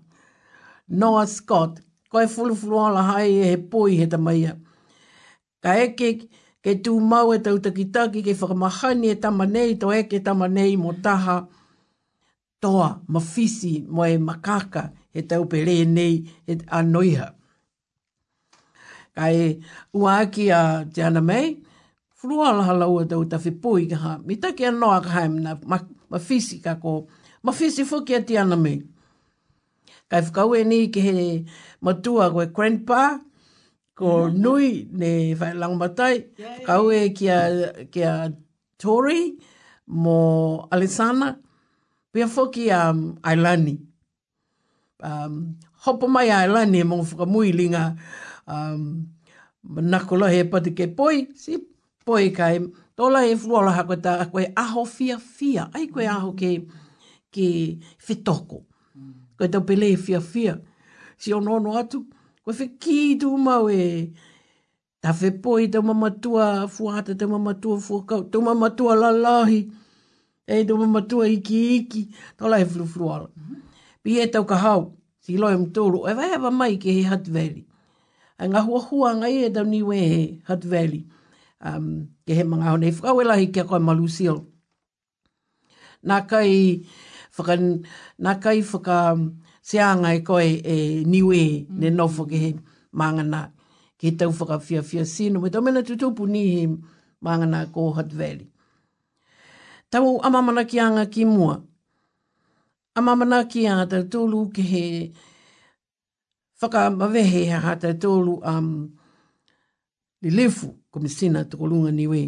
Noah 0.88 1.28
Scott, 1.28 1.82
koe 2.08 2.24
furufuru 2.32 2.80
ola 2.88 3.04
hai 3.12 3.30
e 3.42 3.52
he 3.52 3.58
poi 3.60 4.00
he 4.00 4.08
tamaia. 4.08 4.56
Ka 5.62 5.76
eke 5.84 6.30
ke 6.64 6.80
tū 6.80 6.96
mau 7.04 7.36
e 7.36 7.42
tau 7.44 7.60
takitaki 7.60 8.24
ke 8.24 8.32
whakamahani 8.40 9.12
e 9.12 9.20
tamanei 9.20 9.76
to 9.76 9.92
eke 9.92 10.24
tamanei 10.24 10.78
mo 10.80 10.96
taha 11.04 11.44
toa, 12.64 13.02
mafisi, 13.12 13.84
moe 13.92 14.16
makaka 14.24 14.94
he 15.12 15.28
tau 15.28 15.44
pele 15.52 15.84
nei 15.86 16.24
e 16.48 16.56
anoiha. 16.72 17.34
Kai 19.16 19.60
ua 19.94 20.12
aki 20.24 20.46
a 20.56 20.62
te 20.94 21.02
ana 21.04 21.22
mei, 21.32 21.60
furua 22.18 22.48
alaha 22.52 22.74
laua 22.82 23.02
tau 23.12 23.22
ta 23.32 23.38
whipoi 23.44 23.84
ka 23.92 23.98
ha, 24.04 24.12
mi 24.26 24.36
take 24.44 24.64
anoa 24.70 24.98
ka 25.06 25.12
hae 25.18 25.28
mna, 25.36 25.52
ma, 25.72 25.78
ma 26.12 26.18
fisi 26.28 26.56
ka 26.66 26.74
ko, 26.84 26.94
ma 27.46 27.52
fisi 27.60 27.82
fuki 27.92 28.14
a 28.16 28.22
te 28.28 28.34
ana 28.44 28.56
mei. 28.66 28.80
Ka 30.10 30.18
e 30.20 30.24
whakau 30.26 30.50
e 30.56 30.62
ni 30.70 30.80
ke 30.94 31.00
he 31.08 31.14
matua 31.86 32.26
koe 32.34 32.46
grandpa, 32.56 33.02
ko 34.00 34.08
mm-hmm. 34.08 34.42
nui 34.44 34.70
ne 35.00 35.12
whae 35.40 35.54
langumatai, 35.62 36.16
Kau 36.68 36.84
e 37.00 37.10
kia, 37.18 37.40
kia 37.94 38.14
Tori, 38.82 39.22
mo 40.04 40.20
Alisana, 40.74 41.30
pia 42.12 42.28
fuki 42.32 42.66
a 42.72 42.92
um, 42.96 43.18
Ailani. 43.30 43.76
Um, 45.04 45.58
hopa 45.84 46.08
mai 46.08 46.30
Ailani 46.32 46.80
e 46.80 46.84
mongu 46.88 47.06
whakamui 47.12 47.52
linga, 47.54 47.86
um, 48.54 49.08
nako 49.90 50.16
lahi 50.22 50.38
e 50.44 50.44
pati 50.52 50.72
ke 50.78 50.86
poi, 50.98 51.18
si 51.44 51.54
poi 52.06 52.26
kai, 52.38 52.58
tō 52.98 53.06
lai 53.14 53.26
e 53.34 53.36
fruala 53.42 53.72
hako 53.78 53.96
ta, 54.06 54.12
a 54.24 54.26
koe 54.32 54.46
aho 54.64 54.82
fia 54.96 55.18
fia, 55.38 55.64
ai 55.78 55.86
koe 55.94 56.06
aho 56.16 56.30
ke, 56.40 56.50
ke 57.36 57.48
fitoko, 58.06 58.58
mm. 58.98 59.12
koe 59.40 59.48
tau 59.52 59.62
pele 59.68 59.88
e 59.94 59.98
fia 60.06 60.20
fia, 60.32 60.54
si 61.22 61.30
onono 61.38 61.72
atu, 61.82 62.00
koe 62.44 62.54
fe 62.60 62.66
ki 62.82 63.00
tu 63.22 63.30
mau 63.48 63.66
e, 63.72 64.12
ta 65.02 65.10
fe 65.20 65.28
poi, 65.44 65.70
tau 65.72 65.82
mamatua 65.90 66.46
fuata, 66.76 67.16
tau 67.20 67.30
mamatua 67.36 67.78
fuakau, 67.86 68.22
tau 68.32 68.42
mamatua 68.50 68.94
lalahi, 69.02 69.62
e 70.56 70.64
tau 70.68 70.78
mamatua 70.82 71.30
iki 71.36 71.60
iki, 71.80 72.04
tō 72.38 72.50
lai 72.52 72.62
e 72.66 72.72
fruala. 72.72 73.28
Mm-hmm. 73.30 74.00
Pi 74.04 74.18
e 74.22 74.26
tau 74.34 74.44
ka 74.50 74.58
hau, 74.58 74.82
si 75.24 75.38
loem 75.42 75.70
tōru, 75.74 76.08
e 76.10 76.14
vai 76.18 76.28
hawa 76.34 76.50
mai 76.54 76.76
ke 76.82 76.92
he 76.98 77.04
hatveri, 77.08 77.62
e 78.42 78.48
ngā 78.50 78.62
hua 78.66 78.80
hua 78.90 79.10
ngai 79.20 79.36
e 79.46 79.50
dauni 79.54 79.82
we 79.86 79.98
he 79.98 80.22
Hutt 80.50 80.64
Valley. 80.72 81.04
Um, 81.62 81.90
ke 82.26 82.34
he 82.34 82.44
mga 82.44 82.72
honei 82.74 82.92
whakawela 82.96 83.36
hi 83.38 83.52
kia 83.54 83.64
koe 83.70 83.80
malu 83.80 84.08
seal. 84.10 84.40
Nā 86.10 86.18
kai 86.28 86.82
whaka, 87.38 87.58
nā 88.26 88.36
kai 88.44 88.58
um, 88.62 88.66
whaka 88.72 88.98
seanga 89.62 90.16
e 90.18 90.24
koe 90.26 90.58
e 90.74 90.78
niwe 91.06 91.42
mm. 91.70 91.80
ne 91.80 91.90
nofo 91.94 92.26
ke 92.30 92.40
he 92.44 92.54
māngana 92.98 93.52
ke 94.00 94.10
he 94.10 94.16
tau 94.18 94.32
whaka 94.34 94.60
fia 94.60 94.82
fia 94.84 95.06
sino. 95.06 95.40
Me 95.42 95.50
tau 95.52 95.62
mena 95.62 95.84
tutupu 95.84 96.26
ni 96.28 96.46
he 96.62 96.66
māngana 97.24 97.68
ko 97.74 97.92
Hutt 97.94 98.10
Valley. 98.12 98.50
Tau 99.92 100.18
amamana 100.24 100.66
ki 100.68 100.80
anga 100.80 101.06
ki 101.06 101.26
mua. 101.26 101.62
Amamana 102.98 103.44
ki 103.48 103.68
anga 103.68 103.86
tau 103.92 104.02
tūlu 104.10 104.48
ke 104.56 104.62
he 104.66 104.88
Faka 106.62 106.92
mawehe 106.94 107.44
ha 107.50 107.60
hata 107.66 107.90
e 107.90 107.98
tōlu 107.98 108.38
um, 108.46 108.90
li 110.22 110.30
lefu 110.30 110.68
komisina 110.94 111.40
tōko 111.50 111.66
lunga 111.70 111.90
niwe. 111.92 112.22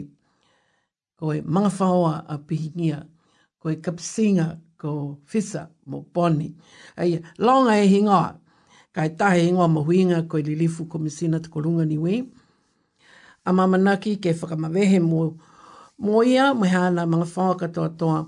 Ko 1.19 1.23
e 1.37 1.41
mga 1.55 1.69
whaoa 1.77 2.13
a 2.25 2.35
pihingia, 2.47 2.99
ko 3.61 3.65
e 3.69 3.75
kapisinga 3.85 4.47
ko 4.81 5.19
fisa 5.31 5.61
mo 5.89 6.01
poni. 6.13 6.49
Ai, 6.97 7.21
longa 7.45 7.75
e 7.77 7.85
hingoa, 7.93 8.31
kai 8.95 9.09
tahe 9.19 9.37
e 9.43 9.45
hingoa 9.45 9.67
mo 9.69 9.81
huinga 9.85 10.23
ko 10.29 10.35
e 10.41 10.47
li 10.49 10.55
lefu 10.65 10.89
komisina 10.93 11.37
tōko 11.37 11.57
lunga 11.63 11.85
niwe. 11.85 12.13
A 13.47 13.53
mamanaki 13.53 14.17
ke 14.23 14.33
whaka 14.41 14.55
mawehe 14.63 14.97
mo, 15.09 15.37
mo 16.03 16.23
ia, 16.25 16.45
mo 16.57 16.65
mga 17.13 17.25
whaoa 17.35 17.55
katoa 17.61 17.89
toa. 17.99 18.21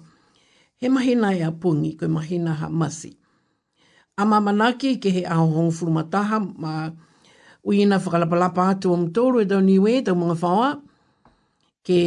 He 0.80 0.86
mahina 0.90 1.34
e 1.34 1.42
a 1.42 1.52
pungi, 1.62 1.96
ko 1.98 2.06
e 2.06 2.08
mahina 2.10 2.54
ha 2.62 2.70
masi. 2.70 2.70
mahina 2.70 2.70
ha 2.70 2.70
masi 2.70 3.18
a 4.18 4.24
mamanaki 4.26 4.96
ke 5.00 5.10
he 5.12 5.24
aho 5.28 5.48
hong 5.52 5.72
furumataha 5.76 6.40
ma 6.58 6.90
ui 7.68 7.84
ina 7.84 7.98
whakalapalapa 8.00 8.70
atu 8.76 8.94
o 8.94 8.98
mtoro 8.98 9.42
e 9.44 9.46
tau 9.46 9.60
niwe, 9.62 9.92
e 10.00 10.04
tau 10.06 10.16
mga 10.16 10.36
whawa, 10.42 10.70
ke 11.84 12.00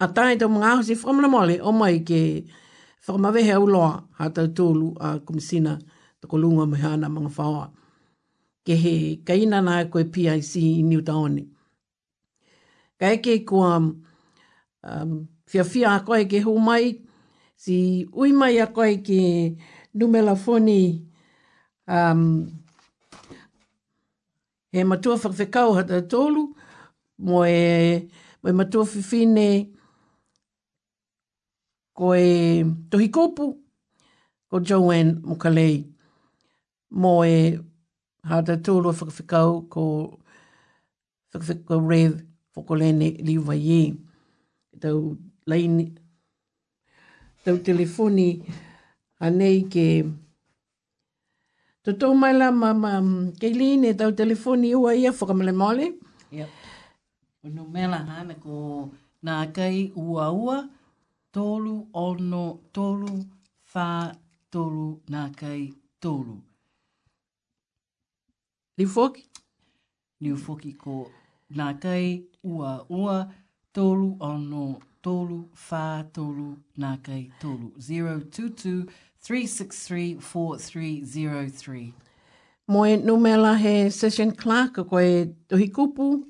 atai 0.00 0.34
e 0.34 0.38
tau 0.38 0.48
mga 0.52 0.68
ahosi 0.72 0.92
e 0.92 1.00
whamana 1.00 1.28
mole, 1.30 1.56
o 1.62 1.70
mai 1.72 2.02
ke 2.04 2.44
whakamawehe 3.06 3.52
au 3.56 3.66
loa 3.68 4.04
ha 4.20 4.28
tau 4.28 4.48
tolu 4.56 4.92
a 5.00 5.18
kumisina 5.24 5.72
ta 6.20 6.26
kolunga 6.28 6.66
mai 6.66 6.82
ana 6.84 7.08
mga 7.08 7.30
whawa. 7.38 7.72
Ke 8.64 8.74
he 8.76 8.94
kaina 9.24 9.58
nā 9.64 9.88
koe 9.92 10.04
PIC 10.12 10.52
i 10.60 10.82
niu 10.84 11.00
taone. 11.04 11.46
Ka 13.00 13.06
eke 13.16 13.40
kua 13.48 13.76
um, 13.80 15.10
fia 15.46 15.64
fia 15.64 15.88
a 15.96 16.00
koe 16.06 16.24
ke 16.28 16.40
hu 16.44 16.58
mai, 16.60 17.00
si 17.56 18.04
ui 18.12 18.32
mai 18.36 18.58
a 18.60 18.66
koe 18.72 18.96
ke 19.06 19.20
numela 19.94 20.34
foni, 20.36 21.04
Um, 21.86 22.48
e 24.72 24.84
matua 24.84 25.16
whakwhekau 25.18 25.72
hata 25.76 26.02
tolu, 26.02 26.56
mo 27.24 27.44
e, 27.46 28.08
mo 28.42 28.48
e 28.50 28.52
matua 28.52 28.84
whiwhine 28.88 29.48
ko 31.96 32.14
e 32.16 32.64
tohi 32.90 33.08
kopu, 33.14 33.44
ko 34.48 34.60
Joanne 34.66 35.20
Mokalei, 35.28 35.76
mo 36.90 37.22
e 37.24 37.58
hata 38.28 38.54
tolu 38.64 38.86
a 38.88 38.92
whakwhekau 38.98 39.50
ko 39.72 39.82
whakwhekau 41.34 41.80
Rev 41.90 42.14
Fokolene 42.56 43.08
Liwaye. 43.26 43.94
Tau 44.80 45.16
lai 45.46 45.64
tau 47.44 47.56
telefoni 47.64 48.28
anei 49.20 49.68
ke... 49.70 49.84
Tō 51.84 51.92
tō 52.00 52.08
mai 52.16 52.32
la 52.32 52.50
ma 52.50 52.72
ma 52.72 52.92
mm, 53.00 53.32
Kailine 53.40 53.90
tau 53.98 54.12
telefoni 54.20 54.68
ua 54.78 54.90
ia 54.96 55.10
whakamale 55.18 55.52
mole. 55.52 55.86
Yep. 56.30 56.48
O 57.44 57.48
no 57.56 57.62
mela 57.74 57.98
hana 58.08 58.34
ko 58.44 58.56
nā 59.26 59.34
kai 59.56 59.90
ua 60.02 60.26
ua 60.40 60.56
tōlu 61.34 61.74
ono 62.04 62.42
tōlu 62.74 63.10
whā 63.72 63.88
tōlu 64.52 64.86
nā 65.12 65.26
kai 65.40 65.62
tōlu. 66.02 66.36
Ni 68.78 68.86
fōki? 68.94 69.22
Ni 70.20 70.32
fōki 70.44 70.72
ko 70.84 70.98
nā 71.58 71.68
kai 71.82 72.06
ua 72.50 72.72
ua 72.98 73.18
tōlu 73.76 74.08
ono 74.30 74.64
tōlu 75.04 75.38
whā 75.66 75.86
tōlu 76.16 76.48
nā 76.80 76.96
kai 77.08 77.22
tōlu. 77.42 77.68
022 77.76 78.88
363-4303. 79.24 81.92
Moe 82.68 82.96
numela 82.98 83.52
he 83.56 83.88
session 83.88 84.32
clerk 84.36 84.74
ko 84.76 84.84
koe 84.84 85.32
tohi 85.48 85.68
kupu. 85.72 86.26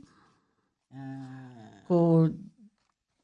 Ah. 0.95 1.83
ko 1.91 2.29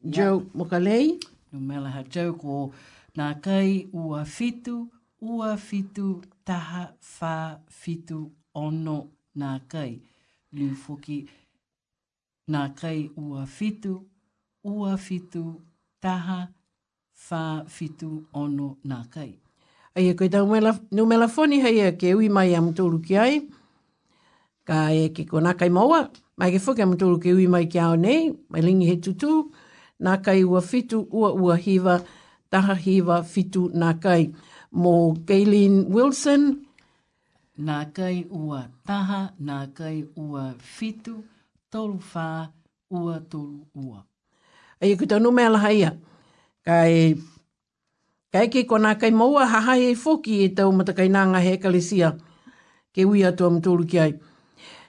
Joe 0.05 0.39
yep. 0.43 0.49
Mokalei. 0.59 1.19
Numela 1.55 1.91
ha 1.93 2.03
Joe 2.03 2.33
ko 2.35 2.73
nā 3.17 3.31
kai 3.43 3.87
ua 3.93 4.25
fitu, 4.25 4.89
ua 5.23 5.55
fitu, 5.59 6.19
taha, 6.47 6.85
fa 6.99 7.59
fitu, 7.71 8.31
ono, 8.55 8.99
nā 9.39 9.59
kai. 9.69 10.01
Lū 10.55 10.75
foki, 10.75 11.29
nā 12.51 12.75
kai 12.75 13.09
ua 13.17 13.47
fitu, 13.47 13.97
ua 14.65 14.97
fitu, 14.97 15.45
taha, 16.03 16.49
fa 17.15 17.45
fitu, 17.69 18.25
ono, 18.35 18.77
nā 18.87 19.05
kai 19.15 19.31
ai 19.97 20.09
e 20.09 20.15
koe 20.15 20.29
tau 20.29 20.47
nu 20.91 21.05
mela 21.07 21.27
whoni 21.35 21.59
hei 21.65 21.81
e 21.87 21.93
ke 22.01 22.15
ui 22.15 22.29
mai 22.29 22.51
am 22.59 22.71
tūru 22.75 22.99
ki 23.07 23.15
ai, 23.19 23.35
ka 24.69 24.79
e 24.95 25.09
ke 25.15 25.25
ko 25.31 25.41
nākai 25.43 25.71
maua, 25.71 26.11
mai 26.39 26.51
ke 26.55 26.59
whuke 26.63 26.83
am 26.83 26.95
tūru 26.97 27.19
ki 27.23 27.33
ui 27.33 27.47
mai 27.47 27.65
ki 27.67 27.79
ao 27.79 27.97
nei, 27.97 28.31
mai 28.49 28.63
lingi 28.63 28.87
he 28.91 28.97
tutu, 29.03 29.51
nākai 30.01 30.45
ua 30.47 30.63
fitu, 30.63 31.01
ua 31.11 31.33
ua 31.35 31.57
hiva, 31.57 31.99
taha 32.51 32.75
hiva 32.75 33.23
fitu 33.23 33.71
nākai. 33.75 34.31
Mo 34.73 35.13
Gaylene 35.27 35.89
Wilson. 35.91 36.63
Nākai 37.59 38.25
ua 38.31 38.61
taha, 38.87 39.33
nākai 39.43 40.05
ua 40.15 40.53
fitu, 40.59 41.17
tolu 41.71 41.99
whā, 42.15 42.47
ua 42.95 43.19
tolu 43.27 43.67
ua. 43.75 43.99
Ai 44.81 44.95
e 44.95 44.97
koe 44.97 45.11
tau 45.11 45.19
nu 45.19 45.31
mela 45.35 45.59
hei 45.67 45.89
ka 46.65 46.85
e 46.87 47.03
Kai 48.31 48.47
ke 48.47 48.63
kona 48.65 48.95
kai 48.95 49.11
maua 49.11 49.47
hahai 49.47 49.89
e 49.91 49.95
foki 49.97 50.37
e 50.45 50.49
tau 50.55 50.71
matakainanga 50.73 51.39
he 51.43 51.57
kalesia. 51.59 52.15
Ke 52.95 53.05
ui 53.05 53.25
atua 53.25 53.51
mtoulu 53.51 53.85
ki 53.87 53.99
ai. 53.99 54.13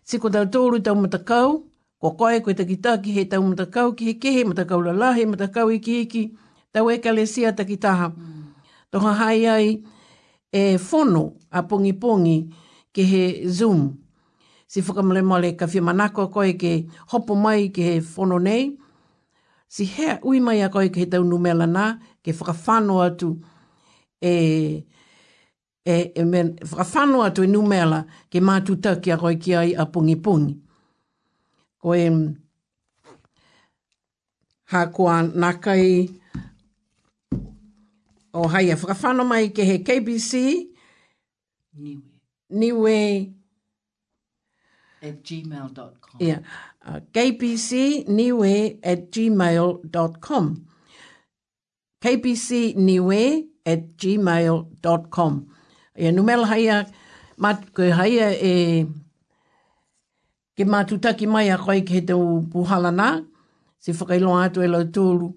Siko 0.04 0.30
tau 0.30 0.46
tōru 0.46 0.82
tau 0.84 0.96
matakau, 0.96 1.64
ko 2.02 2.12
koe 2.18 2.40
koe 2.46 2.54
takitaki 2.54 3.12
he 3.18 3.26
tau 3.26 3.42
matakau 3.42 3.96
ki 3.98 4.06
he 4.06 4.14
kehe, 4.22 4.44
matakau 4.46 4.82
la 4.86 4.92
lahe, 4.94 5.26
matakau 5.26 5.72
i 5.72 5.76
e 5.76 5.80
ki 5.80 6.02
iki, 6.02 6.24
tau 6.74 6.90
e 6.92 6.98
kalesia 7.02 7.52
takitaha. 7.56 8.10
Mm. 8.10 8.54
Toha 8.92 9.14
hai 9.14 9.46
ai 9.46 9.84
e 10.54 10.78
fono 10.78 11.24
a 11.52 11.64
pongi 11.64 11.94
pongi 11.94 12.38
ke 12.94 13.02
he 13.04 13.48
zoom. 13.50 13.82
Si 14.68 14.82
whakamale 14.82 15.24
male 15.26 15.56
ka 15.58 15.66
manako 15.82 16.30
koe 16.30 16.54
ke 16.54 16.86
hopo 17.08 17.36
mai 17.36 17.70
ke 17.70 17.82
he 17.82 18.02
fono 18.02 18.38
nei, 18.40 18.78
si 19.72 19.86
hea 19.86 20.20
ui 20.30 20.40
mai 20.46 20.60
a 20.66 20.68
koe 20.74 20.90
ke 20.94 21.06
tau 21.12 21.24
numela 21.24 21.64
nā, 21.72 21.86
ke 22.24 22.34
whakawhano 22.36 22.98
atu 23.06 23.30
e, 24.20 24.32
e, 25.88 25.96
e 26.20 26.24
men, 26.28 26.56
whakawhano 26.76 27.22
atu 27.24 27.46
e 27.48 27.48
numela 27.48 28.02
ke 28.32 28.42
mātu 28.44 28.76
tau 28.84 29.00
ki 29.04 29.14
a 29.16 29.18
koe 29.22 29.34
ki 29.40 29.56
ai 29.56 29.70
a 29.80 29.86
pungi 29.88 30.18
pungi. 30.26 30.58
Koe 31.82 32.02
hā 34.74 34.82
kua 34.92 35.22
nākai 35.24 35.88
o 38.34 38.48
hai 38.52 38.66
e 38.76 38.76
whakawhano 38.76 39.24
mai 39.28 39.54
ke 39.56 39.64
he 39.72 39.78
KBC 39.88 40.42
niwe, 41.80 41.96
niwe 42.52 43.00
at 45.02 45.24
gmail.com. 45.24 46.20
Yeah 46.20 46.44
uh, 46.88 47.00
kpcniwe 47.14 48.54
at 48.84 49.00
gmail.com. 49.12 50.46
kpcniwe 52.02 53.22
at 53.72 53.82
gmail.com. 54.02 55.34
Ia 56.02 56.12
numel 56.12 56.44
haia, 56.50 56.78
mat, 57.38 57.66
koe 57.76 57.90
haia 57.94 58.30
e 58.34 58.54
ke 60.58 60.66
mātutaki 60.66 61.30
mai 61.30 61.50
a 61.54 61.58
koe 61.62 61.80
ke 61.86 62.00
he 62.00 62.06
tau 62.10 62.40
puhala 62.52 62.90
nā, 62.96 63.10
si 63.82 63.92
whakailoa 63.94 64.48
atu 64.48 64.64
e 64.66 64.70
lau 64.72 64.86
tūru, 64.90 65.30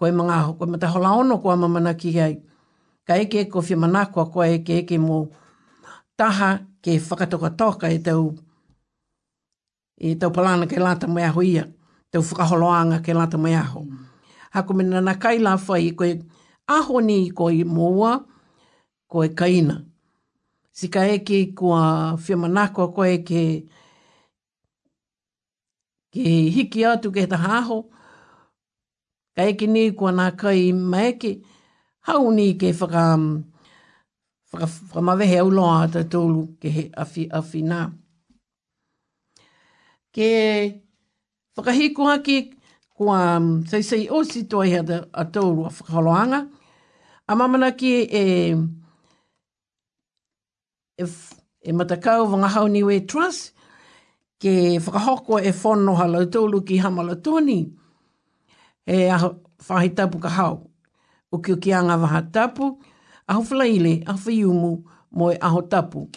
koe 0.00 0.08
mga 0.12 0.38
ho, 0.46 0.54
koe 0.56 0.68
mata 0.70 0.88
hola 0.94 1.12
ono 1.20 1.36
koe 1.42 1.56
mamana 1.56 1.92
ki 1.98 2.12
hei. 2.16 2.36
Ka 3.06 3.16
eke 3.20 3.44
ko 3.52 3.60
whi 3.66 3.74
manako 3.76 4.24
a 4.24 4.30
koe 4.32 4.46
eke 4.56 4.76
eke 4.84 4.96
mō 5.02 5.24
taha 6.16 6.52
ke 6.82 6.96
whakatoka 7.00 7.50
toka 7.58 7.88
e 7.92 7.98
te 7.98 8.14
puhala 8.14 8.48
e 10.00 10.14
tau 10.16 10.30
palana 10.32 10.66
ke 10.66 10.80
lata 10.80 11.06
mai 11.06 11.24
aho 11.28 11.42
ia, 11.42 11.64
tau 12.10 12.22
whakaholoanga 12.22 13.02
ke 13.04 13.12
lata 13.14 13.36
mai 13.38 13.54
aho. 13.54 13.84
Hako 14.54 14.72
mena 14.74 15.00
na 15.00 15.14
kai 15.14 15.38
la 15.38 15.56
whai, 15.58 15.92
koe 15.92 16.18
aho 16.68 17.00
ni 17.00 17.30
koe 17.30 17.64
moua, 17.64 18.24
koe 19.10 19.28
kaina. 19.28 19.84
Sika 20.72 21.04
eke 21.08 21.54
kua 21.54 22.16
whiamanako, 22.16 22.88
koe 22.94 23.10
e 23.14 23.18
ke, 23.28 23.44
ke 26.12 26.24
hiki 26.56 26.84
atu 26.88 27.12
ke 27.12 27.26
ta 27.28 27.36
haho, 27.36 27.82
ka 29.36 29.42
eke 29.44 29.66
ni 29.68 29.90
kua 29.90 30.12
nā 30.12 30.30
kai 30.36 30.72
maeke, 30.72 31.42
hau 32.08 32.30
ni 32.32 32.54
ke 32.54 32.72
whaka, 32.72 33.04
whaka, 34.52 34.66
whaka 34.88 35.00
mawehe 35.04 35.38
au 35.42 35.50
loa 35.50 35.82
ata 35.84 36.00
tōlu 36.08 36.56
ke 36.58 36.88
afi, 36.96 37.62
Nā 37.62 37.99
ke 40.12 40.82
whakahikoa 41.56 42.18
ki 42.24 42.54
kua 42.94 43.40
mm, 43.40 43.66
sei 43.70 43.82
sei 43.82 44.08
o 44.10 44.18
si 44.30 44.40
toi 44.50 44.66
hea 44.72 44.82
te 44.88 44.96
a 45.12 45.24
tōrua 45.34 45.68
whakaloanga. 45.76 46.40
A 47.30 47.36
mamana 47.38 47.68
ki 47.80 47.90
e, 48.02 48.22
e, 50.98 51.04
e 51.62 51.70
matakau 51.78 52.20
wanga 52.32 52.48
hauniwe 52.56 52.94
trust, 53.08 53.42
ke 54.40 54.52
whakahoko 54.84 55.34
e 55.38 55.50
whono 55.60 55.92
ha 55.98 56.06
lautolu 56.12 56.58
ki 56.66 56.76
hamala 56.82 57.14
tōni, 57.24 57.58
e 58.94 59.06
a 59.06 59.18
whahi 59.66 59.88
tapu 59.96 60.16
ka 60.24 60.30
hau. 60.38 60.54
O 61.32 61.38
ki 61.38 61.52
o 61.52 61.56
ki 61.62 61.72
anga 61.74 61.96
waha 62.02 62.20
tapu, 62.34 62.64
aho 63.30 63.42
whalaile, 63.48 64.00
aho 64.08 64.18
whiumu, 64.26 64.72
moe 65.12 65.34
aho 65.38 65.46
Aho 65.50 65.62
tapu 65.68 66.08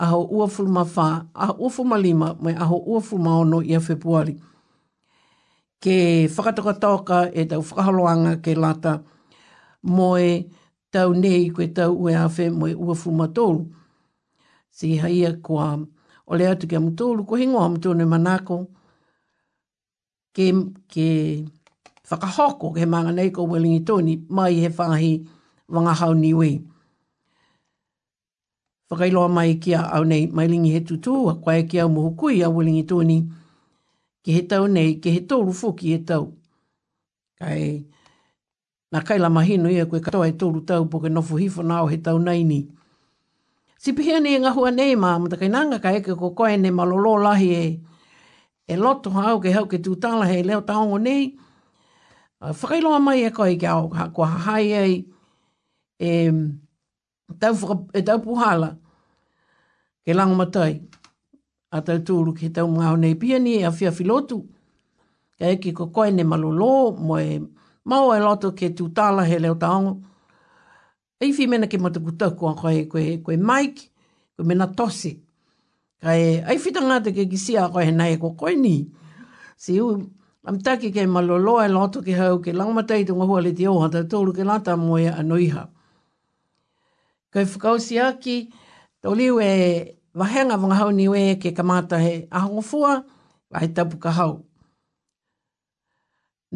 aho 0.00 0.18
ua 0.30 0.48
fuluma 0.48 0.84
wha, 0.96 1.24
aho 1.34 1.52
ua 1.60 1.70
fuluma 1.70 1.98
lima, 1.98 2.36
mai 2.40 2.54
aho 2.54 2.76
ua 2.86 3.00
fuluma 3.00 3.36
ono 3.38 3.60
ia 3.62 3.80
Februari. 3.80 4.34
Ke 5.80 6.26
whakataka 6.34 6.72
tauka 6.80 7.28
e 7.34 7.44
tau 7.44 7.60
whakaloanga 7.60 8.36
ke 8.42 8.54
lata 8.56 9.00
moe 9.82 10.44
tau 10.92 11.12
nei 11.12 11.50
koe 11.50 11.66
tau 11.76 11.92
ue 12.02 12.16
awhe 12.16 12.46
moe 12.58 12.72
ua 12.74 12.94
fuluma 12.94 13.26
tōru. 13.28 13.66
Si 14.70 14.96
haia 14.96 15.32
kua 15.42 15.76
ole 16.30 16.46
atu 16.48 16.66
ke 16.68 16.76
amutōru, 16.80 17.26
ko 17.28 17.34
hingoa 17.36 17.66
amutōru 17.68 18.00
e 18.02 18.08
manako, 18.08 18.58
ke, 20.34 20.46
ke 20.88 21.08
whakahoko 22.08 22.72
ke 22.76 22.86
manga 22.88 23.12
nei 23.12 23.30
ko 23.32 23.42
Wellington 23.44 24.08
mai 24.30 24.54
he 24.64 24.68
whahi 24.68 25.12
wangahau 25.68 26.14
niwi. 26.16 26.32
Wellington 26.34 26.70
whakailoa 28.90 29.28
mai 29.28 29.54
kia 29.62 29.80
au 29.92 30.04
nei 30.04 30.26
mailingi 30.26 30.72
he 30.72 30.80
tutu, 30.80 31.28
a 31.30 31.34
kwae 31.34 31.62
kia 31.62 31.88
moho 31.88 32.10
kui 32.10 32.42
a 32.42 32.48
wilingi 32.48 32.82
tūni, 32.90 33.18
ki 34.22 34.32
he 34.34 34.42
tau 34.50 34.66
nei, 34.66 34.96
ki 35.00 35.10
he 35.14 35.20
tōru 35.26 35.54
fōki 35.54 35.92
he 35.94 35.98
tau. 36.04 36.26
Kai, 37.38 37.84
nā 38.92 39.02
kaila 39.06 39.30
mahino 39.30 39.70
ia 39.70 39.86
koe 39.86 40.00
katoa 40.02 40.26
he 40.26 40.32
tōru 40.34 40.64
tau, 40.66 40.86
poke 40.90 41.08
nofu 41.08 41.36
hifo 41.38 41.62
nāo 41.62 41.86
he 41.90 41.98
tau 42.02 42.18
nei 42.18 42.42
ni. 42.44 42.60
Si 43.80 43.92
pihia 43.96 44.18
ni 44.20 44.34
e 44.36 44.40
ngahua 44.42 44.70
nei 44.70 44.96
mā, 44.96 45.14
mata 45.22 45.38
kai 45.40 45.48
nanga 45.48 45.78
ka 45.80 45.94
eke 45.96 46.16
ko 46.18 46.32
koe 46.36 46.56
ne 46.56 46.70
malolo 46.70 47.14
lahi 47.22 47.50
e, 47.54 47.68
e 48.66 48.76
loto 48.76 49.10
hao 49.10 49.38
ke 49.40 49.54
hau 49.54 49.68
ke 49.70 49.78
tūtala 49.80 50.26
he 50.28 50.42
leo 50.44 50.60
taongo 50.66 50.98
nei, 51.00 51.30
whakailoa 52.40 52.98
mai 53.00 53.22
e 53.22 53.30
koe 53.30 53.54
ki 53.54 53.70
au, 53.70 53.86
ko 53.88 54.26
hahai 54.26 54.68
e, 54.80 54.82
e, 56.02 56.10
tau, 57.38 57.54
whaka, 57.62 57.76
e 57.98 58.02
tau 58.02 58.18
puhala 58.22 58.76
ke 60.06 60.12
lango 60.14 60.34
matai. 60.34 60.82
A 61.72 61.80
tau 61.82 61.98
tūru 62.02 62.34
ke 62.34 62.48
tau 62.52 62.66
mga 62.68 62.90
honei 62.90 63.14
pia 63.14 63.38
ni 63.38 63.58
e 63.60 63.64
a 63.64 63.70
fia 63.72 63.92
filotu. 63.92 64.42
Ka 65.38 65.46
e 65.54 65.58
ki 65.62 65.72
kokoe 65.72 66.10
ne 66.12 66.24
malolo 66.24 66.92
mo 66.98 67.16
e 67.20 67.40
mau 67.84 68.12
e 68.12 68.18
loto 68.20 68.50
ke 68.52 68.68
tū 68.74 68.88
tāla 68.92 69.24
he 69.26 69.38
leo 69.38 69.54
taongo. 69.54 70.00
E 71.20 71.46
mena 71.46 71.66
ke 71.66 71.78
matakutau 71.78 72.36
kua 72.36 72.54
koe, 72.54 72.86
koe, 72.88 73.20
koe 73.22 73.36
Mike, 73.36 73.86
koe 74.36 74.44
mena 74.44 74.66
tosi. 74.66 75.20
Ka 76.00 76.14
e 76.16 76.40
ai 76.42 76.58
fita 76.58 76.80
ngāte 76.80 77.12
ke 77.14 77.26
kisia 77.30 77.68
koe 77.70 77.84
he 77.84 77.92
nai 77.92 78.14
e 78.14 78.16
kokoe 78.16 78.56
ni. 78.56 78.90
Si 79.56 79.78
u, 79.80 79.90
am 80.46 80.58
taki 80.58 80.90
ke 80.90 81.06
malolo 81.06 81.60
e 81.62 81.68
loto 81.68 82.02
ke 82.02 82.12
hau 82.16 82.40
ke 82.40 82.52
lango 82.52 82.72
matai 82.72 83.04
tunga 83.04 83.24
hua 83.26 83.40
le 83.42 83.52
te 83.54 83.68
oha 83.68 83.88
tau 83.92 84.04
tūru 84.08 84.32
ke 84.34 84.42
lata 84.44 84.76
mo 84.76 84.98
e 84.98 85.06
anuiha. 85.06 85.68
Kei 87.32 87.44
whakausi 87.46 87.96
aki, 88.08 88.36
tau 89.00 89.14
liu 89.14 89.36
e 89.40 89.50
wahenga 90.18 90.56
wanga 90.62 90.76
hau 90.82 90.90
ni 90.96 91.04
we 91.12 91.20
ke 91.42 91.48
kamata 91.56 91.96
he 92.04 92.12
ahongo 92.36 92.62
fua, 92.70 92.92
wahi 93.50 93.68
tapu 93.76 93.96
ka 94.04 94.10
hau. 94.18 94.32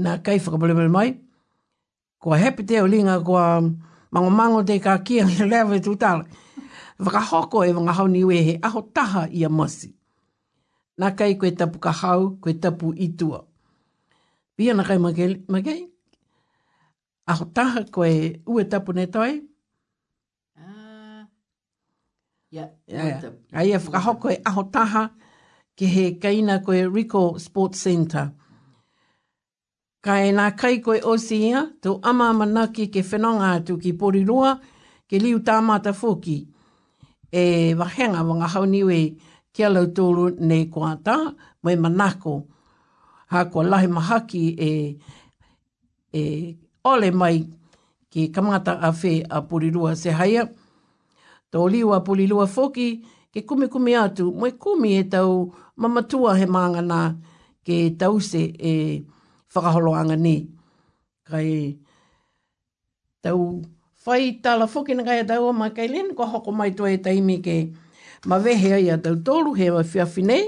Nā 0.03 0.13
kei 0.25 0.39
whakapolemele 0.45 0.91
mai, 0.97 1.11
kua 2.23 2.37
hepi 2.43 2.63
te 2.69 2.81
o 2.83 2.87
linga 2.93 3.17
kua 3.27 3.43
mango 4.13 4.31
mango 4.39 4.61
te 4.69 4.75
ka 4.85 4.93
kia 5.07 5.25
ni 5.25 5.37
lewe 5.51 5.79
tu 5.85 5.95
tala. 6.03 6.25
Whakahoko 6.99 7.59
e 7.63 7.71
wanga 7.77 7.93
hau 7.99 8.09
ni 8.11 8.21
we 8.27 8.37
he 8.47 8.55
aho 8.67 8.81
taha 8.95 9.23
i 9.39 9.45
a 9.47 9.49
masi. 9.49 9.89
Nā 11.01 11.09
kei 11.19 11.39
koe 11.41 11.51
tapu 11.59 11.79
ka 11.79 11.93
hau, 12.03 12.35
koe 12.43 12.55
tapu 12.63 12.91
i 13.05 13.13
tua. 13.19 13.41
Pia 14.59 14.75
nā 14.75 14.83
kei 14.89 14.99
magei, 14.99 15.39
magei. 15.49 15.81
Aho 17.31 17.45
taha 17.55 17.87
koe 17.95 18.11
ue 18.47 18.63
tapu 18.73 18.93
ne 18.93 19.07
toi, 19.07 19.33
Yeah, 22.55 22.69
yeah. 22.87 23.33
Ai 23.53 23.73
e 23.75 23.79
hoko 23.79 24.29
e 24.31 24.37
aho 24.47 24.63
taha 24.71 25.09
ke 25.77 25.87
he 25.91 26.19
kaina 26.23 26.65
koe 26.65 26.87
Rico 26.89 27.37
Sports 27.39 27.81
Center. 27.81 28.31
Ka 30.03 30.21
e 30.23 30.31
nā 30.31 30.57
kai 30.57 30.79
koe 30.79 31.01
o 31.03 31.17
ia, 31.31 31.65
tō 31.83 31.99
ama 32.05 32.29
manaki 32.33 32.87
ke 32.93 33.03
whenonga 33.03 33.57
atu 33.59 33.77
ki 33.83 33.93
Porirua, 33.95 34.61
ke 35.11 35.19
liu 35.21 35.39
tā 35.41 35.61
mata 35.65 35.91
fōki. 35.93 36.39
E 37.33 37.75
wahenga 37.75 38.23
wanga 38.23 38.47
hauniwe 38.55 39.01
ki 39.53 39.67
lau 39.69 39.87
tōru 39.87 40.37
nei 40.39 40.69
kua 40.71 40.95
tā, 41.05 41.17
mai 41.63 41.75
manako. 41.77 42.45
Ha 43.33 43.45
kua 43.51 43.65
lahi 43.65 43.87
mahaki 43.91 44.45
e, 44.61 44.69
e 46.13 46.55
ole 46.85 47.11
mai 47.11 47.47
ki 48.11 48.29
kamata 48.33 48.79
a 48.81 48.93
whē 48.93 49.25
a 49.31 49.43
Porirua 49.43 49.97
se 49.97 50.03
Se 50.03 50.11
haia. 50.11 50.49
Tau 51.55 51.69
liwa 51.71 52.01
puli 52.03 52.27
lua 52.27 52.47
foki 52.51 52.97
ke 53.31 53.45
kume 53.47 53.69
kume 53.71 53.93
atu, 53.95 54.25
moe 54.35 54.51
kumi 54.63 54.97
e 54.99 55.03
tau 55.15 55.55
mamatua 55.79 56.33
he 56.39 56.47
maanga 56.51 56.81
nā 56.83 57.03
ke 57.65 57.77
tause 57.99 58.41
e 58.73 59.05
whakaholoanga 59.55 60.17
ni. 60.19 60.35
Kai 61.31 61.77
tau 63.23 63.63
whai 64.07 64.33
tala 64.43 64.67
foki 64.67 64.95
na 64.97 65.05
kai 65.07 65.21
atau 65.23 65.53
ma 65.55 65.69
kai 65.71 65.87
len 65.87 66.13
kua 66.17 66.27
hoko 66.27 66.51
mai 66.53 66.71
tua 66.75 66.91
e 66.91 66.99
taimi 66.99 67.39
ke 67.47 67.57
ma 68.27 68.37
wehe 68.45 68.73
ai 68.81 68.91
a 68.97 68.99
tau 68.99 69.15
tolu 69.23 69.55
he 69.55 69.71
wa 69.71 69.85
fiafi 69.95 70.23
nei. 70.27 70.43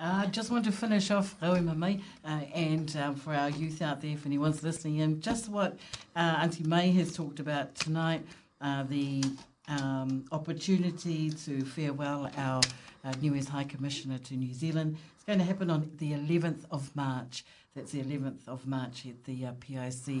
I 0.00 0.22
uh, 0.22 0.26
just 0.30 0.52
want 0.52 0.64
to 0.64 0.70
finish 0.70 1.10
off 1.10 1.34
Rawi 1.42 1.58
Mamai 1.64 2.00
uh, 2.24 2.42
and 2.54 2.96
um, 2.98 3.16
for 3.16 3.34
our 3.34 3.50
youth 3.50 3.82
out 3.82 4.00
there, 4.00 4.12
if 4.12 4.24
anyone's 4.24 4.62
listening 4.62 4.98
in, 4.98 5.20
just 5.20 5.48
what 5.48 5.76
uh, 6.14 6.38
Auntie 6.42 6.62
May 6.62 6.92
has 6.92 7.16
talked 7.16 7.40
about 7.40 7.74
tonight, 7.74 8.24
uh, 8.60 8.84
the 8.84 9.22
um, 9.68 10.24
opportunity 10.32 11.30
to 11.30 11.64
farewell 11.64 12.30
our 12.36 12.62
uh, 13.04 13.12
newest 13.20 13.48
High 13.48 13.64
Commissioner 13.64 14.18
to 14.18 14.34
New 14.34 14.54
Zealand. 14.54 14.96
It's 15.14 15.24
going 15.24 15.38
to 15.38 15.44
happen 15.44 15.70
on 15.70 15.90
the 15.98 16.12
11th 16.12 16.64
of 16.70 16.94
March. 16.96 17.44
That's 17.76 17.92
the 17.92 18.02
11th 18.02 18.48
of 18.48 18.66
March 18.66 19.04
at 19.06 19.24
the 19.24 19.46
uh, 19.46 19.52
PIC 19.60 20.16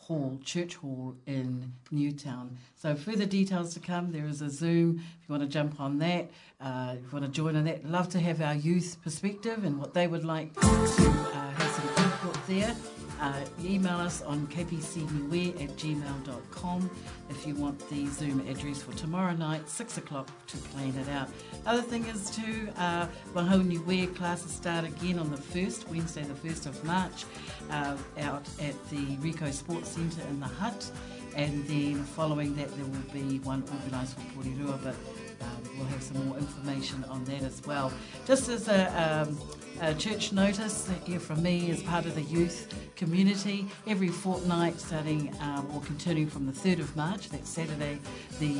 Hall, 0.00 0.38
Church 0.44 0.74
Hall 0.76 1.14
in 1.26 1.72
Newtown. 1.90 2.56
So 2.76 2.94
further 2.96 3.26
details 3.26 3.72
to 3.74 3.80
come. 3.80 4.10
There 4.12 4.26
is 4.26 4.42
a 4.42 4.50
Zoom 4.50 5.02
if 5.22 5.28
you 5.28 5.32
want 5.32 5.42
to 5.42 5.48
jump 5.48 5.80
on 5.80 5.98
that, 5.98 6.30
uh, 6.60 6.96
if 6.98 7.02
you 7.12 7.20
want 7.20 7.24
to 7.26 7.30
join 7.30 7.56
on 7.56 7.64
that. 7.64 7.84
Love 7.88 8.08
to 8.10 8.20
have 8.20 8.40
our 8.42 8.54
youth 8.54 8.96
perspective 9.02 9.64
and 9.64 9.78
what 9.78 9.94
they 9.94 10.06
would 10.06 10.24
like 10.24 10.52
to 10.54 10.66
uh, 10.66 11.50
have 11.50 11.70
some 11.70 12.04
input 12.04 12.46
there. 12.48 12.74
Uh, 13.20 13.34
email 13.64 13.96
us 13.98 14.22
on 14.22 14.46
kpcbeware 14.46 15.62
at 15.64 15.70
gmail.com 15.70 16.88
if 17.30 17.44
you 17.46 17.54
want 17.56 17.76
the 17.90 18.06
Zoom 18.06 18.46
address 18.48 18.80
for 18.82 18.92
tomorrow 18.92 19.32
night, 19.34 19.68
6 19.68 19.98
o'clock, 19.98 20.28
to 20.46 20.56
plan 20.56 20.94
it 20.94 21.08
out. 21.08 21.28
Other 21.66 21.82
thing 21.82 22.04
is 22.06 22.30
too, 22.30 22.68
uh, 22.76 23.08
Wahoni 23.34 23.84
Wear 23.86 24.06
classes 24.06 24.52
start 24.52 24.84
again 24.84 25.18
on 25.18 25.30
the 25.30 25.36
1st, 25.36 25.88
Wednesday 25.88 26.22
the 26.22 26.48
1st 26.48 26.66
of 26.66 26.84
March, 26.84 27.24
uh, 27.70 27.96
out 28.20 28.46
at 28.62 28.90
the 28.90 29.16
Rico 29.18 29.50
Sports 29.50 29.90
Centre 29.90 30.22
in 30.28 30.38
the 30.40 30.46
Hut. 30.46 30.88
And 31.36 31.66
then 31.66 32.04
following 32.04 32.54
that, 32.56 32.68
there 32.76 32.86
will 32.86 33.12
be 33.12 33.38
one 33.40 33.62
organised 33.82 34.14
for 34.16 34.22
Porirua, 34.42 34.78
but 34.82 34.94
um, 35.40 35.76
we'll 35.76 35.86
have 35.86 36.02
some 36.02 36.26
more 36.28 36.36
information 36.38 37.04
on 37.08 37.24
that 37.26 37.42
as 37.42 37.62
well. 37.66 37.92
Just 38.26 38.48
as 38.48 38.66
a 38.68 38.90
um, 39.28 39.38
church 39.96 40.32
notice 40.32 40.82
that 40.84 41.08
you 41.08 41.20
from 41.20 41.40
me 41.42 41.70
as 41.70 41.82
part 41.84 42.04
of 42.04 42.14
the 42.16 42.22
youth 42.22 42.74
community 42.96 43.64
every 43.86 44.08
fortnight 44.08 44.78
starting 44.80 45.32
um, 45.40 45.70
or 45.72 45.80
continuing 45.82 46.28
from 46.28 46.46
the 46.46 46.52
3rd 46.52 46.80
of 46.80 46.94
March, 46.96 47.28
that's 47.30 47.48
Saturday, 47.48 47.96
the 48.40 48.54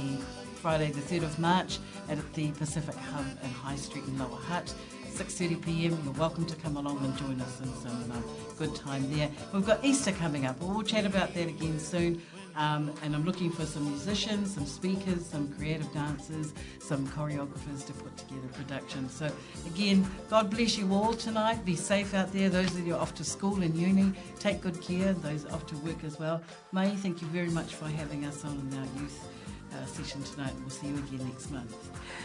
Friday 0.63 0.93
the 0.93 1.01
3rd 1.01 1.25
of 1.25 1.39
March 1.39 1.79
at 2.09 2.19
the 2.35 2.51
Pacific 2.53 2.95
Hub 2.95 3.27
in 3.43 3.51
High 3.51 3.77
Street 3.77 4.05
in 4.05 4.17
Lower 4.19 4.29
Hutt. 4.37 4.73
6.30pm, 5.11 6.05
you're 6.05 6.13
welcome 6.15 6.47
to 6.47 6.55
come 6.57 6.77
along 6.77 6.99
and 7.05 7.17
join 7.17 7.41
us 7.41 7.61
in 7.61 7.75
some 7.77 8.13
uh, 8.13 8.21
good 8.57 8.75
time 8.77 9.13
there. 9.17 9.29
We've 9.53 9.67
got 9.67 9.85
Easter 9.85 10.13
coming 10.13 10.47
up, 10.47 10.61
we'll 10.63 10.83
chat 10.83 11.05
about 11.05 11.35
that 11.35 11.49
again 11.49 11.81
soon. 11.81 12.23
Um, 12.59 12.91
and 13.05 13.15
I'm 13.15 13.25
looking 13.25 13.53
for 13.53 13.65
some 13.65 13.85
musicians, 13.85 14.55
some 14.57 14.67
speakers, 14.67 15.25
some 15.25 15.47
creative 15.57 15.87
dancers, 15.93 16.53
some 16.81 17.07
choreographers 17.11 17.87
to 17.87 17.93
put 17.93 18.17
together 18.17 18.49
productions. 18.53 19.15
So 19.15 19.31
again, 19.67 20.05
God 20.29 20.51
bless 20.51 20.77
you 20.77 20.93
all 20.93 21.13
tonight. 21.15 21.65
Be 21.65 21.77
safe 21.77 22.15
out 22.15 22.33
there. 22.33 22.49
Those 22.51 22.75
of 22.75 22.85
you 22.85 22.97
off 22.97 23.15
to 23.17 23.23
school 23.23 23.63
and 23.63 23.77
uni, 23.77 24.11
take 24.41 24.61
good 24.61 24.83
care. 24.83 25.13
Those 25.13 25.45
off 25.47 25.67
to 25.69 25.77
work 25.79 26.03
as 26.05 26.19
well. 26.19 26.43
May, 26.73 26.91
thank 26.97 27.21
you 27.23 27.29
very 27.29 27.49
much 27.59 27.77
for 27.77 27.85
having 27.87 28.25
us 28.25 28.45
on 28.45 28.59
our 28.81 29.01
youth 29.01 29.29
uh, 29.77 29.87
session 29.87 30.21
tonight. 30.25 30.53
We'll 30.61 30.71
see 30.71 30.89
you 30.89 30.97
again 30.99 31.25
next 31.29 31.53
month. 31.53 31.77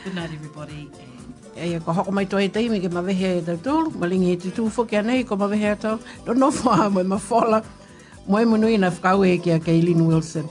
Good 0.03 0.15
night, 0.15 0.31
everybody. 0.33 0.89
And... 0.97 1.61
Ia 1.67 1.79
ko 1.79 1.93
hoko 1.93 2.11
mai 2.21 2.25
toi 2.25 2.47
tei 2.57 2.67
me 2.73 2.81
ke 2.81 2.89
mawehe 2.97 3.29
e 3.37 3.45
tau 3.51 3.61
tūru, 3.69 3.93
malingi 4.07 4.33
e 4.39 4.41
te 4.47 4.55
tūwhokia 4.59 5.05
nei 5.05 5.29
ko 5.29 5.37
mawehe 5.37 5.69
atau, 5.75 5.97
no 6.25 6.33
no 6.47 6.51
whaha 6.59 6.89
mai 6.97 7.03
mawhola. 7.15 7.61
moe 8.27 8.45
munu 8.47 8.69
ina 8.71 8.87
whakau 8.91 9.25
e 9.27 9.37
kia 9.37 9.59
Kaylin 9.59 10.03
Wilson. 10.07 10.47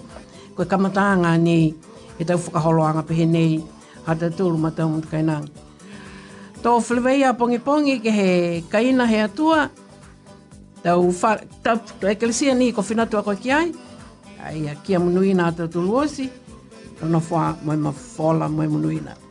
Koe 0.55 0.67
kamata 0.69 1.07
ngā 1.17 1.37
nei, 1.41 1.73
e 2.21 2.25
tau 2.29 2.37
whakaholoanga 2.37 3.05
pehe 3.09 3.25
nei, 3.29 3.63
hata 4.05 4.29
tūru 4.29 4.59
matau 4.61 4.91
mtu 4.93 5.09
kainang. 5.09 5.47
Tō 6.63 6.77
whilewei 6.85 7.25
a 7.27 7.33
pongi 7.35 7.59
pongi 7.59 7.97
ke 8.05 8.13
he 8.13 8.29
kaina 8.71 9.07
he 9.09 9.23
atua, 9.25 9.71
tau 10.85 11.07
whakau 11.09 12.13
eklesia 12.13 12.55
ni 12.55 12.73
ko 12.73 12.83
whinatua 12.85 13.25
koe 13.25 13.39
ki 13.41 13.53
ai, 13.57 13.73
ai 14.45 14.69
a 14.69 14.77
kia 14.85 15.01
munu 15.01 15.25
ina 15.25 15.49
hata 15.51 15.67
tūru 15.67 15.97
osi, 16.05 16.29
tono 17.01 17.21
whā 17.25 17.53
moe 17.65 17.77
ma 17.89 17.95
whola 18.13 18.49
moe 18.53 18.69
munu 18.69 18.93
ina. 19.01 19.17
Moe 19.17 19.31